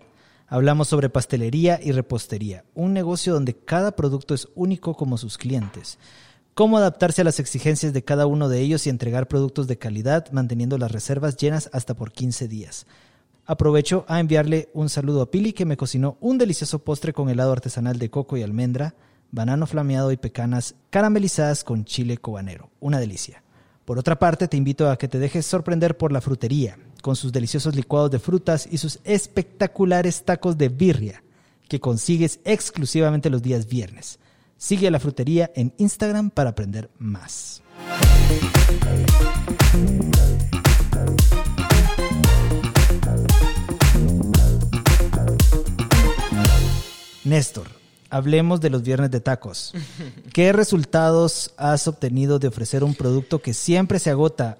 Hablamos 0.49 0.89
sobre 0.89 1.09
pastelería 1.09 1.79
y 1.81 1.93
repostería, 1.93 2.65
un 2.75 2.95
negocio 2.95 3.33
donde 3.33 3.55
cada 3.55 3.95
producto 3.95 4.35
es 4.35 4.49
único 4.57 4.97
como 4.97 5.19
sus 5.19 5.39
clientes. 5.39 6.01
Cómo 6.55 6.79
adaptarse 6.79 7.21
a 7.21 7.25
las 7.25 7.39
exigencias 7.39 7.93
de 7.93 8.03
cada 8.03 8.27
uno 8.27 8.49
de 8.49 8.59
ellos 8.59 8.89
y 8.89 8.91
entregar 8.91 9.29
productos 9.29 9.69
de 9.69 9.79
calidad, 9.79 10.33
manteniendo 10.33 10.79
las 10.79 10.91
reservas 10.91 11.37
llenas 11.37 11.71
hasta 11.73 11.95
por 11.95 12.11
15 12.11 12.49
días. 12.49 12.89
Aprovecho 13.47 14.05
a 14.09 14.19
enviarle 14.19 14.71
un 14.75 14.89
saludo 14.89 15.23
a 15.23 15.31
Pili 15.31 15.53
que 15.53 15.65
me 15.65 15.77
cocinó 15.77 16.19
un 16.21 16.37
delicioso 16.37 16.81
postre 16.81 17.13
con 17.13 17.29
helado 17.29 17.53
artesanal 17.53 17.97
de 17.97 18.11
coco 18.11 18.37
y 18.37 18.43
almendra, 18.43 18.97
banano 19.31 19.69
flameado 19.69 20.11
y 20.11 20.17
pecanas 20.17 20.75
caramelizadas 20.91 21.63
con 21.63 21.85
chile 21.85 22.19
cobanero. 22.19 22.71
Una 22.81 22.99
delicia. 22.99 23.45
Por 23.85 24.01
otra 24.01 24.19
parte, 24.19 24.49
te 24.49 24.57
invito 24.57 24.91
a 24.91 24.99
que 24.99 25.07
te 25.07 25.21
dejes 25.21 25.47
sorprender 25.47 25.97
por 25.97 26.11
la 26.11 26.21
frutería, 26.21 26.77
con 27.03 27.15
sus 27.15 27.31
deliciosos 27.31 27.77
licuados 27.77 28.11
de 28.11 28.19
frutas 28.19 28.69
y 28.69 28.79
sus 28.79 28.99
espectaculares 29.05 30.25
tacos 30.25 30.59
de 30.59 30.69
birria, 30.69 31.23
que 31.69 31.79
consigues 31.79 32.41
exclusivamente 32.45 33.31
los 33.31 33.43
días 33.43 33.69
viernes. 33.69 34.19
Sigue 34.57 34.89
a 34.89 34.91
la 34.91 34.99
frutería 34.99 35.53
en 35.55 35.73
Instagram 35.79 36.31
para 36.31 36.51
aprender 36.51 36.91
más. 36.99 37.63
Néstor, 47.27 47.69
hablemos 48.09 48.61
de 48.61 48.71
los 48.71 48.83
viernes 48.83 49.11
de 49.11 49.21
tacos. 49.21 49.75
¿Qué 50.33 50.53
resultados 50.53 51.53
has 51.57 51.89
obtenido 51.89 52.39
de 52.39 52.49
ofrecer 52.49 52.85
un 52.85 52.95
producto 52.95 53.43
que 53.43 53.53
siempre 53.53 53.99
se 53.99 54.11
agota 54.11 54.59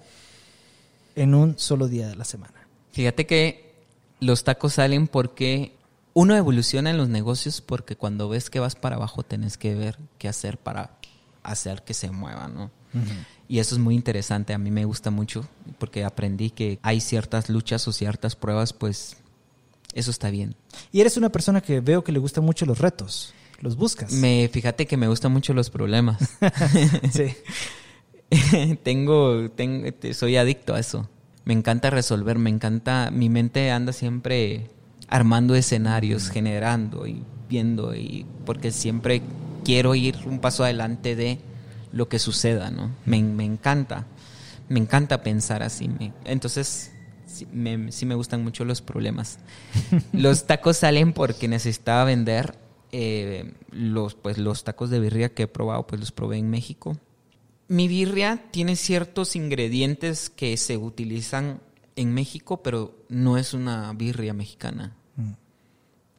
en 1.17 1.35
un 1.35 1.59
solo 1.59 1.89
día 1.89 2.07
de 2.07 2.15
la 2.15 2.25
semana. 2.25 2.69
Fíjate 2.93 3.27
que 3.27 3.75
los 4.21 4.45
tacos 4.45 4.75
salen 4.75 5.09
porque 5.09 5.75
uno 6.15 6.37
evoluciona 6.37 6.91
en 6.91 6.99
los 6.99 7.09
negocios 7.09 7.61
porque 7.61 7.97
cuando 7.97 8.29
ves 8.29 8.49
que 8.49 8.61
vas 8.61 8.77
para 8.77 8.97
abajo 8.97 9.23
tenés 9.23 9.59
que 9.59 9.75
ver 9.75 9.99
qué 10.19 10.29
hacer 10.29 10.59
para 10.59 10.91
hacer 11.43 11.83
que 11.83 11.95
se 11.95 12.11
muevan, 12.11 12.55
¿no? 12.55 12.71
Y 13.49 13.59
eso 13.59 13.75
es 13.75 13.81
muy 13.81 13.95
interesante, 13.95 14.55
a 14.55 14.59
mí 14.59 14.71
me 14.71 14.87
gusta 14.87 15.11
mucho 15.11 15.47
porque 15.79 16.05
aprendí 16.05 16.51
que 16.51 16.79
hay 16.83 17.01
ciertas 17.01 17.51
luchas 17.51 17.87
o 17.89 17.93
ciertas 17.93 18.37
pruebas, 18.37 18.73
pues 18.73 19.19
eso 19.97 20.11
está 20.11 20.31
bien. 20.31 20.55
Y 20.93 21.01
eres 21.01 21.17
una 21.17 21.31
persona 21.31 21.61
que 21.61 21.81
veo 21.81 22.05
que 22.05 22.13
le 22.13 22.19
gustan 22.19 22.45
mucho 22.45 22.67
los 22.67 22.79
retos, 22.79 23.35
los 23.61 23.77
buscas. 23.77 24.13
Me 24.13 24.49
fíjate 24.53 24.87
que 24.87 24.97
me 24.97 25.09
gustan 25.09 25.33
mucho 25.33 25.55
los 25.55 25.71
problemas. 25.71 26.19
sí. 27.13 27.35
tengo, 28.83 29.51
tengo, 29.51 29.89
soy 30.13 30.37
adicto 30.37 30.75
a 30.75 30.81
eso. 30.81 31.09
Me 31.45 31.55
encanta 31.55 31.91
resolver, 31.91 32.39
me 32.39 32.51
encanta, 32.51 33.11
mi 33.11 33.29
mente 33.29 33.71
anda 33.71 33.93
siempre 33.93 34.69
armando 35.09 35.55
escenarios, 35.55 36.29
generando 36.29 37.07
y 37.07 37.23
viendo, 37.49 37.95
y 37.95 38.27
porque 38.45 38.73
siempre 38.73 39.23
quiero 39.65 39.95
ir 39.95 40.17
un 40.27 40.41
paso 40.41 40.65
adelante 40.65 41.17
de 41.17 41.39
lo 41.93 42.09
que 42.09 42.19
suceda, 42.19 42.71
¿no? 42.71 42.91
Me, 43.05 43.17
encanta, 43.17 44.07
me 44.69 44.81
encanta 44.81 45.23
pensar 45.23 45.63
así. 45.63 45.89
entonces, 46.25 46.93
sí 47.39 47.47
me, 47.53 47.93
sí 47.93 48.07
me, 48.07 48.15
gustan 48.15 48.43
mucho 48.43 48.65
los 48.65 48.83
problemas. 48.83 49.39
los 50.13 50.47
tacos 50.47 50.79
salen 50.79 51.13
porque 51.13 51.49
necesitaba 51.49 52.05
vender 52.05 52.59
eh, 52.93 53.55
los, 53.71 54.15
pues, 54.15 54.39
los 54.39 54.65
tacos 54.65 54.91
de 54.91 55.01
birria 55.01 55.35
que 55.35 55.45
he 55.45 55.49
probado, 55.49 55.87
pues 55.87 56.01
los 56.01 56.13
probé 56.13 56.39
en 56.39 56.51
México 56.51 56.97
mi 57.69 57.89
birria 57.89 58.45
tiene 58.51 58.77
ciertos 58.77 59.37
ingredientes 59.37 60.31
que 60.31 60.57
se 60.57 60.77
utilizan 60.77 61.61
en 61.97 62.15
México, 62.15 62.63
pero 62.63 62.95
no 63.09 63.39
es 63.39 63.55
una 63.55 63.93
birria 63.93 64.35
mexicana. 64.35 64.97
Mm. 65.17 65.33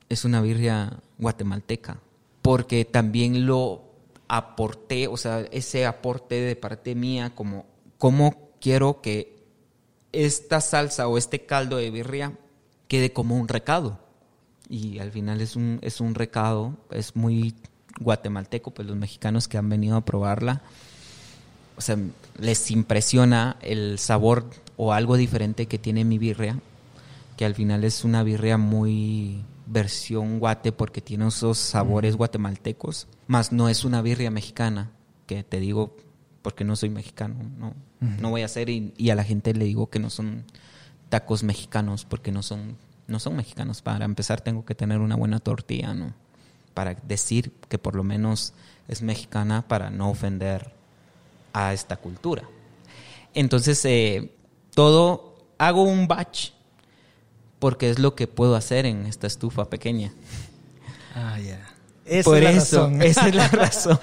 Es 0.09 0.25
una 0.25 0.41
birria 0.41 0.99
guatemalteca. 1.17 1.99
Porque 2.41 2.85
también 2.85 3.45
lo 3.45 3.83
aporté, 4.27 5.07
o 5.07 5.17
sea, 5.17 5.41
ese 5.51 5.85
aporte 5.85 6.35
de 6.35 6.55
parte 6.55 6.95
mía, 6.95 7.33
como 7.35 7.65
cómo 7.97 8.51
quiero 8.59 9.01
que 9.01 9.36
esta 10.25 10.61
salsa 10.61 11.07
o 11.07 11.17
este 11.17 11.45
caldo 11.45 11.77
de 11.77 11.91
birria 11.91 12.33
quede 12.87 13.13
como 13.13 13.35
un 13.37 13.47
recado. 13.47 13.99
Y 14.69 14.99
al 14.99 15.11
final 15.11 15.41
es 15.41 15.55
un, 15.55 15.79
es 15.81 16.01
un 16.01 16.15
recado, 16.15 16.75
es 16.91 17.15
muy 17.15 17.55
guatemalteco, 17.99 18.71
pues 18.71 18.87
los 18.87 18.97
mexicanos 18.97 19.47
que 19.47 19.57
han 19.57 19.69
venido 19.69 19.95
a 19.95 20.05
probarla 20.05 20.61
o 21.77 21.81
sea, 21.81 21.97
les 22.39 22.71
impresiona 22.71 23.57
el 23.61 23.99
sabor 23.99 24.45
o 24.75 24.93
algo 24.93 25.15
diferente 25.15 25.67
que 25.67 25.77
tiene 25.77 26.03
mi 26.03 26.17
birria, 26.17 26.59
que 27.37 27.45
al 27.45 27.53
final 27.53 27.83
es 27.83 28.03
una 28.03 28.23
birria 28.23 28.57
muy 28.57 29.43
versión 29.67 30.39
guate 30.39 30.71
porque 30.71 31.01
tiene 31.01 31.27
esos 31.27 31.59
sabores 31.59 32.15
guatemaltecos, 32.15 33.07
más 33.27 33.51
no 33.51 33.69
es 33.69 33.85
una 33.85 34.01
birria 34.01 34.31
mexicana, 34.31 34.91
que 35.27 35.43
te 35.43 35.59
digo 35.59 35.95
porque 36.47 36.63
no 36.63 36.77
soy 36.77 36.87
mexicano, 36.87 37.35
no, 37.59 37.73
no 37.99 38.29
voy 38.29 38.41
a 38.41 38.45
hacer 38.45 38.69
y, 38.69 39.09
a 39.09 39.15
la 39.15 39.25
gente 39.25 39.53
le 39.53 39.65
digo 39.65 39.89
que 39.89 39.99
no 39.99 40.09
son 40.09 40.45
tacos 41.09 41.43
mexicanos 41.43 42.05
porque 42.05 42.31
no 42.31 42.41
son, 42.41 42.77
no 43.05 43.19
son 43.19 43.35
mexicanos. 43.35 43.81
Para 43.81 44.05
empezar 44.05 44.39
tengo 44.39 44.63
que 44.63 44.73
tener 44.73 44.99
una 44.99 45.17
buena 45.17 45.41
tortilla, 45.41 45.93
¿no? 45.93 46.13
Para 46.73 46.93
decir 46.93 47.51
que 47.67 47.77
por 47.77 47.95
lo 47.95 48.05
menos 48.05 48.53
es 48.87 49.01
mexicana 49.01 49.67
para 49.67 49.89
no 49.89 50.09
ofender 50.09 50.71
a 51.51 51.73
esta 51.73 51.97
cultura. 51.97 52.43
Entonces, 53.33 53.83
eh, 53.83 54.31
todo, 54.73 55.35
hago 55.57 55.83
un 55.83 56.07
batch 56.07 56.51
porque 57.59 57.89
es 57.89 57.99
lo 57.99 58.15
que 58.15 58.27
puedo 58.27 58.55
hacer 58.55 58.85
en 58.85 59.05
esta 59.05 59.27
estufa 59.27 59.69
pequeña. 59.69 60.13
Ah, 61.13 61.37
ya. 61.41 61.76
Por 62.23 62.43
eso, 62.43 62.89
esa 63.01 63.27
es 63.27 63.35
la 63.35 63.47
razón. 63.49 63.99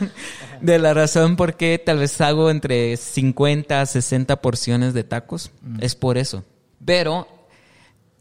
De 0.61 0.79
la 0.79 0.95
razón 0.95 1.37
por 1.37 1.57
qué 1.57 1.83
tal 1.85 1.99
vez 1.99 2.21
hago 2.21 2.51
entre 2.51 2.97
50 2.97 3.81
a 3.81 3.87
60 3.87 4.41
porciones 4.41 4.95
de 4.95 5.05
tacos. 5.05 5.51
Mm. 5.63 5.79
Es 5.83 5.95
por 5.95 6.19
eso. 6.19 6.45
Pero 6.85 7.29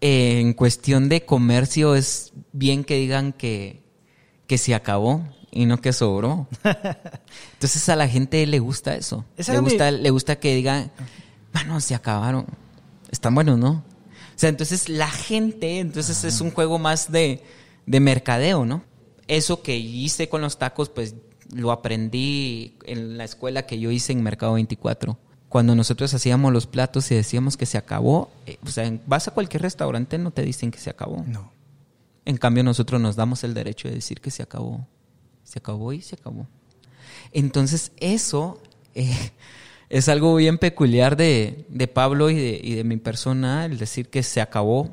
eh, 0.01 0.39
en 0.39 0.53
cuestión 0.53 1.09
de 1.09 1.25
comercio 1.25 1.95
es 1.95 2.33
bien 2.51 2.83
que 2.83 2.95
digan 2.95 3.33
que, 3.33 3.83
que 4.47 4.57
se 4.57 4.75
acabó 4.75 5.23
y 5.51 5.65
no 5.65 5.79
que 5.79 5.93
sobró. 5.93 6.47
Entonces 7.53 7.87
a 7.89 7.95
la 7.95 8.07
gente 8.07 8.45
le 8.45 8.59
gusta 8.59 8.95
eso. 8.95 9.25
Le 9.37 9.59
gusta, 9.59 9.91
le 9.91 10.09
gusta 10.09 10.37
que 10.37 10.55
digan, 10.55 10.91
bueno, 11.53 11.79
se 11.79 11.95
acabaron. 11.95 12.45
Están 13.11 13.35
buenos, 13.35 13.59
¿no? 13.59 13.83
O 14.35 14.39
sea, 14.39 14.49
entonces 14.49 14.89
la 14.89 15.09
gente, 15.09 15.79
entonces 15.79 16.23
es 16.23 16.41
un 16.41 16.49
juego 16.49 16.79
más 16.79 17.11
de, 17.11 17.43
de 17.85 17.99
mercadeo, 17.99 18.65
¿no? 18.65 18.83
Eso 19.27 19.61
que 19.61 19.77
hice 19.77 20.29
con 20.29 20.41
los 20.41 20.57
tacos, 20.57 20.89
pues 20.89 21.15
lo 21.53 21.71
aprendí 21.71 22.77
en 22.85 23.17
la 23.17 23.23
escuela 23.23 23.65
que 23.65 23.79
yo 23.79 23.91
hice 23.91 24.11
en 24.13 24.23
Mercado 24.23 24.53
24. 24.53 25.17
Cuando 25.49 25.75
nosotros 25.75 26.13
hacíamos 26.13 26.51
los 26.51 26.65
platos 26.65 27.09
y 27.11 27.15
decíamos 27.15 27.57
que 27.57 27.65
se 27.65 27.77
acabó, 27.77 28.31
eh, 28.47 28.57
o 28.65 28.69
sea, 28.69 28.91
vas 29.05 29.27
a 29.27 29.31
cualquier 29.31 29.61
restaurante 29.61 30.17
no 30.17 30.31
te 30.31 30.41
dicen 30.41 30.71
que 30.71 30.79
se 30.79 30.89
acabó. 30.89 31.23
No. 31.27 31.51
En 32.25 32.37
cambio, 32.37 32.63
nosotros 32.63 32.99
nos 32.99 33.15
damos 33.15 33.43
el 33.43 33.53
derecho 33.53 33.87
de 33.87 33.95
decir 33.95 34.19
que 34.19 34.31
se 34.31 34.41
acabó. 34.41 34.87
Se 35.43 35.59
acabó 35.59 35.93
y 35.93 36.01
se 36.01 36.15
acabó. 36.15 36.47
Entonces, 37.31 37.91
eso 37.97 38.59
eh, 38.95 39.31
es 39.89 40.09
algo 40.09 40.35
bien 40.35 40.57
peculiar 40.57 41.15
de, 41.15 41.65
de 41.69 41.87
Pablo 41.87 42.29
y 42.29 42.35
de, 42.35 42.59
y 42.63 42.73
de 42.73 42.83
mi 42.83 42.97
persona, 42.97 43.65
el 43.65 43.77
decir 43.77 44.09
que 44.09 44.23
se 44.23 44.41
acabó. 44.41 44.89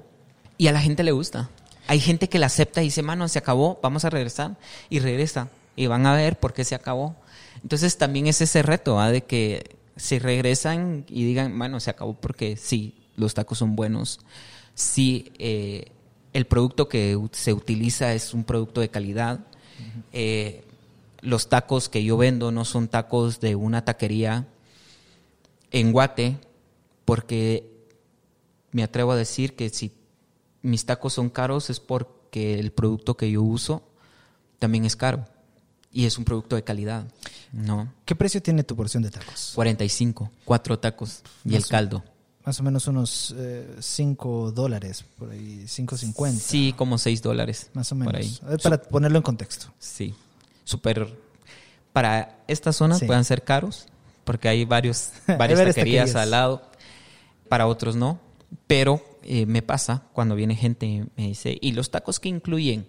Y 0.59 0.67
a 0.67 0.73
la 0.73 0.81
gente 0.81 1.03
le 1.05 1.13
gusta. 1.13 1.49
Hay 1.91 1.99
gente 1.99 2.29
que 2.29 2.39
la 2.39 2.47
acepta 2.47 2.83
y 2.83 2.85
dice, 2.85 3.03
mano, 3.03 3.27
se 3.27 3.41
acabó, 3.41 3.81
vamos 3.83 4.05
a 4.05 4.11
regresar. 4.11 4.57
Y 4.91 5.01
regresa. 5.01 5.49
Y 5.75 5.89
van 5.89 6.07
a 6.07 6.15
ver 6.15 6.39
por 6.39 6.53
qué 6.53 6.63
se 6.63 6.77
acabó. 6.77 7.17
Entonces, 7.65 7.99
también 7.99 8.29
es 8.29 8.41
ese 8.41 8.63
reto, 8.63 9.01
¿ah? 9.01 9.11
de 9.11 9.23
que 9.23 9.75
si 9.97 10.21
regresan 10.21 11.05
y 11.09 11.25
digan, 11.25 11.59
bueno, 11.59 11.81
se 11.81 11.91
acabó 11.91 12.15
porque 12.15 12.57
sí, 12.57 12.95
los 13.17 13.35
tacos 13.35 13.59
son 13.59 13.75
buenos. 13.75 14.21
Sí, 14.77 15.33
eh, 15.39 15.87
el 16.33 16.47
producto 16.47 16.89
que 16.89 17.19
se 17.33 17.53
utiliza 17.53 18.15
es 18.15 18.35
un 18.35 18.45
producto 18.45 18.81
de 18.81 18.89
calidad. 18.89 19.41
Eh, 20.13 20.63
los 21.23 21.49
tacos 21.49 21.89
que 21.89 22.05
yo 22.05 22.17
vendo 22.17 22.53
no 22.53 22.65
son 22.65 22.87
tacos 22.87 23.41
de 23.41 23.57
una 23.57 23.85
taquería 23.85 24.47
en 25.73 25.91
Guate, 25.91 26.39
porque 27.05 27.69
me 28.71 28.85
atrevo 28.85 29.11
a 29.11 29.17
decir 29.17 29.57
que 29.57 29.71
si 29.71 29.91
mis 30.63 30.85
tacos 30.85 31.13
son 31.15 31.31
caros 31.31 31.71
es 31.71 31.81
porque 31.81 32.59
el 32.59 32.73
producto 32.73 33.17
que 33.17 33.31
yo 33.31 33.43
uso 33.43 33.83
también 34.59 34.85
es 34.85 34.97
caro 34.97 35.25
y 35.93 36.05
es 36.07 36.19
un 36.19 36.25
producto 36.25 36.55
de 36.57 36.63
calidad, 36.65 37.07
¿no? 37.53 37.93
¿Qué 38.05 38.15
precio 38.15 38.41
tiene 38.43 38.63
tu 38.63 38.77
porción 38.77 39.03
de 39.03 39.11
tacos? 39.11 39.53
45, 39.55 40.31
cuatro 40.45 40.79
tacos 40.79 41.23
y 41.45 41.57
el 41.57 41.63
o- 41.65 41.69
caldo. 41.69 42.05
Más 42.45 42.59
o 42.59 42.63
menos 42.63 42.87
unos 42.87 43.35
5 43.81 44.51
dólares, 44.53 45.05
por 45.19 45.31
ahí, 45.31 45.65
5.50. 45.67 46.33
Sí, 46.39 46.75
como 46.77 46.97
6 46.97 47.21
dólares. 47.23 47.71
Más 47.75 47.93
o 47.93 47.97
por 47.97 48.13
menos. 48.13 48.15
ahí. 48.45 48.55
Eh, 48.55 48.59
Para 48.63 48.81
ponerlo 48.81 49.19
en 49.19 49.23
contexto. 49.23 49.67
Sí, 49.79 50.15
súper. 50.65 51.15
Para 51.93 52.39
estas 52.49 52.77
zonas 52.77 52.99
Sí. 53.01 53.05
puedan 53.07 53.25
ser 53.25 53.45
caros, 53.45 53.87
porque 54.25 54.49
hay 54.49 54.65
varios, 54.65 55.11
varias 55.27 55.59
taquerías 55.59 55.75
taquerías. 55.75 56.17
al 56.17 56.31
lado. 56.31 56.63
Para 57.49 57.67
otros 57.67 57.95
no. 57.95 58.19
Pero 58.67 59.05
eh, 59.23 59.47
me 59.47 59.63
pasa 59.63 60.05
cuando 60.13 60.35
viene 60.35 60.57
gente 60.57 60.87
y 60.87 61.01
me 61.17 61.29
dice, 61.29 61.57
¿y 61.61 61.73
los 61.73 61.91
tacos 61.91 62.21
que 62.21 62.29
incluyen? 62.29 62.89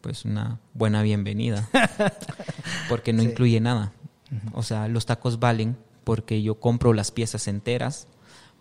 Pues 0.00 0.24
una 0.24 0.60
buena 0.74 1.02
bienvenida. 1.02 1.68
porque 2.88 3.12
no 3.12 3.22
Sí. 3.22 3.28
incluye 3.28 3.60
nada. 3.60 3.92
O 4.52 4.62
sea, 4.62 4.88
los 4.88 5.06
tacos 5.06 5.38
valen 5.38 5.76
porque 6.04 6.42
yo 6.42 6.60
compro 6.60 6.92
las 6.92 7.10
piezas 7.10 7.48
enteras, 7.48 8.08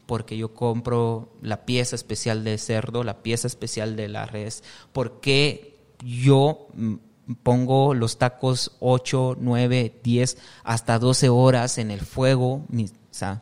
porque 0.06 0.38
yo 0.38 0.54
compro 0.54 1.34
la 1.42 1.66
pieza 1.66 1.96
especial 1.96 2.44
de 2.44 2.58
cerdo, 2.58 3.04
la 3.04 3.22
pieza 3.24 3.48
especial 3.48 3.96
de 3.96 4.08
la 4.08 4.26
res, 4.26 4.64
porque 4.94 5.80
yo 6.04 6.68
mm, 6.76 6.96
pongo 7.44 7.94
los 7.96 8.18
tacos 8.20 8.76
8, 8.80 9.38
9, 9.40 10.00
10, 10.04 10.38
hasta 10.64 11.00
12 11.00 11.30
horas 11.30 11.78
en 11.80 11.90
el 11.92 12.02
fuego. 12.02 12.66
o 12.72 12.86
sea, 13.12 13.42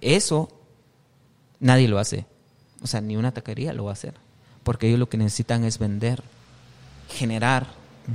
eso 0.00 0.48
nadie 1.60 1.86
lo 1.88 1.98
hace. 1.98 2.26
O 2.82 2.86
sea, 2.86 3.00
ni 3.00 3.16
una 3.16 3.32
taquería 3.32 3.72
lo 3.72 3.84
va 3.84 3.90
a 3.90 3.92
hacer. 3.94 4.14
Porque 4.62 4.88
ellos 4.88 4.98
lo 4.98 5.08
que 5.08 5.16
necesitan 5.16 5.64
es 5.64 5.78
vender, 5.78 6.22
generar 7.08 7.66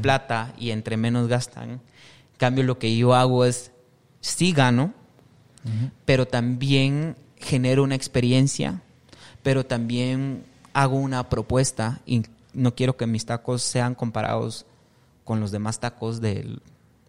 plata 0.01 0.53
y 0.57 0.71
entre 0.71 0.97
menos 0.97 1.27
gastan. 1.27 1.69
En 1.71 1.81
cambio, 2.37 2.63
lo 2.63 2.79
que 2.79 2.95
yo 2.95 3.13
hago 3.15 3.45
es, 3.45 3.71
sí 4.21 4.51
gano, 4.51 4.93
pero 6.05 6.27
también 6.27 7.15
genero 7.37 7.83
una 7.83 7.95
experiencia, 7.95 8.81
pero 9.41 9.65
también 9.65 10.43
hago 10.73 10.95
una 10.97 11.29
propuesta 11.29 12.01
y 12.05 12.23
no 12.53 12.75
quiero 12.75 12.97
que 12.97 13.07
mis 13.07 13.25
tacos 13.25 13.63
sean 13.63 13.95
comparados 13.95 14.65
con 15.23 15.39
los 15.39 15.51
demás 15.51 15.79
tacos 15.79 16.21
de 16.21 16.59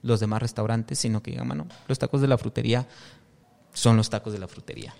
los 0.02 0.20
demás 0.20 0.40
restaurantes, 0.40 0.98
sino 0.98 1.22
que 1.22 1.32
digan, 1.32 1.48
mano, 1.48 1.66
los 1.88 1.98
tacos 1.98 2.20
de 2.20 2.28
la 2.28 2.38
frutería 2.38 2.86
son 3.72 3.96
los 3.96 4.08
tacos 4.08 4.32
de 4.32 4.38
la 4.38 4.48
frutería. 4.48 4.94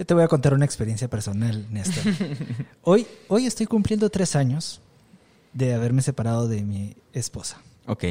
Yo 0.00 0.06
te 0.06 0.14
voy 0.14 0.22
a 0.22 0.28
contar 0.28 0.54
una 0.54 0.64
experiencia 0.64 1.08
personal, 1.10 1.66
Néstor. 1.70 2.02
hoy, 2.84 3.06
hoy 3.28 3.44
estoy 3.44 3.66
cumpliendo 3.66 4.08
tres 4.08 4.34
años 4.34 4.80
de 5.52 5.74
haberme 5.74 6.00
separado 6.00 6.48
de 6.48 6.62
mi 6.62 6.96
esposa. 7.12 7.58
Ok. 7.86 8.04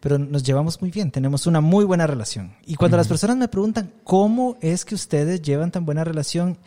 Pero 0.00 0.18
nos 0.18 0.42
llevamos 0.42 0.82
muy 0.82 0.90
bien, 0.90 1.10
tenemos 1.10 1.46
una 1.46 1.62
muy 1.62 1.86
buena 1.86 2.06
relación. 2.06 2.52
Y 2.66 2.74
cuando 2.74 2.98
las 2.98 3.06
Ujú. 3.06 3.12
personas 3.14 3.38
me 3.38 3.48
preguntan 3.48 3.90
cómo 4.04 4.58
es 4.60 4.84
que 4.84 4.94
ustedes 4.94 5.40
llevan 5.40 5.70
tan 5.70 5.86
buena 5.86 6.04
relación, 6.04 6.58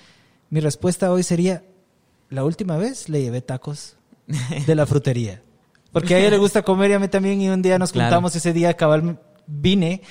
mi 0.49 0.59
respuesta 0.59 1.11
hoy 1.11 1.21
sería, 1.21 1.63
la 2.31 2.43
última 2.43 2.77
vez 2.77 3.09
le 3.09 3.21
llevé 3.21 3.41
tacos 3.41 3.95
de 4.65 4.73
la 4.73 4.87
frutería. 4.87 5.43
Porque 5.91 6.15
a 6.15 6.19
ella 6.19 6.31
le 6.31 6.37
gusta 6.39 6.63
comer 6.63 6.89
y 6.89 6.93
a 6.95 6.99
mí 6.99 7.07
también. 7.09 7.39
Y 7.43 7.49
un 7.49 7.61
día 7.61 7.77
nos 7.77 7.91
Claro. 7.93 8.07
juntamos 8.07 8.35
ese 8.35 8.53
día, 8.53 8.73
cabal, 8.73 9.19
vine 9.45 10.01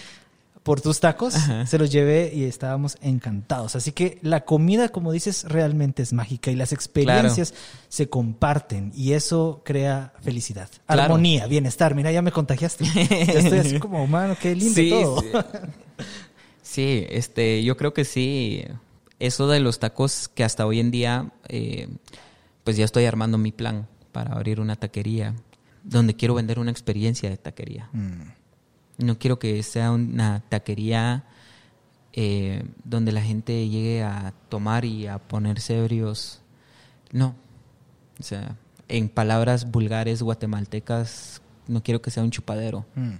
por 0.62 0.80
tus 0.80 1.00
tacos, 1.00 1.34
Ajá. 1.36 1.66
se 1.66 1.78
los 1.78 1.90
llevé 1.90 2.32
y 2.34 2.44
estábamos 2.44 2.98
encantados. 3.00 3.76
Así 3.76 3.92
que 3.92 4.18
la 4.22 4.44
comida, 4.44 4.90
como 4.90 5.10
dices, 5.10 5.44
realmente 5.48 6.02
es 6.02 6.12
mágica 6.12 6.50
y 6.50 6.56
las 6.56 6.72
experiencias 6.72 7.54
se 7.88 8.08
comparten 8.10 8.92
y 8.94 9.12
eso 9.14 9.62
crea 9.64 10.12
felicidad, 10.20 10.68
Claro. 10.86 11.02
armonía, 11.04 11.46
bienestar. 11.46 11.94
Mira, 11.94 12.12
ya 12.12 12.20
me 12.22 12.30
contagiaste. 12.32 12.84
Ya 12.84 13.00
estoy 13.40 13.58
así 13.58 13.78
como, 13.80 14.06
mano, 14.06 14.36
qué 14.40 14.54
lindo 14.54 14.74
Sí, 14.74 14.90
todo. 14.90 15.20
sí. 15.22 15.28
Sí, 16.62 17.04
este, 17.08 17.64
yo 17.64 17.76
creo 17.76 17.92
que 17.94 18.04
sí. 18.04 18.64
Eso 19.18 19.48
de 19.48 19.60
los 19.60 19.78
tacos 19.80 20.28
que 20.28 20.44
hasta 20.44 20.66
hoy 20.66 20.80
en 20.80 20.90
día, 20.90 21.30
eh, 21.48 21.88
pues 22.64 22.76
ya 22.76 22.84
estoy 22.84 23.04
armando 23.06 23.38
mi 23.38 23.52
plan 23.52 23.86
para 24.12 24.32
abrir 24.34 24.60
una 24.60 24.76
taquería 24.76 25.34
donde 25.82 26.14
quiero 26.14 26.34
vender 26.34 26.58
una 26.58 26.70
experiencia 26.70 27.28
de 27.30 27.36
taquería. 27.36 27.88
Mm. 27.92 28.20
No 29.02 29.18
quiero 29.18 29.38
que 29.38 29.62
sea 29.62 29.92
una 29.92 30.42
taquería 30.48 31.24
eh, 32.12 32.64
donde 32.84 33.12
la 33.12 33.22
gente 33.22 33.68
llegue 33.68 34.02
a 34.02 34.32
tomar 34.48 34.84
y 34.84 35.06
a 35.06 35.18
ponerse 35.18 35.78
ebrios. 35.78 36.40
No. 37.12 37.34
O 38.18 38.22
sea, 38.22 38.56
en 38.88 39.08
palabras 39.08 39.70
vulgares 39.70 40.22
guatemaltecas, 40.22 41.40
no 41.68 41.82
quiero 41.82 42.02
que 42.02 42.10
sea 42.10 42.22
un 42.22 42.30
chupadero. 42.30 42.84
Mm. 42.96 43.14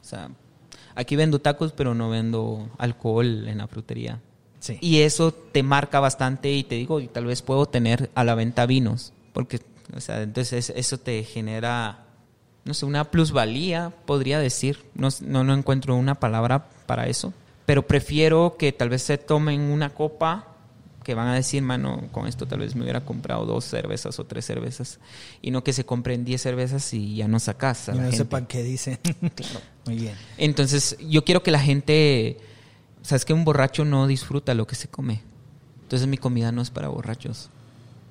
O 0.00 0.04
sea, 0.04 0.30
aquí 0.94 1.16
vendo 1.16 1.40
tacos, 1.40 1.72
pero 1.72 1.94
no 1.94 2.10
vendo 2.10 2.68
alcohol 2.78 3.48
en 3.48 3.58
la 3.58 3.66
frutería. 3.66 4.20
Sí. 4.60 4.78
Y 4.80 4.98
eso 5.00 5.32
te 5.32 5.62
marca 5.62 6.00
bastante 6.00 6.52
y 6.52 6.64
te 6.64 6.74
digo, 6.74 7.00
y 7.00 7.08
tal 7.08 7.24
vez 7.24 7.40
puedo 7.40 7.66
tener 7.66 8.10
a 8.14 8.24
la 8.24 8.34
venta 8.34 8.66
vinos, 8.66 9.14
porque, 9.32 9.60
o 9.96 10.00
sea, 10.00 10.22
entonces 10.22 10.70
eso 10.76 10.98
te 10.98 11.24
genera, 11.24 12.04
no 12.64 12.74
sé, 12.74 12.86
una 12.86 13.10
plusvalía, 13.10 13.92
podría 14.06 14.38
decir. 14.38 14.84
No, 14.94 15.08
no, 15.22 15.44
no 15.44 15.54
encuentro 15.54 15.96
una 15.96 16.14
palabra 16.14 16.68
para 16.86 17.06
eso, 17.06 17.32
pero 17.66 17.86
prefiero 17.86 18.56
que 18.58 18.72
tal 18.72 18.88
vez 18.88 19.02
se 19.02 19.18
tomen 19.18 19.60
una 19.60 19.90
copa 19.90 20.46
que 21.04 21.14
van 21.14 21.28
a 21.28 21.34
decir, 21.34 21.62
mano, 21.62 22.08
con 22.12 22.26
esto 22.26 22.46
tal 22.46 22.58
vez 22.60 22.74
me 22.74 22.82
hubiera 22.82 23.00
comprado 23.04 23.46
dos 23.46 23.64
cervezas 23.64 24.18
o 24.18 24.24
tres 24.26 24.44
cervezas, 24.44 24.98
y 25.40 25.50
no 25.50 25.64
que 25.64 25.72
se 25.72 25.84
compren 25.84 26.24
diez 26.24 26.42
cervezas 26.42 26.92
y 26.92 27.16
ya 27.16 27.26
no 27.26 27.40
sacas 27.40 27.88
a 27.88 27.92
Y 27.92 27.96
la 27.96 28.02
no 28.02 28.08
gente. 28.10 28.24
sepan 28.24 28.46
qué 28.46 28.62
dicen. 28.62 28.98
Muy 29.86 29.96
bien. 29.96 30.14
Entonces, 30.36 30.96
yo 31.00 31.24
quiero 31.24 31.42
que 31.42 31.50
la 31.50 31.58
gente, 31.60 32.38
sabes 33.02 33.24
que 33.24 33.32
un 33.32 33.44
borracho 33.44 33.84
no 33.86 34.06
disfruta 34.06 34.52
lo 34.54 34.66
que 34.66 34.74
se 34.74 34.88
come. 34.88 35.22
Entonces, 35.82 36.06
mi 36.06 36.18
comida 36.18 36.52
no 36.52 36.60
es 36.60 36.70
para 36.70 36.88
borrachos. 36.88 37.48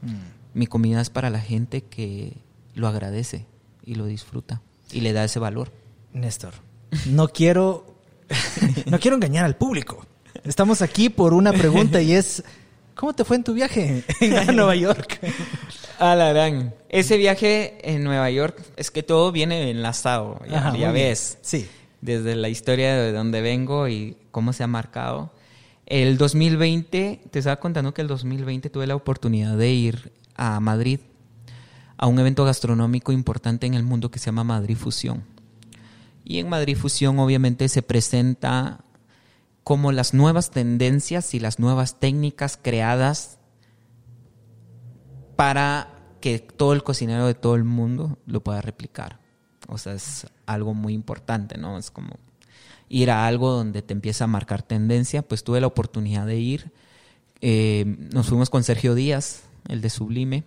Mm. 0.02 0.58
Mi 0.58 0.66
comida 0.66 1.00
es 1.00 1.12
para 1.12 1.30
la 1.30 1.40
gente 1.40 1.84
que 1.84 2.34
lo 2.74 2.88
agradece 2.88 3.46
y 3.90 3.96
lo 3.96 4.06
disfruta 4.06 4.62
y 4.92 5.02
le 5.02 5.14
da 5.14 5.24
ese 5.24 5.40
valor. 5.40 5.72
Néstor, 6.14 6.54
no 7.08 7.28
quiero, 7.30 7.96
no 8.86 9.00
quiero 9.00 9.16
engañar 9.16 9.46
al 9.46 9.56
público. 9.56 10.06
Estamos 10.44 10.84
aquí 10.84 11.10
por 11.10 11.34
una 11.34 11.52
pregunta 11.52 12.00
y 12.00 12.14
es, 12.14 12.44
¿cómo 12.94 13.14
te 13.14 13.26
fue 13.26 13.38
en 13.38 13.44
tu 13.44 13.54
viaje 13.56 14.04
a 14.48 14.52
Nueva 14.52 14.76
York? 14.76 15.20
A 15.98 16.16
la 16.16 16.30
gran. 16.32 16.76
Ese 16.88 17.18
viaje 17.18 17.78
en 17.82 18.04
Nueva 18.04 18.30
York 18.30 18.62
es 18.78 18.92
que 18.92 19.02
todo 19.02 19.32
viene 19.32 19.72
enlazado, 19.72 20.40
ya, 20.48 20.60
Ajá, 20.60 20.66
ya 20.68 20.72
muy 20.72 20.80
bien. 20.80 20.94
ves. 20.94 21.40
Sí. 21.42 21.68
Desde 22.02 22.36
la 22.36 22.48
historia 22.50 22.96
de 22.96 23.12
donde 23.12 23.42
vengo 23.42 23.88
y 23.88 24.18
cómo 24.30 24.54
se 24.54 24.64
ha 24.64 24.68
marcado. 24.68 25.34
El 25.88 26.20
2020, 26.20 27.22
te 27.32 27.40
estaba 27.40 27.56
contando 27.60 27.94
que 27.96 28.02
el 28.04 28.08
2020 28.08 28.70
tuve 28.70 28.86
la 28.86 28.96
oportunidad 28.96 29.58
de 29.58 29.72
ir 29.72 30.12
a 30.36 30.60
Madrid 30.60 31.00
a 32.00 32.08
un 32.08 32.18
evento 32.18 32.46
gastronómico 32.46 33.12
importante 33.12 33.68
en 33.68 33.74
el 33.74 33.84
mundo 33.84 34.10
que 34.10 34.20
se 34.20 34.28
llama 34.28 34.46
Madrid 34.46 34.78
Fusión. 34.78 35.26
Y 36.24 36.40
en 36.40 36.48
Madrid 36.48 36.78
Fusión 36.78 37.20
obviamente 37.20 37.68
se 37.68 37.82
presenta 37.82 38.86
como 39.66 39.92
las 39.92 40.14
nuevas 40.14 40.50
tendencias 40.50 41.34
y 41.34 41.42
las 41.42 41.60
nuevas 41.60 42.00
técnicas 42.00 42.58
creadas 42.62 43.38
para 45.36 45.90
que 46.22 46.40
todo 46.40 46.72
el 46.72 46.84
cocinero 46.84 47.28
de 47.28 47.34
todo 47.34 47.56
el 47.56 47.66
mundo 47.66 48.18
lo 48.26 48.42
pueda 48.46 48.62
replicar. 48.62 49.20
O 49.68 49.78
sea, 49.78 49.94
es 49.94 50.26
algo 50.46 50.74
muy 50.74 50.94
importante, 50.94 51.58
¿no? 51.58 51.78
Es 51.78 51.92
como 51.92 52.18
ir 52.88 53.12
a 53.12 53.28
algo 53.28 53.52
donde 53.52 53.82
te 53.82 53.94
empieza 53.94 54.24
a 54.24 54.28
marcar 54.28 54.62
tendencia. 54.62 55.22
Pues 55.22 55.44
tuve 55.44 55.60
la 55.60 55.68
oportunidad 55.68 56.26
de 56.26 56.38
ir. 56.38 56.72
Eh, 57.42 57.84
nos 58.14 58.30
fuimos 58.30 58.50
con 58.50 58.64
Sergio 58.64 58.96
Díaz, 58.96 59.44
el 59.68 59.82
de 59.82 59.90
Sublime. 59.90 60.46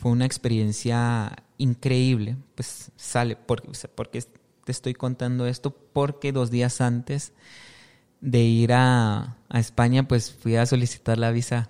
Fue 0.00 0.12
una 0.12 0.24
experiencia 0.24 1.44
increíble. 1.58 2.36
Pues 2.54 2.90
sale, 2.96 3.36
porque, 3.36 3.68
porque 3.94 4.22
te 4.64 4.72
estoy 4.72 4.94
contando 4.94 5.46
esto, 5.46 5.76
porque 5.92 6.32
dos 6.32 6.50
días 6.50 6.80
antes 6.80 7.34
de 8.22 8.40
ir 8.40 8.72
a, 8.72 9.36
a 9.50 9.60
España, 9.60 10.08
pues 10.08 10.32
fui 10.32 10.56
a 10.56 10.64
solicitar 10.64 11.18
la 11.18 11.30
visa 11.32 11.68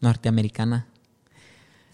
norteamericana. 0.00 0.88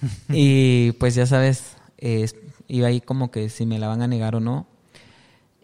y 0.29 0.93
pues 0.93 1.17
ya 1.17 1.27
sabes, 1.27 1.77
eh, 1.99 2.31
iba 2.69 2.87
ahí 2.87 3.01
como 3.01 3.33
que 3.33 3.49
si 3.49 3.67
me 3.67 3.81
la 3.81 3.89
van 3.89 4.03
a 4.03 4.07
negar 4.07 4.37
o 4.37 4.41
no. 4.41 4.69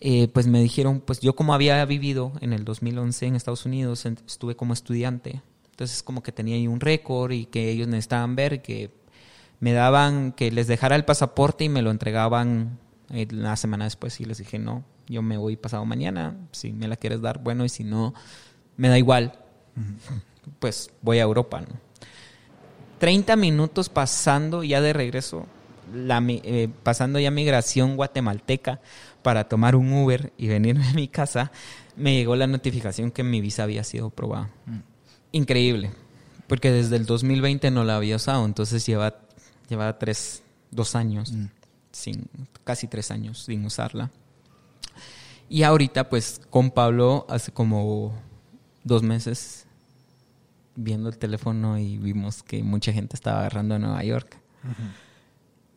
Eh, 0.00 0.26
pues 0.34 0.48
me 0.48 0.60
dijeron, 0.60 1.00
pues 1.00 1.20
yo 1.20 1.36
como 1.36 1.54
había 1.54 1.84
vivido 1.84 2.32
en 2.40 2.54
el 2.54 2.64
2011 2.64 3.26
en 3.26 3.36
Estados 3.36 3.66
Unidos, 3.66 4.04
estuve 4.04 4.56
como 4.56 4.72
estudiante, 4.72 5.42
entonces 5.70 6.02
como 6.02 6.22
que 6.22 6.32
tenía 6.32 6.56
ahí 6.56 6.66
un 6.66 6.80
récord 6.80 7.32
y 7.32 7.44
que 7.44 7.70
ellos 7.70 7.86
necesitaban 7.86 8.34
ver 8.34 8.62
que 8.62 8.90
me 9.60 9.72
daban, 9.72 10.32
que 10.32 10.50
les 10.50 10.66
dejara 10.66 10.96
el 10.96 11.04
pasaporte 11.04 11.64
y 11.64 11.68
me 11.68 11.82
lo 11.82 11.90
entregaban 11.90 12.78
eh, 13.10 13.26
la 13.30 13.56
semana 13.56 13.84
después 13.84 14.20
y 14.20 14.24
les 14.24 14.38
dije, 14.38 14.58
no, 14.58 14.84
yo 15.06 15.22
me 15.22 15.36
voy 15.36 15.56
pasado 15.56 15.84
mañana, 15.84 16.36
si 16.52 16.72
me 16.72 16.88
la 16.88 16.96
quieres 16.96 17.20
dar, 17.20 17.38
bueno, 17.38 17.64
y 17.64 17.68
si 17.68 17.84
no, 17.84 18.14
me 18.76 18.88
da 18.88 18.98
igual, 18.98 19.38
pues 20.58 20.90
voy 21.02 21.18
a 21.18 21.22
Europa, 21.22 21.60
¿no? 21.60 21.90
30 22.98 23.34
minutos 23.36 23.88
pasando 23.88 24.62
ya 24.62 24.80
de 24.82 24.92
regreso, 24.92 25.46
la, 25.94 26.22
eh, 26.28 26.68
pasando 26.82 27.18
ya 27.18 27.30
migración 27.30 27.96
guatemalteca 27.96 28.80
para 29.22 29.48
tomar 29.48 29.74
un 29.74 29.92
Uber 29.92 30.32
y 30.36 30.48
venirme 30.48 30.86
a 30.86 30.92
mi 30.92 31.08
casa, 31.08 31.50
me 31.96 32.14
llegó 32.14 32.36
la 32.36 32.46
notificación 32.46 33.10
que 33.10 33.22
mi 33.22 33.40
visa 33.40 33.62
había 33.62 33.84
sido 33.84 34.08
aprobada. 34.08 34.50
Mm. 34.66 34.78
Increíble, 35.32 35.90
porque 36.46 36.70
desde 36.70 36.96
el 36.96 37.06
2020 37.06 37.70
no 37.70 37.84
la 37.84 37.96
había 37.96 38.16
usado, 38.16 38.44
entonces 38.44 38.84
lleva, 38.84 39.16
lleva 39.70 39.98
tres, 39.98 40.42
dos 40.70 40.94
años, 40.94 41.32
mm. 41.32 41.46
sin, 41.92 42.28
casi 42.64 42.86
tres 42.86 43.10
años 43.10 43.44
sin 43.44 43.64
usarla. 43.64 44.10
Y 45.48 45.62
ahorita 45.62 46.08
pues 46.08 46.40
con 46.50 46.70
Pablo 46.70 47.26
hace 47.28 47.52
como 47.52 48.14
dos 48.84 49.02
meses 49.02 49.66
viendo 50.76 51.08
el 51.08 51.18
teléfono 51.18 51.78
y 51.78 51.98
vimos 51.98 52.42
que 52.42 52.62
mucha 52.62 52.92
gente 52.92 53.16
estaba 53.16 53.40
agarrando 53.40 53.74
a 53.74 53.78
Nueva 53.78 54.04
York. 54.04 54.36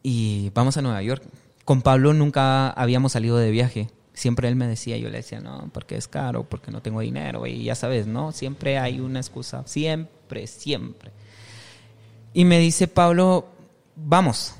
Y 0.01 0.51
vamos 0.53 0.77
a 0.77 0.81
Nueva 0.81 1.01
York. 1.01 1.23
Con 1.65 1.81
Pablo 1.81 2.13
nunca 2.13 2.69
habíamos 2.69 3.13
salido 3.13 3.37
de 3.37 3.51
viaje. 3.51 3.89
Siempre 4.13 4.47
él 4.47 4.55
me 4.55 4.67
decía, 4.67 4.97
yo 4.97 5.09
le 5.09 5.17
decía, 5.17 5.39
no, 5.39 5.69
porque 5.73 5.95
es 5.95 6.07
caro, 6.07 6.43
porque 6.43 6.71
no 6.71 6.81
tengo 6.81 6.99
dinero. 6.99 7.47
Y 7.47 7.63
ya 7.63 7.75
sabes, 7.75 8.05
¿no? 8.05 8.31
Siempre 8.31 8.77
hay 8.77 8.99
una 8.99 9.19
excusa. 9.19 9.63
Siempre, 9.65 10.45
siempre. 10.47 11.11
Y 12.33 12.45
me 12.45 12.59
dice 12.59 12.87
Pablo, 12.87 13.47
vamos, 13.95 14.55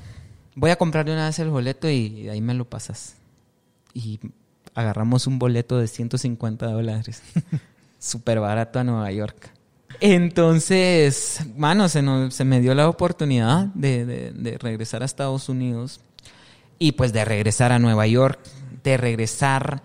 voy 0.54 0.70
a 0.70 0.76
comprarle 0.76 1.12
una 1.12 1.26
vez 1.26 1.38
el 1.38 1.50
boleto 1.50 1.88
y 1.88 2.28
ahí 2.28 2.40
me 2.40 2.54
lo 2.54 2.64
pasas. 2.64 3.16
Y 3.92 4.20
agarramos 4.74 5.26
un 5.26 5.38
boleto 5.38 5.78
de 5.78 5.86
150 5.86 6.66
dólares. 6.66 7.22
Súper 7.98 8.40
barato 8.40 8.78
a 8.78 8.84
Nueva 8.84 9.10
York. 9.12 9.50
Entonces, 10.00 11.40
mano, 11.56 11.88
se, 11.88 12.02
se 12.30 12.44
me 12.44 12.60
dio 12.60 12.74
la 12.74 12.88
oportunidad 12.88 13.66
de, 13.66 14.58
regresar 14.60 15.02
a 15.02 15.06
Estados 15.06 15.48
Unidos 15.48 16.00
y 16.78 16.92
pues 16.92 17.12
de 17.12 17.24
regresar 17.24 17.72
a 17.72 17.78
Nueva 17.78 18.06
York, 18.06 18.40
de 18.82 18.96
regresar 18.96 19.82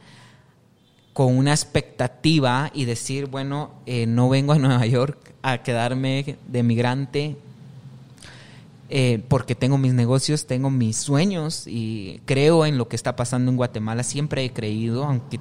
con 1.14 1.38
una 1.38 1.52
expectativa 1.52 2.72
y 2.74 2.86
decir, 2.86 3.28
bueno, 3.28 3.72
eh, 3.86 4.06
no 4.08 4.30
vengo 4.30 4.54
a 4.54 4.60
Nueva 4.60 4.86
York 4.86 5.34
a 5.42 5.60
quedarme 5.60 6.38
de 6.48 6.64
migrante 6.64 7.38
eh, 8.90 9.24
porque 9.28 9.56
tengo 9.56 9.78
mis 9.78 9.94
negocios, 9.94 10.48
tengo 10.48 10.70
mis 10.70 10.98
sueños 10.98 11.66
y 11.68 12.22
creo 12.26 12.66
en 12.66 12.78
lo 12.78 12.88
que 12.88 12.96
está 12.96 13.16
pasando 13.16 13.52
en 13.52 13.58
Guatemala. 13.58 14.04
Siempre 14.04 14.44
he 14.46 14.52
creído, 14.52 15.06
aunque 15.06 15.40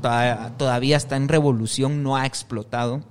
todavía 0.00 0.96
está 0.96 1.16
en 1.16 1.28
revolución, 1.28 2.02
no 2.02 2.16
ha 2.16 2.26
explotado 2.26 3.02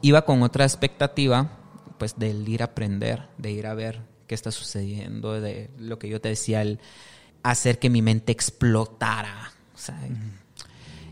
iba 0.00 0.24
con 0.24 0.42
otra 0.42 0.64
expectativa, 0.64 1.50
pues 1.98 2.16
del 2.18 2.48
ir 2.48 2.62
a 2.62 2.66
aprender, 2.66 3.28
de 3.38 3.50
ir 3.50 3.66
a 3.66 3.74
ver 3.74 4.02
qué 4.26 4.34
está 4.34 4.50
sucediendo, 4.50 5.40
de 5.40 5.70
lo 5.78 5.98
que 5.98 6.08
yo 6.08 6.20
te 6.20 6.28
decía, 6.28 6.62
el 6.62 6.80
hacer 7.42 7.78
que 7.78 7.90
mi 7.90 8.02
mente 8.02 8.32
explotara. 8.32 9.52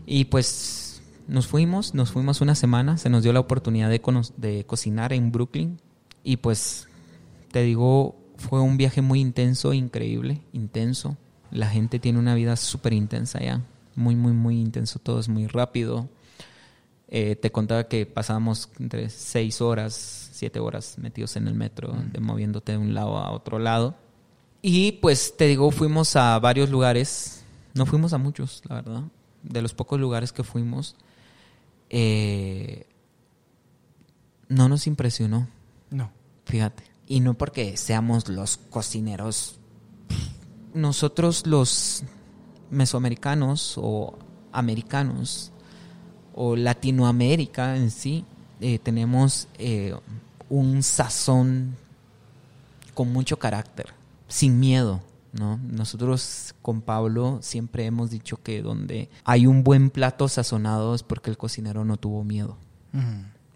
Y 0.05 0.25
pues 0.25 1.01
nos 1.27 1.47
fuimos, 1.47 1.93
nos 1.93 2.11
fuimos 2.11 2.41
una 2.41 2.55
semana, 2.55 2.97
se 2.97 3.09
nos 3.09 3.23
dio 3.23 3.33
la 3.33 3.39
oportunidad 3.39 3.89
de, 3.89 4.01
de 4.37 4.65
cocinar 4.65 5.13
en 5.13 5.31
Brooklyn 5.31 5.81
y 6.23 6.37
pues 6.37 6.86
te 7.57 7.63
digo, 7.63 8.15
fue 8.37 8.61
un 8.61 8.77
viaje 8.77 9.01
muy 9.01 9.19
intenso, 9.19 9.73
increíble, 9.73 10.43
intenso. 10.53 11.17
La 11.49 11.67
gente 11.67 11.97
tiene 11.97 12.19
una 12.19 12.35
vida 12.35 12.55
súper 12.55 12.93
intensa 12.93 13.39
ya, 13.39 13.63
muy, 13.95 14.15
muy, 14.15 14.31
muy 14.33 14.61
intenso, 14.61 14.99
todo 14.99 15.19
es 15.19 15.27
muy 15.27 15.47
rápido. 15.47 16.07
Eh, 17.07 17.35
te 17.35 17.51
contaba 17.51 17.87
que 17.87 18.05
pasábamos 18.05 18.69
entre 18.79 19.09
seis 19.09 19.59
horas, 19.59 20.29
siete 20.33 20.59
horas 20.59 20.99
metidos 20.99 21.35
en 21.35 21.47
el 21.47 21.55
metro, 21.55 21.91
mm. 21.95 22.11
de, 22.11 22.19
moviéndote 22.19 22.73
de 22.73 22.77
un 22.77 22.93
lado 22.93 23.17
a 23.17 23.31
otro 23.31 23.57
lado. 23.57 23.95
Y 24.61 24.91
pues 24.91 25.35
te 25.35 25.47
digo, 25.47 25.71
fuimos 25.71 26.15
a 26.15 26.37
varios 26.37 26.69
lugares, 26.69 27.43
no 27.73 27.87
fuimos 27.87 28.13
a 28.13 28.19
muchos, 28.19 28.61
la 28.69 28.75
verdad. 28.75 29.01
De 29.41 29.63
los 29.63 29.73
pocos 29.73 29.99
lugares 29.99 30.31
que 30.31 30.43
fuimos, 30.43 30.95
eh, 31.89 32.85
no 34.47 34.69
nos 34.69 34.85
impresionó. 34.85 35.47
No. 35.89 36.11
Fíjate. 36.45 36.96
Y 37.07 37.21
no 37.21 37.33
porque 37.35 37.77
seamos 37.77 38.27
los 38.27 38.57
cocineros. 38.57 39.59
Nosotros 40.73 41.47
los 41.47 42.03
mesoamericanos 42.69 43.75
o 43.77 44.17
americanos 44.51 45.51
o 46.35 46.55
Latinoamérica 46.55 47.77
en 47.77 47.89
sí, 47.89 48.25
eh, 48.59 48.77
tenemos 48.79 49.47
eh, 49.57 49.95
un 50.49 50.83
sazón 50.83 51.75
con 52.93 53.11
mucho 53.11 53.39
carácter, 53.39 53.87
sin 54.27 54.59
miedo. 54.59 55.01
¿no? 55.33 55.57
Nosotros 55.57 56.55
con 56.61 56.81
Pablo 56.81 57.39
siempre 57.41 57.85
hemos 57.85 58.09
dicho 58.09 58.37
que 58.41 58.61
donde 58.61 59.09
hay 59.23 59.45
un 59.45 59.63
buen 59.63 59.89
plato 59.89 60.27
sazonado 60.27 60.95
es 60.95 61.03
porque 61.03 61.29
el 61.29 61.37
cocinero 61.37 61.85
no 61.85 61.97
tuvo 61.97 62.23
miedo. 62.23 62.57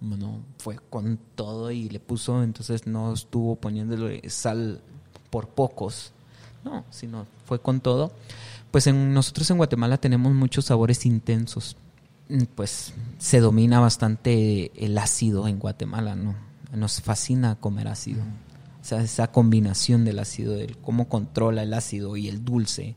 Bueno, 0.02 0.40
fue 0.58 0.80
con 0.90 1.20
todo 1.36 1.70
y 1.72 1.88
le 1.88 2.00
puso, 2.00 2.42
entonces 2.44 2.88
no 2.88 3.14
estuvo 3.14 3.56
poniéndole 3.56 4.28
sal 4.30 4.82
por 5.30 5.50
pocos, 5.50 6.12
no, 6.64 6.86
sino 6.90 7.28
fue 7.46 7.62
con 7.62 7.82
todo. 7.82 8.12
Pues 8.72 8.88
en, 8.88 9.14
nosotros 9.14 9.50
en 9.52 9.58
Guatemala 9.58 9.98
tenemos 10.00 10.34
muchos 10.34 10.66
sabores 10.66 11.06
intensos. 11.06 11.78
Mm, 12.30 12.44
pues 12.56 12.94
se 13.20 13.40
domina 13.40 13.80
bastante 13.80 14.72
el 14.84 14.98
ácido 14.98 15.48
en 15.48 15.60
Guatemala, 15.60 16.16
¿no? 16.16 16.36
Nos 16.74 17.02
fascina 17.02 17.56
comer 17.60 17.88
ácido. 17.88 18.24
O 18.82 18.84
sea, 18.84 19.02
esa 19.02 19.32
combinación 19.32 20.04
del 20.04 20.18
ácido, 20.18 20.54
del 20.54 20.78
cómo 20.78 21.10
controla 21.10 21.62
el 21.62 21.74
ácido 21.74 22.18
y 22.18 22.28
el 22.28 22.44
dulce. 22.44 22.96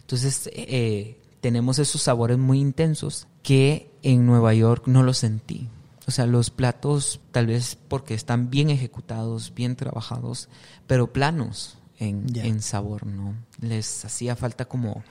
Entonces, 0.00 0.50
eh, 0.52 1.20
tenemos 1.40 1.78
esos 1.78 2.02
sabores 2.02 2.38
muy 2.38 2.58
intensos 2.58 3.28
que 3.44 3.90
en 4.02 4.26
Nueva 4.26 4.52
York 4.54 4.84
no 4.86 5.04
los 5.04 5.18
sentí. 5.18 5.68
O 6.10 6.12
sea, 6.12 6.26
los 6.26 6.50
platos 6.50 7.20
tal 7.30 7.46
vez 7.46 7.78
porque 7.86 8.14
están 8.14 8.50
bien 8.50 8.68
ejecutados, 8.68 9.54
bien 9.54 9.76
trabajados, 9.76 10.48
pero 10.88 11.12
planos 11.12 11.78
en, 12.00 12.26
en 12.34 12.62
sabor, 12.62 13.06
¿no? 13.06 13.36
Les 13.60 14.04
hacía 14.04 14.34
falta 14.34 14.64
como 14.64 15.04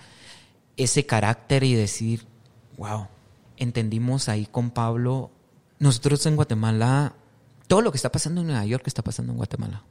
ese 0.76 1.06
carácter 1.06 1.64
y 1.64 1.74
decir, 1.74 2.28
wow, 2.76 3.08
entendimos 3.56 4.28
ahí 4.28 4.46
con 4.46 4.72
Pablo, 4.72 5.32
nosotros 5.80 6.26
en 6.26 6.36
Guatemala, 6.36 7.16
todo 7.68 7.80
lo 7.80 7.92
que 7.92 7.98
está 7.98 8.12
pasando 8.12 8.42
en 8.42 8.48
Nueva 8.48 8.66
York 8.66 8.84
está 8.86 9.02
pasando 9.02 9.32
en 9.32 9.38
Guatemala. 9.38 9.86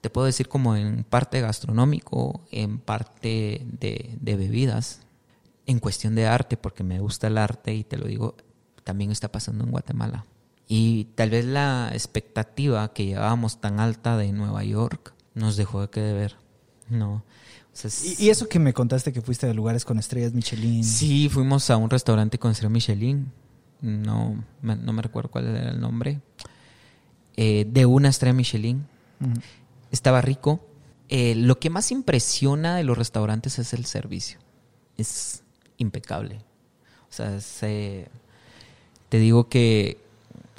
Te 0.00 0.08
puedo 0.08 0.24
decir 0.24 0.48
como 0.48 0.74
en 0.74 1.04
parte 1.04 1.42
gastronómico, 1.42 2.46
en 2.50 2.78
parte 2.78 3.60
de, 3.78 4.16
bebidas, 4.22 5.00
en 5.66 5.80
cuestión 5.80 6.14
de 6.14 6.26
arte, 6.26 6.56
porque 6.56 6.82
me 6.82 6.98
gusta 6.98 7.26
el 7.26 7.36
arte 7.36 7.74
y 7.74 7.84
te 7.84 7.98
lo 7.98 8.06
digo, 8.06 8.36
también 8.84 9.12
está 9.12 9.30
pasando 9.30 9.64
en 9.64 9.70
Guatemala. 9.70 10.24
Y 10.68 11.04
tal 11.14 11.30
vez 11.30 11.44
la 11.44 11.90
expectativa 11.92 12.92
que 12.92 13.06
llevábamos 13.06 13.60
tan 13.60 13.78
alta 13.80 14.16
de 14.16 14.32
Nueva 14.32 14.64
York 14.64 15.14
nos 15.34 15.56
dejó 15.56 15.82
de 15.82 15.88
que 15.90 16.00
de 16.00 16.12
ver. 16.12 16.36
No. 16.88 17.22
¿Y, 18.18 18.30
eso 18.30 18.48
que 18.48 18.58
me 18.58 18.72
contaste 18.72 19.12
que 19.12 19.20
fuiste 19.20 19.46
de 19.46 19.52
lugares 19.54 19.84
con 19.84 19.98
estrellas 19.98 20.32
Michelin? 20.32 20.82
Sí, 20.82 21.28
fuimos 21.28 21.68
a 21.70 21.76
un 21.76 21.90
restaurante 21.90 22.38
con 22.38 22.50
estrellas 22.50 22.72
Michelin. 22.72 23.30
No, 23.82 24.42
no 24.62 24.92
me 24.92 25.02
recuerdo 25.02 25.30
cuál 25.30 25.46
era 25.54 25.70
el 25.70 25.78
nombre. 25.80 26.20
Eh, 27.36 27.66
de 27.70 27.84
una 27.86 28.08
estrella 28.08 28.32
Michelin. 28.32 28.86
Estaba 29.90 30.20
rico, 30.20 30.60
Eh, 31.08 31.36
lo 31.36 31.60
que 31.60 31.70
más 31.70 31.92
impresiona 31.92 32.74
de 32.74 32.82
los 32.82 32.98
restaurantes 32.98 33.60
es 33.60 33.72
el 33.72 33.84
servicio. 33.84 34.40
Es 34.96 35.44
impecable. 35.76 36.38
O 37.08 37.12
sea, 37.12 37.40
se- 37.40 38.08
te 39.08 39.18
digo 39.20 39.48
que 39.48 39.98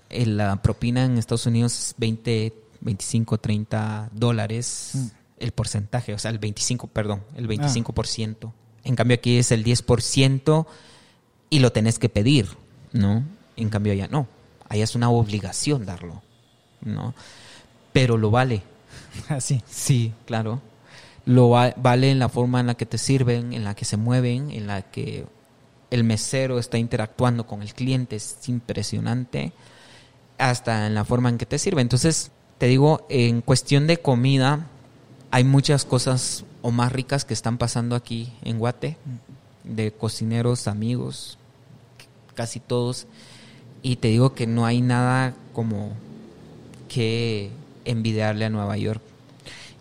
la 0.10 0.62
propina 0.62 1.06
en 1.06 1.18
Estados 1.18 1.46
Unidos 1.46 1.74
es 1.78 1.96
20, 1.98 2.54
25, 2.82 3.38
30 3.38 4.10
dólares 4.14 4.92
Mm. 4.94 5.08
el 5.40 5.52
porcentaje, 5.52 6.14
o 6.14 6.20
sea, 6.20 6.32
el 6.32 6.40
25, 6.40 6.88
perdón, 6.88 7.24
el 7.36 7.48
25%. 7.48 8.52
En 8.84 8.96
cambio 8.96 9.16
aquí 9.16 9.38
es 9.38 9.52
el 9.52 9.64
10% 9.64 10.66
y 11.50 11.60
lo 11.60 11.72
tenés 11.72 12.00
que 12.00 12.10
pedir, 12.10 12.48
¿no? 12.94 13.24
En 13.56 13.70
cambio 13.70 13.94
allá 13.94 14.08
no. 14.08 14.28
Allá 14.70 14.84
es 14.84 14.96
una 14.96 15.10
obligación 15.10 15.86
darlo, 15.86 16.22
¿no? 16.82 17.14
Pero 17.94 18.18
lo 18.18 18.32
vale. 18.32 18.64
Así. 19.30 19.62
Sí, 19.70 20.14
claro. 20.26 20.62
Lo 21.26 21.50
va- 21.50 21.74
vale 21.78 22.12
en 22.12 22.20
la 22.20 22.30
forma 22.30 22.60
en 22.62 22.68
la 22.68 22.76
que 22.76 22.86
te 22.86 22.98
sirven, 22.98 23.54
en 23.54 23.64
la 23.64 23.76
que 23.76 23.84
se 23.86 23.98
mueven, 23.98 24.52
en 24.52 24.68
la 24.68 24.82
que 24.84 25.26
el 25.92 26.04
mesero 26.04 26.60
está 26.60 26.78
interactuando 26.78 27.46
con 27.48 27.62
el 27.62 27.74
cliente, 27.74 28.16
es 28.18 28.38
impresionante, 28.48 29.52
hasta 30.38 30.88
en 30.88 30.94
la 30.94 31.06
forma 31.06 31.30
en 31.30 31.38
que 31.38 31.46
te 31.46 31.60
sirve. 31.60 31.82
Entonces, 31.82 32.32
te 32.58 32.68
digo, 32.68 33.06
en 33.10 33.42
cuestión 33.42 33.88
de 33.88 33.98
comida, 33.98 34.68
hay 35.32 35.44
muchas 35.44 35.86
cosas 35.86 36.46
o 36.62 36.72
más 36.72 36.92
ricas 36.92 37.26
que 37.26 37.34
están 37.34 37.58
pasando 37.58 37.96
aquí 37.96 38.34
en 38.44 38.60
Guate, 38.60 38.98
de 39.64 39.92
cocineros, 39.92 40.68
amigos, 40.68 41.38
casi 42.36 42.60
todos. 42.60 43.08
Y 43.82 43.98
te 43.98 44.08
digo 44.10 44.34
que 44.34 44.48
no 44.48 44.66
hay 44.66 44.82
nada 44.82 45.34
como 45.54 45.92
que 46.90 47.52
envidiarle 47.86 48.46
a 48.46 48.50
Nueva 48.50 48.78
York. 48.78 49.02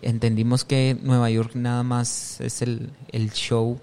Entendimos 0.01 0.63
que 0.63 0.97
Nueva 1.01 1.29
York 1.29 1.51
nada 1.55 1.83
más 1.83 2.39
es 2.41 2.61
el, 2.61 2.91
el 3.11 3.31
show 3.31 3.79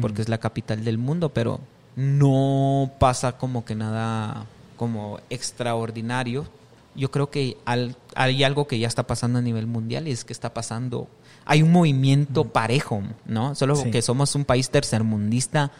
porque 0.00 0.20
Mm. 0.20 0.22
es 0.22 0.28
la 0.28 0.38
capital 0.38 0.84
del 0.84 0.98
mundo, 0.98 1.30
pero 1.30 1.60
no 1.94 2.90
pasa 2.98 3.38
como 3.38 3.64
que 3.64 3.74
nada 3.74 4.46
como 4.76 5.18
extraordinario. 5.30 6.46
Yo 6.94 7.10
creo 7.10 7.30
que 7.30 7.56
al- 7.64 7.96
hay 8.14 8.42
algo 8.44 8.66
que 8.66 8.78
ya 8.78 8.88
está 8.88 9.06
pasando 9.06 9.38
a 9.38 9.42
nivel 9.42 9.66
mundial 9.66 10.08
y 10.08 10.12
es 10.12 10.24
que 10.24 10.32
está 10.32 10.54
pasando, 10.54 11.08
hay 11.44 11.62
un 11.62 11.72
movimiento 11.72 12.44
parejo, 12.44 13.02
¿no? 13.26 13.54
Solo 13.54 13.76
Sí. 13.76 13.90
que 13.90 14.00
somos 14.02 14.34
un 14.34 14.44
país 14.44 14.70
tercermundista, 14.70 15.72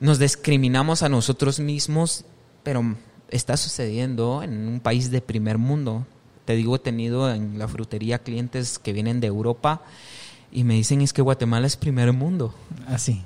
nos 0.00 0.18
discriminamos 0.18 1.02
a 1.02 1.08
nosotros 1.08 1.60
mismos, 1.60 2.24
pero 2.62 2.96
está 3.28 3.56
sucediendo 3.56 4.42
en 4.42 4.68
un 4.68 4.80
país 4.80 5.10
de 5.10 5.20
primer 5.20 5.58
mundo. 5.58 6.06
Te 6.44 6.54
digo, 6.56 6.76
he 6.76 6.78
tenido 6.78 7.30
en 7.32 7.58
la 7.58 7.68
frutería 7.68 8.18
clientes 8.18 8.78
que 8.78 8.92
vienen 8.92 9.20
de 9.20 9.26
Europa 9.28 9.82
y 10.52 10.64
me 10.64 10.74
dicen 10.74 11.00
es 11.00 11.12
que 11.12 11.22
Guatemala 11.22 11.66
es 11.66 11.76
primer 11.76 12.12
mundo. 12.12 12.54
Así. 12.86 13.24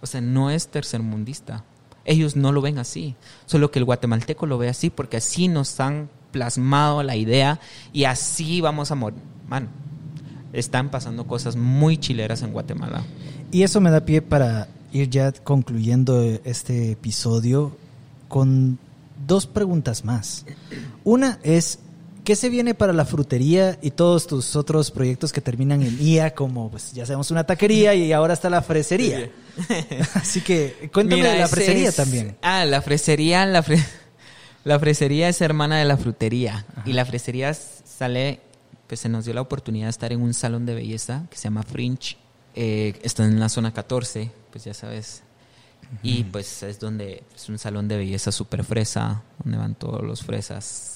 O 0.00 0.06
sea, 0.06 0.20
no 0.20 0.50
es 0.50 0.68
tercermundista. 0.68 1.64
Ellos 2.04 2.36
no 2.36 2.52
lo 2.52 2.60
ven 2.60 2.78
así. 2.78 3.14
Solo 3.46 3.70
que 3.70 3.78
el 3.78 3.84
guatemalteco 3.84 4.46
lo 4.46 4.58
ve 4.58 4.68
así 4.68 4.90
porque 4.90 5.16
así 5.16 5.48
nos 5.48 5.78
han 5.80 6.08
plasmado 6.30 7.02
la 7.02 7.16
idea 7.16 7.60
y 7.92 8.04
así 8.04 8.60
vamos 8.60 8.90
a 8.90 8.94
morir. 8.94 9.20
Mano, 9.48 9.68
están 10.52 10.90
pasando 10.90 11.26
cosas 11.26 11.56
muy 11.56 11.96
chileras 11.96 12.42
en 12.42 12.52
Guatemala. 12.52 13.04
Y 13.50 13.62
eso 13.62 13.80
me 13.80 13.90
da 13.90 14.04
pie 14.04 14.22
para 14.22 14.68
ir 14.92 15.10
ya 15.10 15.32
concluyendo 15.32 16.22
este 16.44 16.92
episodio 16.92 17.76
con 18.28 18.78
dos 19.26 19.46
preguntas 19.46 20.04
más. 20.04 20.44
Una 21.04 21.38
es, 21.42 21.78
¿qué 22.24 22.34
se 22.36 22.48
viene 22.48 22.74
para 22.74 22.92
la 22.92 23.04
frutería 23.04 23.78
y 23.82 23.90
todos 23.92 24.26
tus 24.26 24.56
otros 24.56 24.90
proyectos 24.90 25.32
que 25.32 25.40
terminan 25.40 25.82
en 25.82 25.98
IA, 26.00 26.34
como 26.34 26.70
pues 26.70 26.92
ya 26.92 27.06
sabemos 27.06 27.30
una 27.30 27.44
taquería 27.44 27.94
y 27.94 28.12
ahora 28.12 28.34
está 28.34 28.50
la 28.50 28.62
fresería? 28.62 29.30
Así 30.14 30.40
que 30.40 30.90
cuéntame 30.92 31.22
Mira, 31.22 31.32
de 31.32 31.38
la 31.38 31.44
ese 31.44 31.54
fresería 31.54 31.88
es- 31.90 31.96
también. 31.96 32.36
Ah, 32.42 32.64
la 32.64 32.82
fresería, 32.82 33.44
la, 33.46 33.62
fre- 33.62 33.84
la 34.64 34.78
fresería 34.78 35.28
es 35.28 35.40
hermana 35.40 35.78
de 35.78 35.84
la 35.84 35.96
frutería. 35.96 36.64
Y 36.84 36.92
la 36.94 37.04
fresería 37.04 37.52
sale, 37.54 38.40
pues 38.86 39.00
se 39.00 39.08
nos 39.08 39.24
dio 39.24 39.34
la 39.34 39.40
oportunidad 39.42 39.86
de 39.86 39.90
estar 39.90 40.12
en 40.12 40.20
un 40.22 40.34
salón 40.34 40.66
de 40.66 40.74
belleza 40.74 41.26
que 41.30 41.36
se 41.36 41.44
llama 41.44 41.62
Fringe. 41.62 42.16
Eh, 42.56 42.94
está 43.02 43.24
en 43.24 43.38
la 43.40 43.48
zona 43.48 43.72
14, 43.72 44.30
pues 44.50 44.64
ya 44.64 44.74
sabes. 44.74 45.22
Y 46.02 46.24
pues 46.24 46.62
es 46.62 46.80
donde 46.80 47.22
es 47.36 47.48
un 47.48 47.58
salón 47.58 47.86
de 47.88 47.96
belleza 47.98 48.32
súper 48.32 48.64
fresa, 48.64 49.22
donde 49.42 49.58
van 49.58 49.74
todos 49.74 50.02
los 50.02 50.22
fresas, 50.24 50.93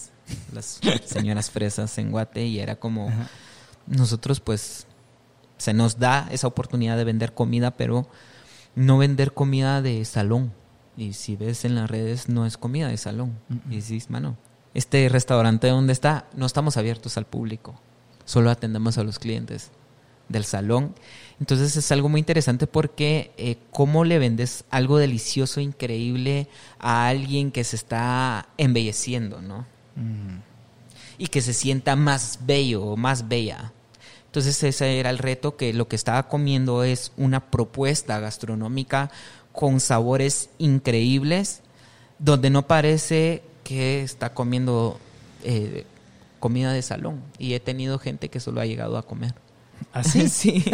las 0.53 0.81
señoras 1.05 1.51
fresas 1.51 1.97
en 1.99 2.11
Guate. 2.11 2.45
Y 2.47 2.61
era 2.61 2.77
como, 2.77 3.09
Ajá. 3.09 3.29
nosotros 3.87 4.41
pues 4.41 4.87
se 5.57 5.75
nos 5.75 5.99
da 5.99 6.29
esa 6.31 6.47
oportunidad 6.47 6.97
de 6.97 7.05
vender 7.05 7.35
comida, 7.35 7.73
pero 7.73 8.09
no 8.75 8.99
vender 8.99 9.33
comida 9.33 9.83
de 9.83 10.05
salón. 10.05 10.53
Y 10.97 11.13
si 11.13 11.37
ves 11.37 11.65
en 11.65 11.75
las 11.75 11.91
redes, 11.91 12.29
no 12.29 12.47
es 12.47 12.57
comida 12.57 12.89
de 12.89 12.97
salón. 12.97 13.39
Y 13.71 13.77
dices, 13.77 14.11
mano, 14.11 14.37
este 14.75 15.09
restaurante 15.09 15.69
donde 15.69 15.93
está, 15.93 16.27
no 16.35 16.47
estamos 16.47 16.77
abiertos 16.77 17.17
al 17.17 17.27
público. 17.27 17.81
Solo 18.25 18.51
atendemos 18.51 18.99
a 18.99 19.05
los 19.05 19.19
clientes 19.19 19.71
del 20.29 20.45
salón. 20.45 20.95
Entonces 21.41 21.77
es 21.77 21.91
algo 21.93 22.09
muy 22.09 22.21
interesante 22.21 22.67
porque 22.67 23.33
eh, 23.37 23.57
cómo 23.71 24.05
le 24.05 24.19
vendes 24.19 24.65
algo 24.71 24.99
delicioso, 24.99 25.61
increíble 25.61 26.49
a 26.79 27.09
alguien 27.09 27.51
que 27.51 27.65
se 27.65 27.77
está 27.77 28.49
embelleciendo, 28.59 29.41
¿no? 29.41 29.67
Mm. 29.99 30.39
y 31.19 31.27
que 31.27 31.41
se 31.43 31.53
sienta 31.53 31.97
más 31.97 32.39
bello 32.47 32.83
o 32.85 32.97
más 32.97 33.29
bella. 33.29 33.73
Entonces 34.27 34.63
ese 34.63 35.01
era 35.01 35.11
el 35.11 35.19
reto, 35.19 35.57
que 35.57 35.73
lo 35.73 35.89
que 35.89 35.97
estaba 35.97 36.29
comiendo 36.29 36.85
es 36.85 37.13
una 37.17 37.41
propuesta 37.51 38.21
gastronómica 38.21 39.11
con 39.53 39.81
sabores 39.81 40.51
increíbles, 40.59 41.63
donde 42.21 42.51
no 42.51 42.67
parece 42.67 43.43
que 43.65 44.03
está 44.03 44.35
comiendo 44.35 45.01
eh, 45.45 45.85
comida 46.39 46.73
de 46.73 46.83
salón. 46.83 47.23
Y 47.39 47.55
he 47.55 47.61
tenido 47.61 47.99
gente 47.99 48.29
que 48.29 48.39
solo 48.39 48.61
ha 48.61 48.67
llegado 48.67 48.97
a 48.99 49.03
comer. 49.03 49.35
¿Así? 49.93 50.29
sí. 50.29 50.65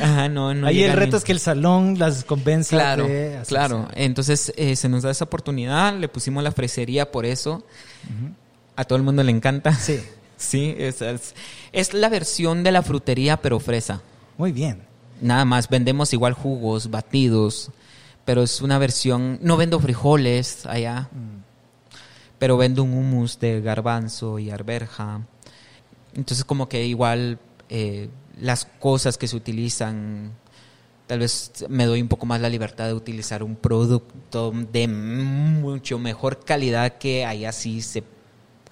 Ajá, 0.00 0.28
no, 0.28 0.52
no 0.54 0.66
Ahí 0.66 0.82
el 0.82 0.92
reto 0.92 1.12
ni- 1.12 1.18
es 1.18 1.24
que 1.24 1.32
el 1.32 1.40
salón 1.40 1.98
las 1.98 2.24
convenza 2.24 2.70
Claro, 2.76 3.06
de 3.06 3.40
claro. 3.46 3.88
Entonces 3.94 4.52
eh, 4.56 4.74
se 4.76 4.88
nos 4.88 5.02
da 5.04 5.10
esa 5.10 5.24
oportunidad, 5.24 5.96
le 5.98 6.08
pusimos 6.08 6.42
la 6.42 6.52
fresería 6.52 7.10
por 7.10 7.24
eso. 7.24 7.64
A 8.82 8.84
todo 8.84 8.96
el 8.96 9.04
mundo 9.04 9.22
le 9.22 9.30
encanta. 9.30 9.72
Sí, 9.80 10.00
Sí, 10.36 10.74
es, 10.76 11.00
es, 11.02 11.36
es 11.70 11.94
la 11.94 12.08
versión 12.08 12.64
de 12.64 12.72
la 12.72 12.82
frutería, 12.82 13.36
pero 13.36 13.60
fresa. 13.60 14.02
muy 14.36 14.50
bien. 14.50 14.82
Nada 15.20 15.44
más, 15.44 15.68
vendemos 15.68 16.12
igual 16.12 16.32
jugos, 16.32 16.90
batidos, 16.90 17.70
pero 18.24 18.42
es 18.42 18.60
una 18.60 18.78
versión, 18.78 19.38
no 19.40 19.56
vendo 19.56 19.78
frijoles 19.78 20.66
allá, 20.66 21.08
pero 22.40 22.56
vendo 22.56 22.82
un 22.82 22.92
hummus 22.92 23.38
de 23.38 23.60
garbanzo 23.60 24.40
y 24.40 24.50
arberja. 24.50 25.20
Entonces 26.14 26.44
como 26.44 26.68
que 26.68 26.84
igual 26.86 27.38
eh, 27.68 28.08
las 28.40 28.64
cosas 28.64 29.16
que 29.16 29.28
se 29.28 29.36
utilizan, 29.36 30.32
tal 31.06 31.20
vez 31.20 31.52
me 31.68 31.86
doy 31.86 32.02
un 32.02 32.08
poco 32.08 32.26
más 32.26 32.40
la 32.40 32.48
libertad 32.48 32.86
de 32.88 32.94
utilizar 32.94 33.44
un 33.44 33.54
producto 33.54 34.52
de 34.72 34.88
mucho 34.88 36.00
mejor 36.00 36.44
calidad 36.44 36.98
que 36.98 37.24
allá 37.24 37.52
sí 37.52 37.80
se 37.80 38.02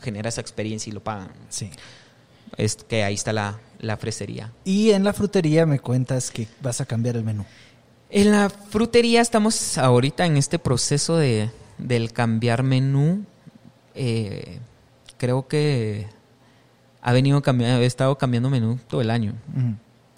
genera 0.01 0.28
esa 0.28 0.40
experiencia 0.40 0.90
y 0.90 0.94
lo 0.94 1.03
pagan. 1.03 1.30
Sí. 1.48 1.70
Es 2.57 2.76
que 2.76 3.05
ahí 3.05 3.14
está 3.14 3.32
la, 3.32 3.61
la 3.78 3.96
fresería. 3.96 4.53
Y 4.64 4.90
en 4.90 5.05
la 5.05 5.12
frutería 5.12 5.66
me 5.66 5.78
cuentas 5.78 6.30
que 6.30 6.48
vas 6.61 6.80
a 6.80 6.86
cambiar 6.86 7.16
el 7.16 7.24
menú. 7.24 7.44
En 8.11 8.32
la 8.32 8.51
frutería 8.51 9.20
estamos 9.20 9.78
ahorita 9.78 10.26
en 10.26 10.36
este 10.36 10.59
proceso 10.59 11.16
de, 11.16 11.51
del 11.78 12.12
cambiar 12.12 12.62
menú. 12.62 13.24
Eh, 13.94 14.59
creo 15.16 15.46
que 15.46 16.09
ha 17.03 17.12
venido 17.12 17.40
cambiando, 17.42 17.80
he 17.80 17.86
estado 17.86 18.18
cambiando 18.18 18.51
menú 18.51 18.78
todo 18.88 19.01
el 19.01 19.11
año. 19.11 19.34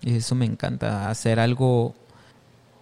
Y 0.01 0.17
eso 0.17 0.35
me 0.35 0.47
encanta, 0.47 1.11
hacer 1.11 1.39
algo... 1.39 1.95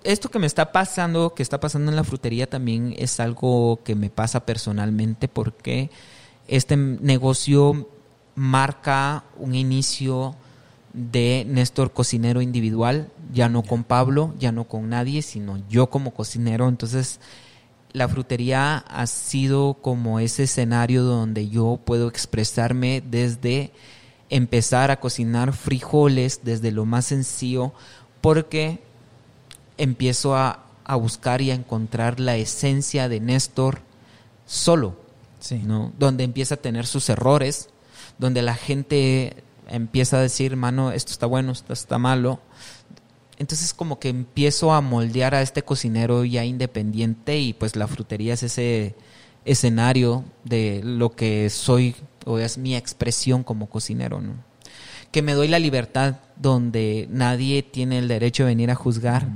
Esto 0.03 0.30
que 0.30 0.38
me 0.38 0.46
está 0.46 0.72
pasando, 0.72 1.34
que 1.34 1.42
está 1.42 1.61
pasando 1.61 1.90
en 1.90 1.96
la 1.96 2.05
frutería 2.05 2.48
también 2.48 2.94
es 2.96 3.20
algo 3.20 3.80
que 3.84 3.94
me 3.94 4.09
pasa 4.09 4.46
personalmente 4.46 5.28
porque 5.28 5.90
este 6.51 6.76
negocio 6.76 7.88
marca 8.34 9.22
un 9.38 9.55
inicio 9.55 10.34
de 10.92 11.46
Néstor 11.46 11.92
cocinero 11.92 12.42
individual, 12.42 13.09
ya 13.32 13.48
no 13.48 13.62
con 13.62 13.84
Pablo, 13.84 14.34
ya 14.36 14.51
no 14.51 14.64
con 14.64 14.88
nadie, 14.88 15.22
sino 15.22 15.62
yo 15.68 15.88
como 15.90 16.12
cocinero. 16.12 16.68
Entonces, 16.68 17.20
la 17.92 18.09
frutería 18.09 18.78
ha 18.78 19.07
sido 19.07 19.74
como 19.74 20.18
ese 20.18 20.42
escenario 20.42 21.05
donde 21.05 21.48
yo 21.48 21.78
puedo 21.84 22.09
expresarme 22.09 23.01
desde 23.09 23.70
empezar 24.28 24.90
a 24.90 24.98
cocinar 24.98 25.53
frijoles 25.53 26.40
desde 26.42 26.72
lo 26.72 26.84
más 26.84 27.07
sencillo, 27.07 27.72
porque 28.20 28.82
empiezo 29.78 30.34
a, 30.34 30.64
a 30.84 30.96
buscar 30.96 31.42
y 31.42 31.53
a 31.53 31.55
encontrar 31.55 32.18
la 32.18 32.36
esencia 32.36 33.09
de 33.09 33.20
Néstor 33.20 33.82
solo. 34.46 34.99
Sí. 35.41 35.59
¿no? 35.64 35.93
Donde 35.99 36.24
empieza 36.24 36.55
a 36.55 36.59
tener 36.59 36.86
sus 36.86 37.09
errores, 37.09 37.68
donde 38.18 38.43
la 38.43 38.55
gente 38.55 39.43
empieza 39.68 40.18
a 40.18 40.20
decir, 40.20 40.57
mano, 40.57 40.93
esto 40.93 41.12
está 41.12 41.26
bueno, 41.26 41.53
esto 41.53 41.72
está 41.72 41.99
malo. 41.99 42.41
Entonces 43.38 43.72
como 43.72 43.99
que 43.99 44.11
empiezo 44.11 44.72
a 44.72 44.82
moldear 44.82 45.34
a 45.34 45.43
este 45.43 45.62
cocinero 45.62 46.24
ya 46.24 46.45
independiente 46.45 47.38
y 47.38 47.55
pues 47.55 47.74
la 47.74 47.88
frutería 47.88 48.34
es 48.34 48.43
ese 48.43 48.95
escenario 49.47 50.24
de 50.45 50.82
lo 50.84 51.12
que 51.12 51.49
soy 51.49 51.97
o 52.26 52.38
es 52.38 52.59
mi 52.59 52.76
expresión 52.76 53.43
como 53.43 53.70
cocinero, 53.70 54.20
¿no? 54.20 54.34
Que 55.11 55.22
me 55.22 55.32
doy 55.32 55.49
la 55.49 55.59
libertad 55.59 56.16
donde 56.36 57.09
nadie 57.11 57.62
tiene 57.62 57.99
el 57.99 58.09
derecho 58.09 58.45
de 58.45 58.51
venir 58.51 58.70
a 58.70 58.74
juzgar 58.74 59.26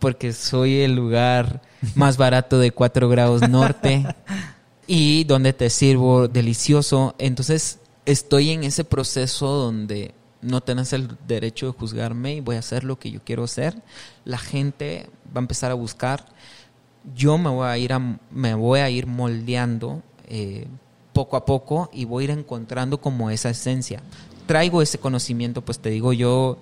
porque 0.00 0.32
soy 0.32 0.80
el 0.80 0.96
lugar 0.96 1.62
más 1.94 2.16
barato 2.16 2.58
de 2.58 2.72
4 2.72 3.08
grados 3.08 3.48
norte 3.48 4.04
y 4.92 5.22
donde 5.22 5.52
te 5.52 5.70
sirvo 5.70 6.26
delicioso. 6.26 7.14
Entonces 7.18 7.78
estoy 8.06 8.50
en 8.50 8.64
ese 8.64 8.82
proceso 8.82 9.46
donde 9.46 10.12
no 10.42 10.62
tenés 10.62 10.92
el 10.92 11.16
derecho 11.28 11.66
de 11.66 11.78
juzgarme 11.78 12.34
y 12.34 12.40
voy 12.40 12.56
a 12.56 12.58
hacer 12.58 12.82
lo 12.82 12.98
que 12.98 13.12
yo 13.12 13.20
quiero 13.24 13.44
hacer. 13.44 13.80
La 14.24 14.36
gente 14.36 15.08
va 15.28 15.38
a 15.38 15.42
empezar 15.42 15.70
a 15.70 15.74
buscar. 15.74 16.26
Yo 17.14 17.38
me 17.38 17.50
voy 17.50 17.68
a 17.68 17.78
ir, 17.78 17.92
me 18.32 18.54
voy 18.54 18.80
a 18.80 18.90
ir 18.90 19.06
moldeando 19.06 20.02
eh, 20.26 20.66
poco 21.12 21.36
a 21.36 21.44
poco 21.44 21.88
y 21.92 22.04
voy 22.04 22.24
a 22.24 22.24
ir 22.24 22.30
encontrando 22.32 23.00
como 23.00 23.30
esa 23.30 23.50
esencia. 23.50 24.02
Traigo 24.46 24.82
ese 24.82 24.98
conocimiento, 24.98 25.62
pues 25.62 25.78
te 25.78 25.90
digo 25.90 26.12
yo, 26.12 26.58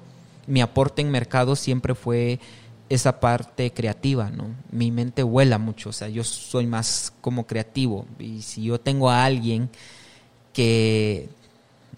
mi 0.47 0.61
aporte 0.61 1.01
en 1.01 1.11
mercado 1.11 1.57
siempre 1.57 1.95
fue 1.95 2.41
esa 2.89 3.21
parte 3.21 3.73
creativa, 3.73 4.31
¿no? 4.31 4.55
Mi 4.71 4.91
mente 4.91 5.23
vuela 5.23 5.59
mucho, 5.59 5.91
o 5.91 5.93
sea, 5.93 6.09
yo 6.09 6.25
soy 6.25 6.67
más 6.67 7.13
como 7.21 7.47
creativo 7.47 8.07
y 8.19 8.43
si 8.43 8.65
yo 8.65 8.81
tengo 8.81 9.11
a 9.11 9.25
alguien 9.25 9.71
que, 10.53 11.29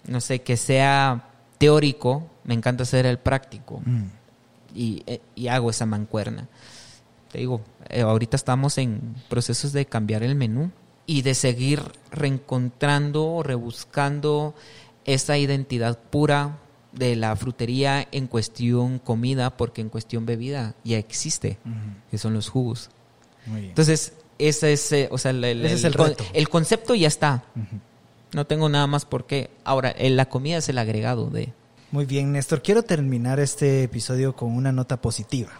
no 0.07 0.19
sé, 0.19 0.41
que 0.41 0.57
sea 0.57 1.29
teórico, 1.57 2.27
me 2.43 2.53
encanta 2.53 2.85
ser 2.85 3.05
el 3.05 3.19
práctico 3.19 3.81
mm. 3.85 4.03
eh, 4.75 5.21
y, 5.35 5.47
hago 5.47 5.69
esa 5.69 5.85
mancuerna. 5.85 6.47
Te 7.31 7.37
digo, 7.37 7.61
eh, 7.89 8.01
ahorita 8.01 8.35
estamos 8.35 8.77
en 8.77 9.15
procesos 9.29 9.71
de 9.71 9.85
cambiar 9.85 10.23
el 10.23 10.35
menú 10.35 10.71
y 11.05 11.21
de 11.21 11.35
seguir 11.35 11.81
reencontrando, 12.11 13.41
rebuscando 13.43 14.53
esa 15.05 15.37
identidad 15.37 15.97
pura 15.97 16.57
de 16.91 17.15
la 17.15 17.35
frutería 17.35 18.07
en 18.11 18.27
cuestión 18.27 18.99
comida, 18.99 19.55
porque 19.55 19.81
en 19.81 19.89
cuestión 19.89 20.25
bebida 20.25 20.75
ya 20.83 20.97
existe, 20.97 21.57
que 22.09 22.17
son 22.17 22.33
los 22.33 22.49
jugos. 22.49 22.89
Entonces, 23.47 24.13
ese 24.37 24.73
es, 24.73 24.91
eh, 24.91 25.07
o 25.11 25.17
sea, 25.17 25.31
el, 25.31 25.43
el, 25.43 26.49
concepto 26.49 26.95
ya 26.95 27.07
está. 27.07 27.43
No 28.33 28.45
tengo 28.45 28.69
nada 28.69 28.87
más 28.87 29.05
por 29.05 29.25
qué. 29.25 29.49
Ahora, 29.63 29.95
la 29.97 30.29
comida 30.29 30.57
es 30.57 30.69
el 30.69 30.77
agregado 30.77 31.29
de... 31.29 31.53
Muy 31.91 32.05
bien, 32.05 32.31
Néstor. 32.31 32.61
Quiero 32.61 32.83
terminar 32.83 33.39
este 33.39 33.83
episodio 33.83 34.35
con 34.35 34.55
una 34.55 34.71
nota 34.71 35.01
positiva. 35.01 35.51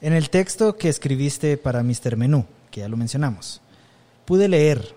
En 0.00 0.12
el 0.12 0.30
texto 0.30 0.76
que 0.76 0.88
escribiste 0.88 1.56
para 1.56 1.82
Mr. 1.82 2.16
Menú, 2.16 2.44
que 2.70 2.80
ya 2.80 2.88
lo 2.88 2.96
mencionamos, 2.96 3.60
pude 4.24 4.48
leer, 4.48 4.94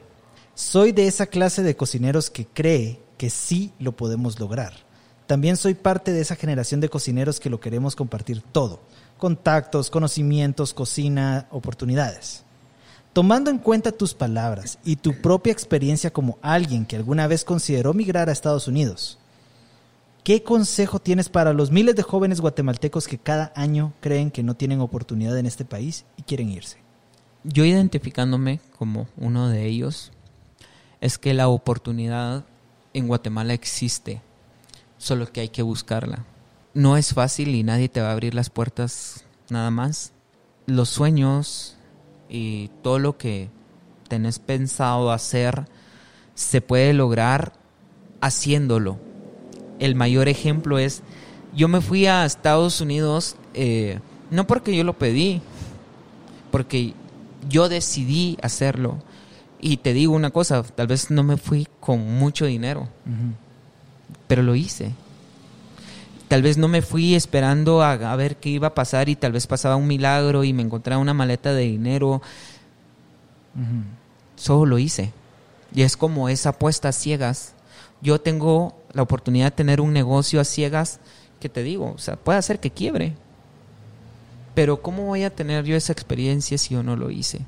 soy 0.54 0.91
de 0.91 1.08
esa 1.08 1.26
clase 1.26 1.64
de 1.64 1.76
cocineros 1.76 2.30
que 2.30 2.45
cree 2.45 2.99
que 3.18 3.30
sí 3.30 3.72
lo 3.80 3.93
podemos 3.93 4.39
lograr 4.39 4.91
también 5.32 5.56
soy 5.56 5.76
parte 5.76 6.12
de 6.12 6.20
esa 6.20 6.36
generación 6.36 6.82
de 6.82 6.90
cocineros 6.90 7.40
que 7.40 7.50
lo 7.50 7.62
queremos 7.62 7.96
compartir 7.96 8.42
todo. 8.42 8.82
Contactos, 9.18 9.90
conocimientos, 9.90 10.74
cocina, 10.74 11.48
oportunidades. 11.52 12.44
Tomando 13.14 13.50
en 13.50 13.58
cuenta 13.58 13.94
tus 13.94 14.14
palabras 14.14 14.78
y 14.84 14.98
tu 14.98 15.22
propia 15.22 15.54
experiencia 15.54 16.12
como 16.12 16.38
alguien 16.42 16.86
que 16.86 16.98
alguna 16.98 17.28
vez 17.28 17.46
consideró 17.46 17.94
migrar 17.94 18.28
a 18.28 18.34
Estados 18.34 18.68
Unidos, 18.68 19.20
¿qué 20.26 20.44
consejo 20.44 21.00
tienes 21.00 21.30
para 21.30 21.54
los 21.54 21.72
miles 21.72 21.96
de 21.96 22.04
jóvenes 22.04 22.42
guatemaltecos 22.42 23.08
que 23.08 23.18
cada 23.18 23.54
año 23.56 23.94
creen 24.02 24.32
que 24.32 24.44
no 24.44 24.56
tienen 24.56 24.82
oportunidad 24.82 25.38
en 25.38 25.46
este 25.46 25.64
país 25.64 26.04
y 26.18 26.24
quieren 26.24 26.50
irse? 26.50 26.80
Yo 27.46 27.64
identificándome 27.64 28.60
como 28.78 29.08
uno 29.16 29.48
de 29.48 29.66
ellos, 29.66 30.12
es 31.00 31.18
que 31.18 31.34
la 31.34 31.48
oportunidad 31.48 32.44
en 32.94 33.08
Guatemala 33.08 33.54
existe 33.54 34.22
solo 35.02 35.32
que 35.32 35.41
hay 35.41 35.49
que 35.49 35.64
buscarla. 35.64 36.26
No 36.74 36.95
es 36.95 37.14
fácil 37.14 37.56
y 37.56 37.64
nadie 37.64 37.89
te 37.89 38.02
va 38.02 38.10
a 38.10 38.12
abrir 38.14 38.34
las 38.34 38.49
puertas 38.49 39.26
nada 39.49 39.72
más. 39.72 40.14
Los 40.68 40.89
sueños 40.89 41.76
y 42.30 42.70
todo 42.82 42.99
lo 42.99 43.18
que 43.18 43.49
tenés 44.08 44.39
pensado 44.39 45.12
hacer 45.12 45.66
se 46.36 46.62
puede 46.62 46.93
lograr 46.93 47.54
haciéndolo. 48.22 48.99
El 49.80 49.95
mayor 49.95 50.30
ejemplo 50.30 50.78
es, 50.78 51.02
yo 51.56 51.68
me 51.68 51.82
fui 51.82 52.06
a 52.06 52.24
Estados 52.24 52.80
Unidos 52.80 53.36
eh, 53.54 53.99
no 54.30 54.45
porque 54.47 54.76
yo 54.76 54.84
lo 54.84 54.97
pedí, 54.97 55.41
porque 56.52 56.93
yo 57.49 57.70
decidí 57.70 58.38
hacerlo. 58.43 58.99
Y 59.60 59.78
te 59.78 59.93
digo 59.93 60.14
una 60.14 60.30
cosa, 60.30 60.64
tal 60.64 60.88
vez 60.88 61.10
no 61.10 61.24
me 61.24 61.38
fui 61.38 61.68
con 61.80 61.99
mucho 62.18 62.45
dinero 62.45 62.88
pero 64.32 64.44
lo 64.44 64.56
hice. 64.56 64.94
Tal 66.30 66.42
vez 66.42 66.58
no 66.58 66.70
me 66.70 66.82
fui 66.82 67.16
esperando 67.16 67.84
a, 67.84 68.16
ver 68.16 68.38
qué 68.38 68.48
iba 68.48 68.68
a 68.68 68.74
pasar 68.74 69.10
y 69.10 69.18
tal 69.18 69.34
vez 69.34 69.46
pasaba 69.46 69.76
un 69.76 69.88
milagro 69.88 70.46
y 70.46 70.54
me 70.54 70.62
encontraba 70.62 71.02
una 71.02 71.14
maleta 71.14 71.54
de 71.54 71.64
dinero. 71.64 72.22
Solo 74.38 74.66
lo 74.66 74.80
hice. 74.80 75.12
Y 75.76 75.82
es 75.82 75.98
como 75.98 76.30
esa 76.30 76.52
apuesta 76.52 76.88
a 76.88 76.92
ciegas. 76.94 77.56
Yo 78.02 78.22
tengo 78.22 78.74
la 78.94 79.02
oportunidad 79.02 79.48
de 79.48 79.52
tener 79.52 79.82
un 79.82 79.92
negocio 79.92 80.40
a 80.40 80.46
ciegas 80.46 81.02
que 81.42 81.50
te 81.50 81.62
digo, 81.62 81.92
o 81.92 81.98
sea, 81.98 82.16
puede 82.16 82.40
hacer 82.40 82.62
que 82.62 82.72
quiebre. 82.72 83.16
Pero 84.56 84.82
¿cómo 84.82 85.08
voy 85.08 85.24
a 85.26 85.36
tener 85.36 85.66
yo 85.66 85.76
esa 85.76 85.92
experiencia 85.92 86.58
si 86.58 86.74
yo 86.74 86.84
no 86.84 86.96
lo 86.96 87.12
hice? 87.12 87.42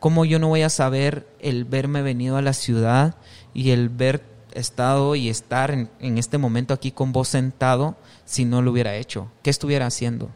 ¿Cómo 0.00 0.24
yo 0.24 0.38
no 0.38 0.48
voy 0.48 0.62
a 0.62 0.70
saber 0.70 1.28
el 1.38 1.66
verme 1.66 2.00
venido 2.00 2.38
a 2.38 2.42
la 2.42 2.54
ciudad 2.54 3.16
y 3.52 3.72
el 3.72 3.90
ver 3.90 4.31
estado 4.54 5.14
y 5.14 5.28
estar 5.28 5.70
en, 5.70 6.18
este 6.18 6.38
momento 6.38 6.74
aquí 6.74 6.90
con 6.90 7.12
vos 7.12 7.28
sentado 7.28 7.96
si 8.24 8.44
no 8.44 8.62
lo 8.62 8.70
hubiera 8.72 8.96
hecho? 8.96 9.30
¿Qué 9.42 9.50
estuviera 9.50 9.86
haciendo? 9.86 10.30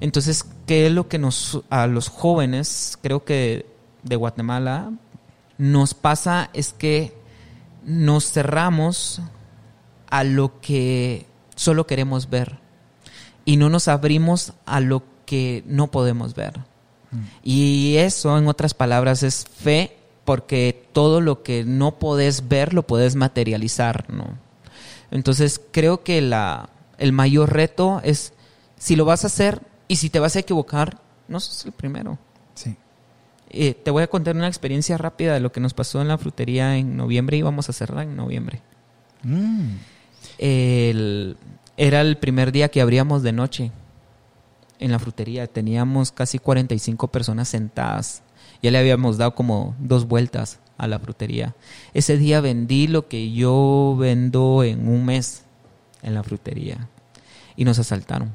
Entonces, 0.00 0.44
¿qué 0.66 0.86
es 0.86 0.92
lo 0.92 1.08
que 1.08 1.18
nos, 1.18 1.62
a 1.70 1.86
los 1.86 2.08
jóvenes, 2.08 2.98
creo 3.02 3.24
que 3.24 3.66
de 4.02 4.16
Guatemala, 4.16 4.90
nos 5.58 5.94
pasa 5.94 6.50
es 6.52 6.72
que 6.72 7.14
nos 7.84 8.32
cerramos 8.32 9.20
a 10.08 10.24
lo 10.24 10.60
que 10.60 11.26
solo 11.54 11.86
queremos 11.86 12.28
ver 12.28 12.58
y 13.44 13.56
no 13.56 13.68
nos 13.68 13.88
abrimos 13.88 14.52
a 14.66 14.80
lo 14.80 15.02
que 15.26 15.62
no 15.66 15.90
podemos 15.90 16.34
ver. 16.34 16.60
Y 17.42 17.96
eso, 17.98 18.38
en 18.38 18.48
otras 18.48 18.72
palabras, 18.72 19.22
es 19.22 19.44
fe 19.44 19.98
porque 20.24 20.88
todo 20.92 21.20
lo 21.20 21.42
que 21.42 21.64
no 21.64 21.98
podés 21.98 22.48
ver 22.48 22.74
lo 22.74 22.86
podés 22.86 23.16
materializar, 23.16 24.06
¿no? 24.12 24.38
Entonces 25.10 25.60
creo 25.72 26.02
que 26.04 26.20
la, 26.20 26.70
el 26.98 27.12
mayor 27.12 27.52
reto 27.52 28.00
es 28.04 28.32
si 28.78 28.96
lo 28.96 29.04
vas 29.04 29.24
a 29.24 29.26
hacer 29.26 29.60
y 29.88 29.96
si 29.96 30.10
te 30.10 30.20
vas 30.20 30.36
a 30.36 30.40
equivocar, 30.40 30.98
no 31.28 31.40
sos 31.40 31.66
el 31.66 31.72
primero. 31.72 32.18
Sí. 32.54 32.76
Eh, 33.50 33.74
te 33.74 33.90
voy 33.90 34.02
a 34.02 34.06
contar 34.08 34.36
una 34.36 34.48
experiencia 34.48 34.96
rápida 34.96 35.34
de 35.34 35.40
lo 35.40 35.52
que 35.52 35.60
nos 35.60 35.74
pasó 35.74 36.00
en 36.00 36.08
la 36.08 36.18
frutería 36.18 36.76
en 36.76 36.96
noviembre 36.96 37.36
y 37.36 37.42
vamos 37.42 37.68
a 37.68 37.72
hacerla 37.72 38.02
en 38.02 38.16
noviembre. 38.16 38.62
Mm. 39.24 39.76
era 41.76 42.00
el 42.00 42.16
primer 42.16 42.50
día 42.50 42.70
que 42.70 42.80
abríamos 42.80 43.22
de 43.22 43.32
noche 43.32 43.70
en 44.78 44.90
la 44.90 44.98
frutería. 44.98 45.46
Teníamos 45.46 46.10
casi 46.10 46.38
45 46.38 47.08
personas 47.08 47.48
sentadas 47.48 48.22
ya 48.62 48.70
le 48.70 48.78
habíamos 48.78 49.18
dado 49.18 49.34
como 49.34 49.74
dos 49.78 50.06
vueltas 50.06 50.60
a 50.78 50.86
la 50.86 50.98
frutería. 50.98 51.54
Ese 51.94 52.16
día 52.16 52.40
vendí 52.40 52.86
lo 52.86 53.08
que 53.08 53.32
yo 53.32 53.96
vendo 53.98 54.64
en 54.64 54.88
un 54.88 55.04
mes 55.04 55.44
en 56.02 56.14
la 56.14 56.22
frutería. 56.22 56.88
Y 57.56 57.64
nos 57.64 57.78
asaltaron. 57.78 58.32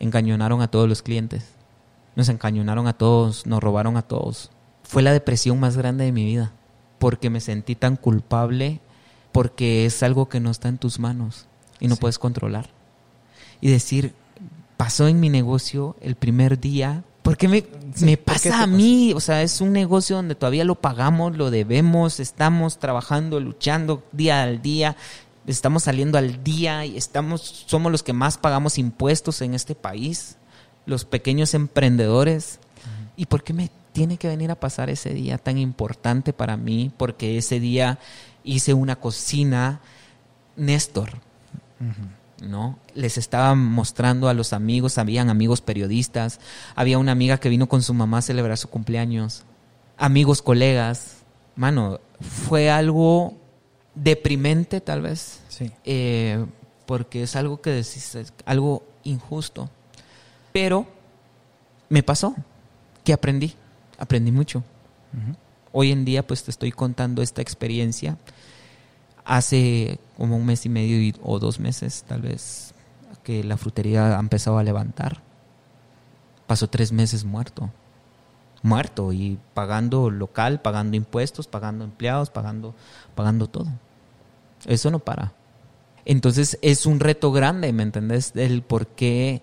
Encañonaron 0.00 0.62
a 0.62 0.68
todos 0.68 0.88
los 0.88 1.02
clientes. 1.02 1.46
Nos 2.16 2.28
encañonaron 2.28 2.86
a 2.86 2.92
todos, 2.92 3.46
nos 3.46 3.62
robaron 3.62 3.96
a 3.96 4.02
todos. 4.02 4.50
Fue 4.82 5.02
la 5.02 5.12
depresión 5.12 5.60
más 5.60 5.76
grande 5.76 6.04
de 6.04 6.12
mi 6.12 6.24
vida. 6.24 6.52
Porque 6.98 7.30
me 7.30 7.40
sentí 7.40 7.74
tan 7.74 7.96
culpable 7.96 8.80
porque 9.32 9.86
es 9.86 10.02
algo 10.02 10.28
que 10.28 10.40
no 10.40 10.50
está 10.50 10.68
en 10.68 10.78
tus 10.78 10.98
manos 10.98 11.46
y 11.80 11.88
no 11.88 11.96
puedes 11.96 12.18
controlar. 12.18 12.68
Y 13.60 13.70
decir, 13.70 14.14
pasó 14.76 15.08
en 15.08 15.18
mi 15.18 15.30
negocio 15.30 15.96
el 16.00 16.14
primer 16.16 16.60
día, 16.60 17.02
¿Por 17.22 17.36
qué 17.36 17.46
me, 17.46 17.64
me 18.00 18.16
pasa 18.16 18.62
a 18.62 18.66
mí? 18.66 19.12
O 19.14 19.20
sea, 19.20 19.42
es 19.42 19.60
un 19.60 19.72
negocio 19.72 20.16
donde 20.16 20.34
todavía 20.34 20.64
lo 20.64 20.74
pagamos, 20.74 21.36
lo 21.36 21.50
debemos, 21.50 22.18
estamos 22.18 22.78
trabajando, 22.78 23.38
luchando 23.38 24.02
día 24.12 24.42
al 24.42 24.60
día, 24.60 24.96
estamos 25.46 25.84
saliendo 25.84 26.18
al 26.18 26.42
día 26.42 26.84
y 26.84 26.96
estamos, 26.96 27.64
somos 27.66 27.92
los 27.92 28.02
que 28.02 28.12
más 28.12 28.38
pagamos 28.38 28.78
impuestos 28.78 29.40
en 29.40 29.54
este 29.54 29.74
país, 29.74 30.36
los 30.84 31.04
pequeños 31.04 31.54
emprendedores. 31.54 32.58
¿Y 33.16 33.26
por 33.26 33.44
qué 33.44 33.52
me 33.52 33.70
tiene 33.92 34.16
que 34.16 34.28
venir 34.28 34.50
a 34.50 34.56
pasar 34.56 34.90
ese 34.90 35.14
día 35.14 35.38
tan 35.38 35.58
importante 35.58 36.32
para 36.32 36.56
mí? 36.56 36.90
Porque 36.96 37.38
ese 37.38 37.60
día 37.60 37.98
hice 38.42 38.74
una 38.74 38.96
cocina 38.96 39.80
Néstor. 40.56 41.10
¿No? 42.42 42.78
Les 42.94 43.16
estaba 43.18 43.54
mostrando 43.54 44.28
a 44.28 44.34
los 44.34 44.52
amigos, 44.52 44.98
habían 44.98 45.30
amigos 45.30 45.60
periodistas, 45.60 46.40
había 46.74 46.98
una 46.98 47.12
amiga 47.12 47.38
que 47.38 47.48
vino 47.48 47.68
con 47.68 47.82
su 47.82 47.94
mamá 47.94 48.18
a 48.18 48.22
celebrar 48.22 48.58
su 48.58 48.68
cumpleaños, 48.68 49.44
amigos, 49.96 50.42
colegas. 50.42 51.18
Mano, 51.56 52.00
fue 52.20 52.70
algo 52.70 53.34
deprimente 53.94 54.80
tal 54.80 55.02
vez, 55.02 55.40
Sí. 55.48 55.70
eh, 55.84 56.44
porque 56.86 57.22
es 57.22 57.36
algo 57.36 57.60
que 57.60 57.70
decís, 57.70 58.14
es 58.14 58.32
algo 58.44 58.82
injusto. 59.04 59.70
Pero 60.52 60.86
me 61.88 62.02
pasó, 62.02 62.34
que 63.04 63.12
aprendí, 63.12 63.54
aprendí 63.98 64.32
mucho. 64.32 64.62
Hoy 65.72 65.90
en 65.92 66.04
día 66.04 66.26
pues 66.26 66.42
te 66.42 66.50
estoy 66.50 66.72
contando 66.72 67.22
esta 67.22 67.40
experiencia. 67.42 68.16
Hace 69.24 69.98
como 70.16 70.36
un 70.36 70.46
mes 70.46 70.66
y 70.66 70.68
medio 70.68 71.14
o 71.22 71.38
dos 71.38 71.60
meses 71.60 72.04
tal 72.06 72.22
vez 72.22 72.74
que 73.22 73.44
la 73.44 73.56
frutería 73.56 74.16
ha 74.16 74.20
empezado 74.20 74.58
a 74.58 74.62
levantar. 74.62 75.22
Pasó 76.46 76.68
tres 76.68 76.92
meses 76.92 77.24
muerto. 77.24 77.70
Muerto 78.62 79.12
y 79.12 79.38
pagando 79.54 80.10
local, 80.10 80.60
pagando 80.60 80.96
impuestos, 80.96 81.46
pagando 81.46 81.84
empleados, 81.84 82.30
pagando, 82.30 82.74
pagando 83.14 83.48
todo. 83.48 83.68
Eso 84.66 84.90
no 84.90 84.98
para. 84.98 85.32
Entonces 86.04 86.58
es 86.62 86.86
un 86.86 87.00
reto 87.00 87.32
grande, 87.32 87.72
¿me 87.72 87.82
entendés? 87.82 88.32
El 88.34 88.62
por 88.62 88.86
qué 88.86 89.42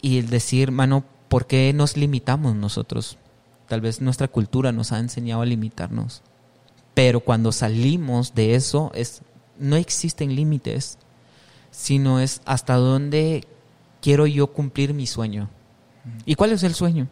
y 0.00 0.18
el 0.18 0.30
decir, 0.30 0.70
mano, 0.72 1.04
¿por 1.28 1.46
qué 1.46 1.72
nos 1.72 1.96
limitamos 1.96 2.54
nosotros? 2.54 3.18
Tal 3.68 3.80
vez 3.80 4.00
nuestra 4.00 4.28
cultura 4.28 4.72
nos 4.72 4.92
ha 4.92 4.98
enseñado 4.98 5.42
a 5.42 5.46
limitarnos. 5.46 6.22
Pero 6.94 7.20
cuando 7.20 7.52
salimos 7.52 8.34
de 8.34 8.54
eso, 8.54 8.90
es, 8.94 9.22
no 9.58 9.76
existen 9.76 10.34
límites, 10.34 10.98
sino 11.70 12.20
es 12.20 12.42
hasta 12.44 12.74
dónde 12.74 13.46
quiero 14.00 14.26
yo 14.26 14.48
cumplir 14.48 14.92
mi 14.92 15.06
sueño. 15.06 15.48
¿Y 16.26 16.34
cuál 16.34 16.52
es 16.52 16.62
el 16.62 16.74
sueño? 16.74 17.08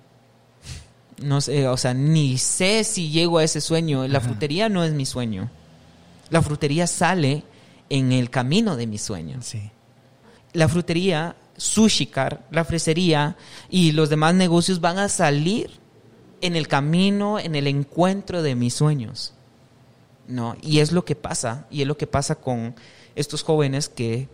No 1.23 1.41
sé, 1.41 1.69
o 1.69 1.77
sea, 1.77 1.95
ni 1.95 2.39
sé 2.39 2.85
si 2.85 3.11
llego 3.11 3.39
a 3.39 3.45
ese 3.45 3.61
sueño. 3.61 4.07
La 4.09 4.21
frutería 4.21 4.69
no 4.69 4.85
es 4.85 4.93
mi 4.93 5.07
sueño. 5.07 5.51
La 6.31 6.43
frutería 6.43 6.87
sale 6.87 7.45
en 7.89 8.13
el 8.13 8.31
camino 8.31 8.77
de 8.77 8.87
mi 8.87 8.99
sueño. 8.99 9.39
Sí. 9.43 9.71
La 10.53 10.69
frutería, 10.69 11.37
Sushi 11.57 12.07
Car, 12.07 12.47
la 12.51 12.65
fresería 12.65 13.37
y 13.69 13.93
los 13.93 14.09
demás 14.09 14.35
negocios 14.35 14.81
van 14.81 14.99
a 14.99 15.09
salir 15.09 15.71
en 16.41 16.57
el 16.57 16.69
camino, 16.69 17.39
en 17.39 17.55
el 17.55 17.67
encuentro 17.67 18.43
de 18.43 18.55
mis 18.55 18.75
sueños. 18.75 19.35
¿No? 20.31 20.57
Y 20.63 20.79
es 20.79 20.93
lo 20.93 21.05
que 21.05 21.17
pasa, 21.17 21.67
y 21.71 21.83
es 21.83 21.89
lo 21.89 21.97
que 21.97 22.07
pasa 22.07 22.37
con 22.37 22.75
estos 23.17 23.43
jóvenes 23.43 23.89
que 23.89 24.29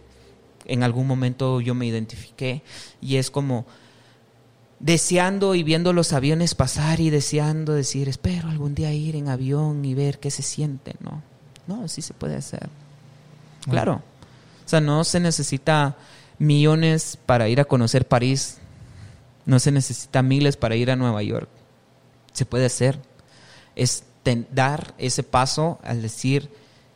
en 0.67 0.83
algún 0.83 1.07
momento 1.07 1.61
yo 1.61 1.75
me 1.75 1.87
identifiqué, 1.87 2.63
y 3.01 3.17
es 3.17 3.31
como 3.31 3.67
deseando 4.79 5.55
y 5.55 5.63
viendo 5.63 5.93
los 5.93 6.13
aviones 6.13 6.55
pasar 6.55 7.01
y 7.01 7.11
deseando 7.11 7.73
decir, 7.73 8.09
espero 8.09 8.49
algún 8.49 8.75
día 8.75 8.93
ir 8.93 9.17
en 9.17 9.29
avión 9.29 9.85
y 9.85 9.95
ver 9.95 10.19
qué 10.19 10.31
se 10.31 10.43
siente, 10.43 10.97
¿no? 11.01 11.23
No, 11.67 11.89
sí 11.89 12.03
se 12.03 12.15
puede 12.15 12.37
hacer. 12.37 12.69
Claro. 13.69 14.03
O 14.65 14.69
sea, 14.69 14.81
no 14.81 15.03
se 15.05 15.21
necesita 15.21 15.97
millones 16.39 17.19
para 17.25 17.49
ir 17.49 17.61
a 17.61 17.65
conocer 17.65 18.07
París. 18.07 18.59
No 19.45 19.59
se 19.59 19.73
necesita 19.73 20.23
miles 20.23 20.57
para 20.57 20.77
ir 20.77 20.91
a 20.91 20.97
Nueva 20.97 21.23
York. 21.23 21.49
Se 22.33 22.47
puede 22.47 22.67
hacer. 22.67 23.01
Es 23.75 24.05
dar 24.51 24.95
ese 24.99 25.23
paso 25.23 25.79
al 25.83 26.03
decir, 26.03 26.51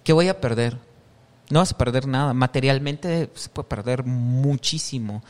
¿qué 0.05 0.13
voy 0.13 0.29
a 0.29 0.41
perder? 0.41 0.79
No 1.51 1.61
vas 1.61 1.73
a 1.73 1.79
perder 1.79 2.07
nada. 2.07 2.33
Materialmente 2.33 3.31
se 3.35 3.49
puede 3.49 3.69
perder 3.69 4.05
muchísimo. 4.05 5.23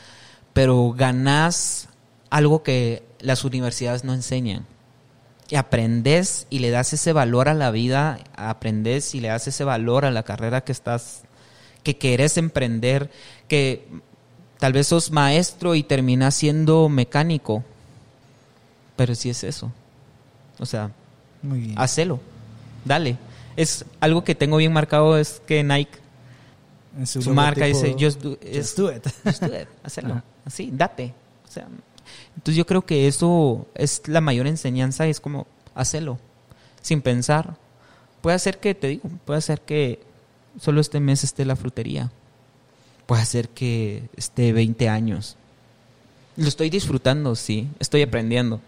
Pero 0.53 0.93
ganás 0.93 1.89
algo 2.29 2.63
que 2.63 3.03
las 3.21 3.45
universidades 3.45 4.05
no 4.05 4.15
enseñan. 4.15 4.67
Y 5.49 5.57
aprendes 5.57 6.47
y 6.49 6.61
le 6.61 6.71
das 6.71 6.93
ese 6.93 7.13
valor 7.13 7.49
a 7.49 7.55
la 7.55 7.71
vida, 7.71 8.21
aprendes 8.37 9.15
y 9.15 9.21
le 9.21 9.29
das 9.29 9.49
ese 9.49 9.65
valor 9.65 10.05
a 10.05 10.13
la 10.13 10.23
carrera 10.23 10.61
que 10.61 10.71
estás, 10.71 11.23
que 11.83 11.99
querés 11.99 12.37
emprender, 12.37 13.11
que 13.49 13.89
tal 14.59 14.73
vez 14.73 14.87
sos 14.87 15.11
maestro 15.11 15.75
y 15.75 15.83
terminas 15.83 16.37
siendo 16.37 16.89
mecánico. 16.89 17.65
Pero 18.95 19.15
sí 19.15 19.31
es 19.31 19.43
eso. 19.43 19.73
O 20.61 20.67
sea, 20.67 20.93
Muy 21.43 21.61
bien. 21.61 21.75
hacelo. 21.79 22.21
Dale. 22.85 23.17
Es 23.57 23.85
algo 24.01 24.25
que 24.25 24.35
tengo 24.35 24.57
bien 24.57 24.73
marcado 24.73 25.19
es 25.19 25.43
que 25.47 25.63
Nike, 25.63 25.99
En 26.99 27.07
su, 27.07 27.35
marca 27.35 27.67
dice, 27.67 27.95
just 27.99 28.23
do, 28.23 28.39
Just 28.55 28.79
do 28.79 28.93
it. 28.93 29.07
just 29.25 29.43
do 29.43 29.55
it. 29.55 29.69
Ajá. 30.05 30.25
Así, 30.45 30.71
date. 30.73 31.13
O 31.49 31.53
sea, 31.53 31.67
entonces 32.37 32.57
yo 32.57 32.67
creo 32.67 32.83
que 32.83 33.07
eso 33.07 33.67
es 33.75 34.03
la 34.07 34.21
mayor 34.21 34.47
enseñanza, 34.47 35.07
es 35.07 35.21
como 35.21 35.47
hacerlo, 35.75 36.19
sin 36.81 37.03
pensar. 37.03 37.57
Puede 38.21 38.39
ser 38.39 38.59
que, 38.59 38.75
te 38.75 38.89
digo, 38.89 39.09
puede 39.25 39.41
ser 39.41 39.61
que 39.61 40.01
solo 40.61 40.81
este 40.81 41.01
mes 41.01 41.25
esté 41.25 41.45
la 41.45 41.57
frutería. 41.57 42.11
Puede 43.07 43.25
ser 43.25 43.49
que 43.49 44.09
esté 44.17 44.53
20 44.53 44.89
años. 44.89 45.37
Lo 46.37 46.49
estoy 46.49 46.71
disfrutando, 46.71 47.35
sí. 47.35 47.69
Estoy 47.79 48.03
aprendiendo. 48.03 48.61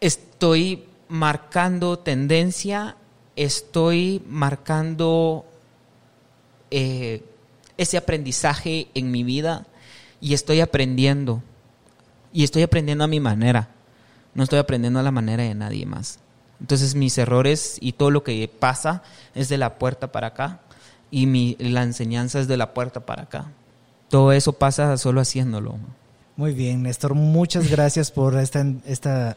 Estoy 0.00 0.84
marcando 1.10 1.98
tendencia. 1.98 2.96
Estoy 3.36 4.22
marcando 4.28 5.44
eh, 6.70 7.22
ese 7.76 7.98
aprendizaje 7.98 8.88
en 8.94 9.10
mi 9.10 9.24
vida 9.24 9.66
y 10.20 10.34
estoy 10.34 10.60
aprendiendo. 10.60 11.42
Y 12.32 12.44
estoy 12.44 12.62
aprendiendo 12.62 13.04
a 13.04 13.08
mi 13.08 13.20
manera. 13.20 13.68
No 14.34 14.44
estoy 14.44 14.60
aprendiendo 14.60 15.00
a 15.00 15.02
la 15.02 15.10
manera 15.10 15.42
de 15.42 15.54
nadie 15.54 15.84
más. 15.84 16.20
Entonces 16.60 16.94
mis 16.94 17.18
errores 17.18 17.78
y 17.80 17.92
todo 17.92 18.10
lo 18.10 18.22
que 18.22 18.48
pasa 18.48 19.02
es 19.34 19.48
de 19.48 19.58
la 19.58 19.78
puerta 19.78 20.12
para 20.12 20.28
acá 20.28 20.60
y 21.10 21.26
mi, 21.26 21.56
la 21.58 21.82
enseñanza 21.82 22.38
es 22.38 22.46
de 22.48 22.56
la 22.56 22.72
puerta 22.72 23.00
para 23.00 23.22
acá. 23.22 23.46
Todo 24.08 24.32
eso 24.32 24.52
pasa 24.52 24.96
solo 24.96 25.20
haciéndolo. 25.20 25.76
Muy 26.36 26.52
bien, 26.52 26.82
Néstor, 26.82 27.14
muchas 27.14 27.70
gracias 27.70 28.10
por 28.10 28.36
esta, 28.38 28.64
esta 28.86 29.36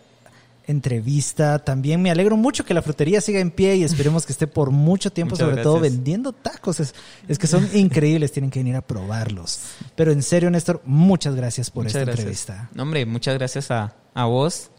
entrevista. 0.68 1.60
También 1.60 2.02
me 2.02 2.12
alegro 2.12 2.38
mucho 2.38 2.66
que 2.66 2.74
la 2.74 2.82
frutería 2.82 3.22
siga 3.22 3.40
en 3.40 3.52
pie 3.52 3.76
y 3.76 3.84
esperemos 3.84 4.26
que 4.26 4.32
esté 4.32 4.48
por 4.48 4.72
mucho 4.72 5.12
tiempo, 5.12 5.36
Muchas 5.36 5.50
sobre 5.50 5.64
todo 5.64 5.80
vendiendo 5.80 6.34
tacos. 6.34 6.80
Es, 6.80 6.96
es 7.28 7.38
que 7.38 7.48
son 7.48 7.68
increíbles, 7.74 8.32
tienen 8.32 8.50
que 8.50 8.60
venir 8.60 8.76
a 8.76 8.82
probarlos. 8.82 9.60
Pero 9.96 10.12
en 10.12 10.22
serio, 10.24 10.50
Néstor, 10.50 10.82
muchas 10.86 11.36
gracias 11.36 11.70
por 11.70 11.84
Muchas 11.84 11.96
esta 11.96 12.06
gracias. 12.06 12.20
entrevista. 12.20 12.70
No, 12.74 12.84
hombre, 12.84 13.06
muchas 13.06 13.36
gracias 13.36 13.72
a, 13.72 13.96
a 14.14 14.26
vos 14.26 14.72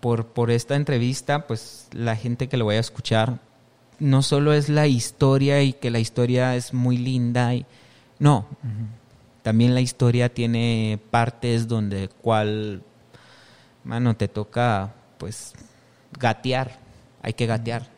por, 0.00 0.26
por 0.26 0.50
esta 0.50 0.76
entrevista. 0.76 1.46
Pues 1.46 1.88
la 1.92 2.16
gente 2.16 2.48
que 2.48 2.56
lo 2.56 2.66
vaya 2.66 2.78
a 2.78 2.80
escuchar, 2.80 3.40
no 3.98 4.22
solo 4.22 4.52
es 4.52 4.68
la 4.68 4.86
historia 4.86 5.62
y 5.62 5.72
que 5.72 5.90
la 5.90 5.98
historia 5.98 6.56
es 6.56 6.74
muy 6.74 6.96
linda, 6.96 7.54
y, 7.54 7.66
no, 8.18 8.46
también 9.42 9.74
la 9.74 9.80
historia 9.80 10.32
tiene 10.32 10.98
partes 11.10 11.68
donde 11.68 12.08
cual, 12.08 12.82
mano, 13.84 14.16
te 14.16 14.28
toca 14.28 14.94
pues 15.24 15.54
gatear, 16.18 16.78
hay 17.22 17.32
que 17.32 17.46
gatear. 17.46 17.88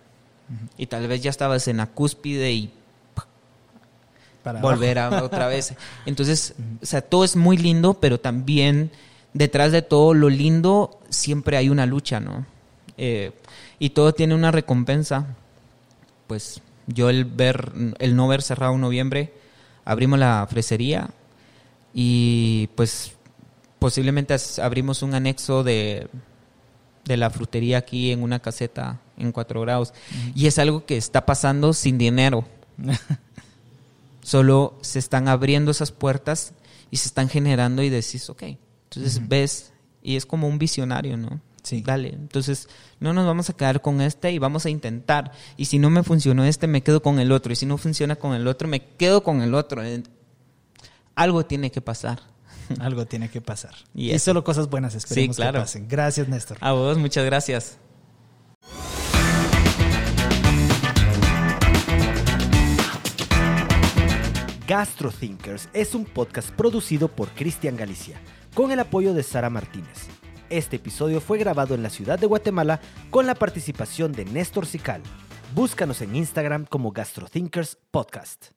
Y 0.79 0.87
tal 0.87 1.09
vez 1.09 1.25
ya 1.25 1.31
estabas 1.31 1.67
en 1.67 1.79
la 1.79 1.89
cúspide 1.89 2.53
y 2.53 2.73
Para 4.45 4.61
volver 4.61 5.01
a 5.01 5.25
otra 5.25 5.49
vez. 5.49 5.75
Entonces, 6.07 6.55
o 6.81 6.87
sea, 6.87 7.03
todo 7.03 7.25
es 7.25 7.35
muy 7.35 7.57
lindo, 7.57 7.95
pero 7.95 8.21
también 8.21 8.93
detrás 9.35 9.73
de 9.73 9.83
todo 9.83 10.15
lo 10.15 10.29
lindo 10.29 11.01
siempre 11.09 11.57
hay 11.57 11.69
una 11.69 11.85
lucha, 11.85 12.21
¿no? 12.21 12.47
Eh, 12.97 13.33
y 13.81 13.91
todo 13.91 14.15
tiene 14.15 14.37
una 14.37 14.53
recompensa. 14.53 15.35
Pues 16.29 16.61
yo 16.87 17.11
el 17.11 17.25
ver, 17.25 17.73
el 17.99 18.15
no 18.15 18.29
ver 18.29 18.41
cerrado 18.41 18.75
en 18.75 18.83
noviembre, 18.83 19.33
abrimos 19.85 20.21
la 20.21 20.47
fresería 20.49 21.11
y 21.93 22.69
pues 22.77 23.15
posiblemente 23.81 24.37
abrimos 24.63 25.03
un 25.03 25.15
anexo 25.15 25.65
de, 25.65 26.07
de 27.07 27.17
la 27.17 27.31
frutería 27.31 27.79
aquí 27.79 28.11
en 28.13 28.23
una 28.23 28.41
caseta 28.41 29.01
en 29.17 29.33
cuatro 29.33 29.63
grados. 29.63 29.95
Y 30.35 30.47
es 30.47 30.59
algo 30.59 30.85
que 30.85 30.97
está 30.97 31.25
pasando 31.25 31.73
sin 31.73 31.97
dinero. 31.97 32.45
Solo 34.23 34.77
se 34.83 34.99
están 34.99 35.29
abriendo 35.29 35.71
esas 35.71 35.93
puertas 35.93 36.53
y 36.91 36.99
se 36.99 37.09
están 37.09 37.29
generando 37.29 37.83
y 37.83 37.89
decís, 37.89 38.29
ok. 38.29 38.43
Entonces 38.91 39.27
ves, 39.29 39.73
y 40.03 40.17
es 40.17 40.27
como 40.27 40.49
un 40.49 40.59
visionario, 40.59 41.17
¿no? 41.17 41.41
Sí. 41.63 41.83
Dale. 41.85 42.11
Entonces, 42.11 42.69
no 43.01 43.13
nos 43.13 43.27
vamos 43.27 43.51
a 43.51 43.53
quedar 43.53 43.83
con 43.83 44.01
este 44.01 44.31
y 44.31 44.39
vamos 44.39 44.67
a 44.67 44.71
intentar. 44.71 45.33
Y 45.57 45.65
si 45.65 45.81
no 45.81 45.91
me 45.91 46.05
funcionó 46.05 46.45
este, 46.45 46.69
me 46.69 46.83
quedo 46.83 47.03
con 47.03 47.19
el 47.19 47.33
otro. 47.33 47.53
Y 47.53 47.57
si 47.57 47.67
no 47.67 47.77
funciona 47.77 48.15
con 48.15 48.35
el 48.35 48.47
otro, 48.47 48.69
me 48.69 48.81
quedo 48.81 49.25
con 49.25 49.43
el 49.43 49.53
otro. 49.53 49.83
Algo 51.17 51.45
tiene 51.45 51.73
que 51.73 51.81
pasar. 51.81 52.21
Algo 52.81 53.07
tiene 53.07 53.29
que 53.29 53.41
pasar. 53.41 53.75
Y 53.95 54.19
solo 54.19 54.45
cosas 54.45 54.69
buenas 54.69 54.95
esperemos 54.95 55.37
Sí, 55.37 55.43
claro. 55.43 55.59
que 55.59 55.63
pasen. 55.63 55.89
Gracias, 55.89 56.29
Néstor. 56.29 56.59
A 56.61 56.73
vos, 56.73 56.99
muchas 56.99 57.25
gracias. 57.25 57.79
GastroThinkers 64.67 65.69
es 65.73 65.95
un 65.95 66.05
podcast 66.05 66.51
producido 66.51 67.09
por 67.09 67.29
Cristian 67.31 67.77
Galicia, 67.77 68.19
con 68.55 68.73
el 68.73 68.81
apoyo 68.81 69.15
de 69.15 69.23
Sara 69.23 69.51
Martínez. 69.51 70.09
Este 70.51 70.77
episodio 70.77 71.21
fue 71.21 71.39
grabado 71.39 71.75
en 71.75 71.83
la 71.83 71.91
ciudad 71.91 72.19
de 72.19 72.27
Guatemala 72.27 72.81
con 73.11 73.27
la 73.27 73.35
participación 73.35 74.13
de 74.13 74.25
Néstor 74.25 74.67
Sical. 74.67 75.03
Búscanos 75.55 76.03
en 76.03 76.17
Instagram 76.17 76.67
como 76.67 76.93
GastroThinkers 76.93 77.79
Podcast. 77.91 78.56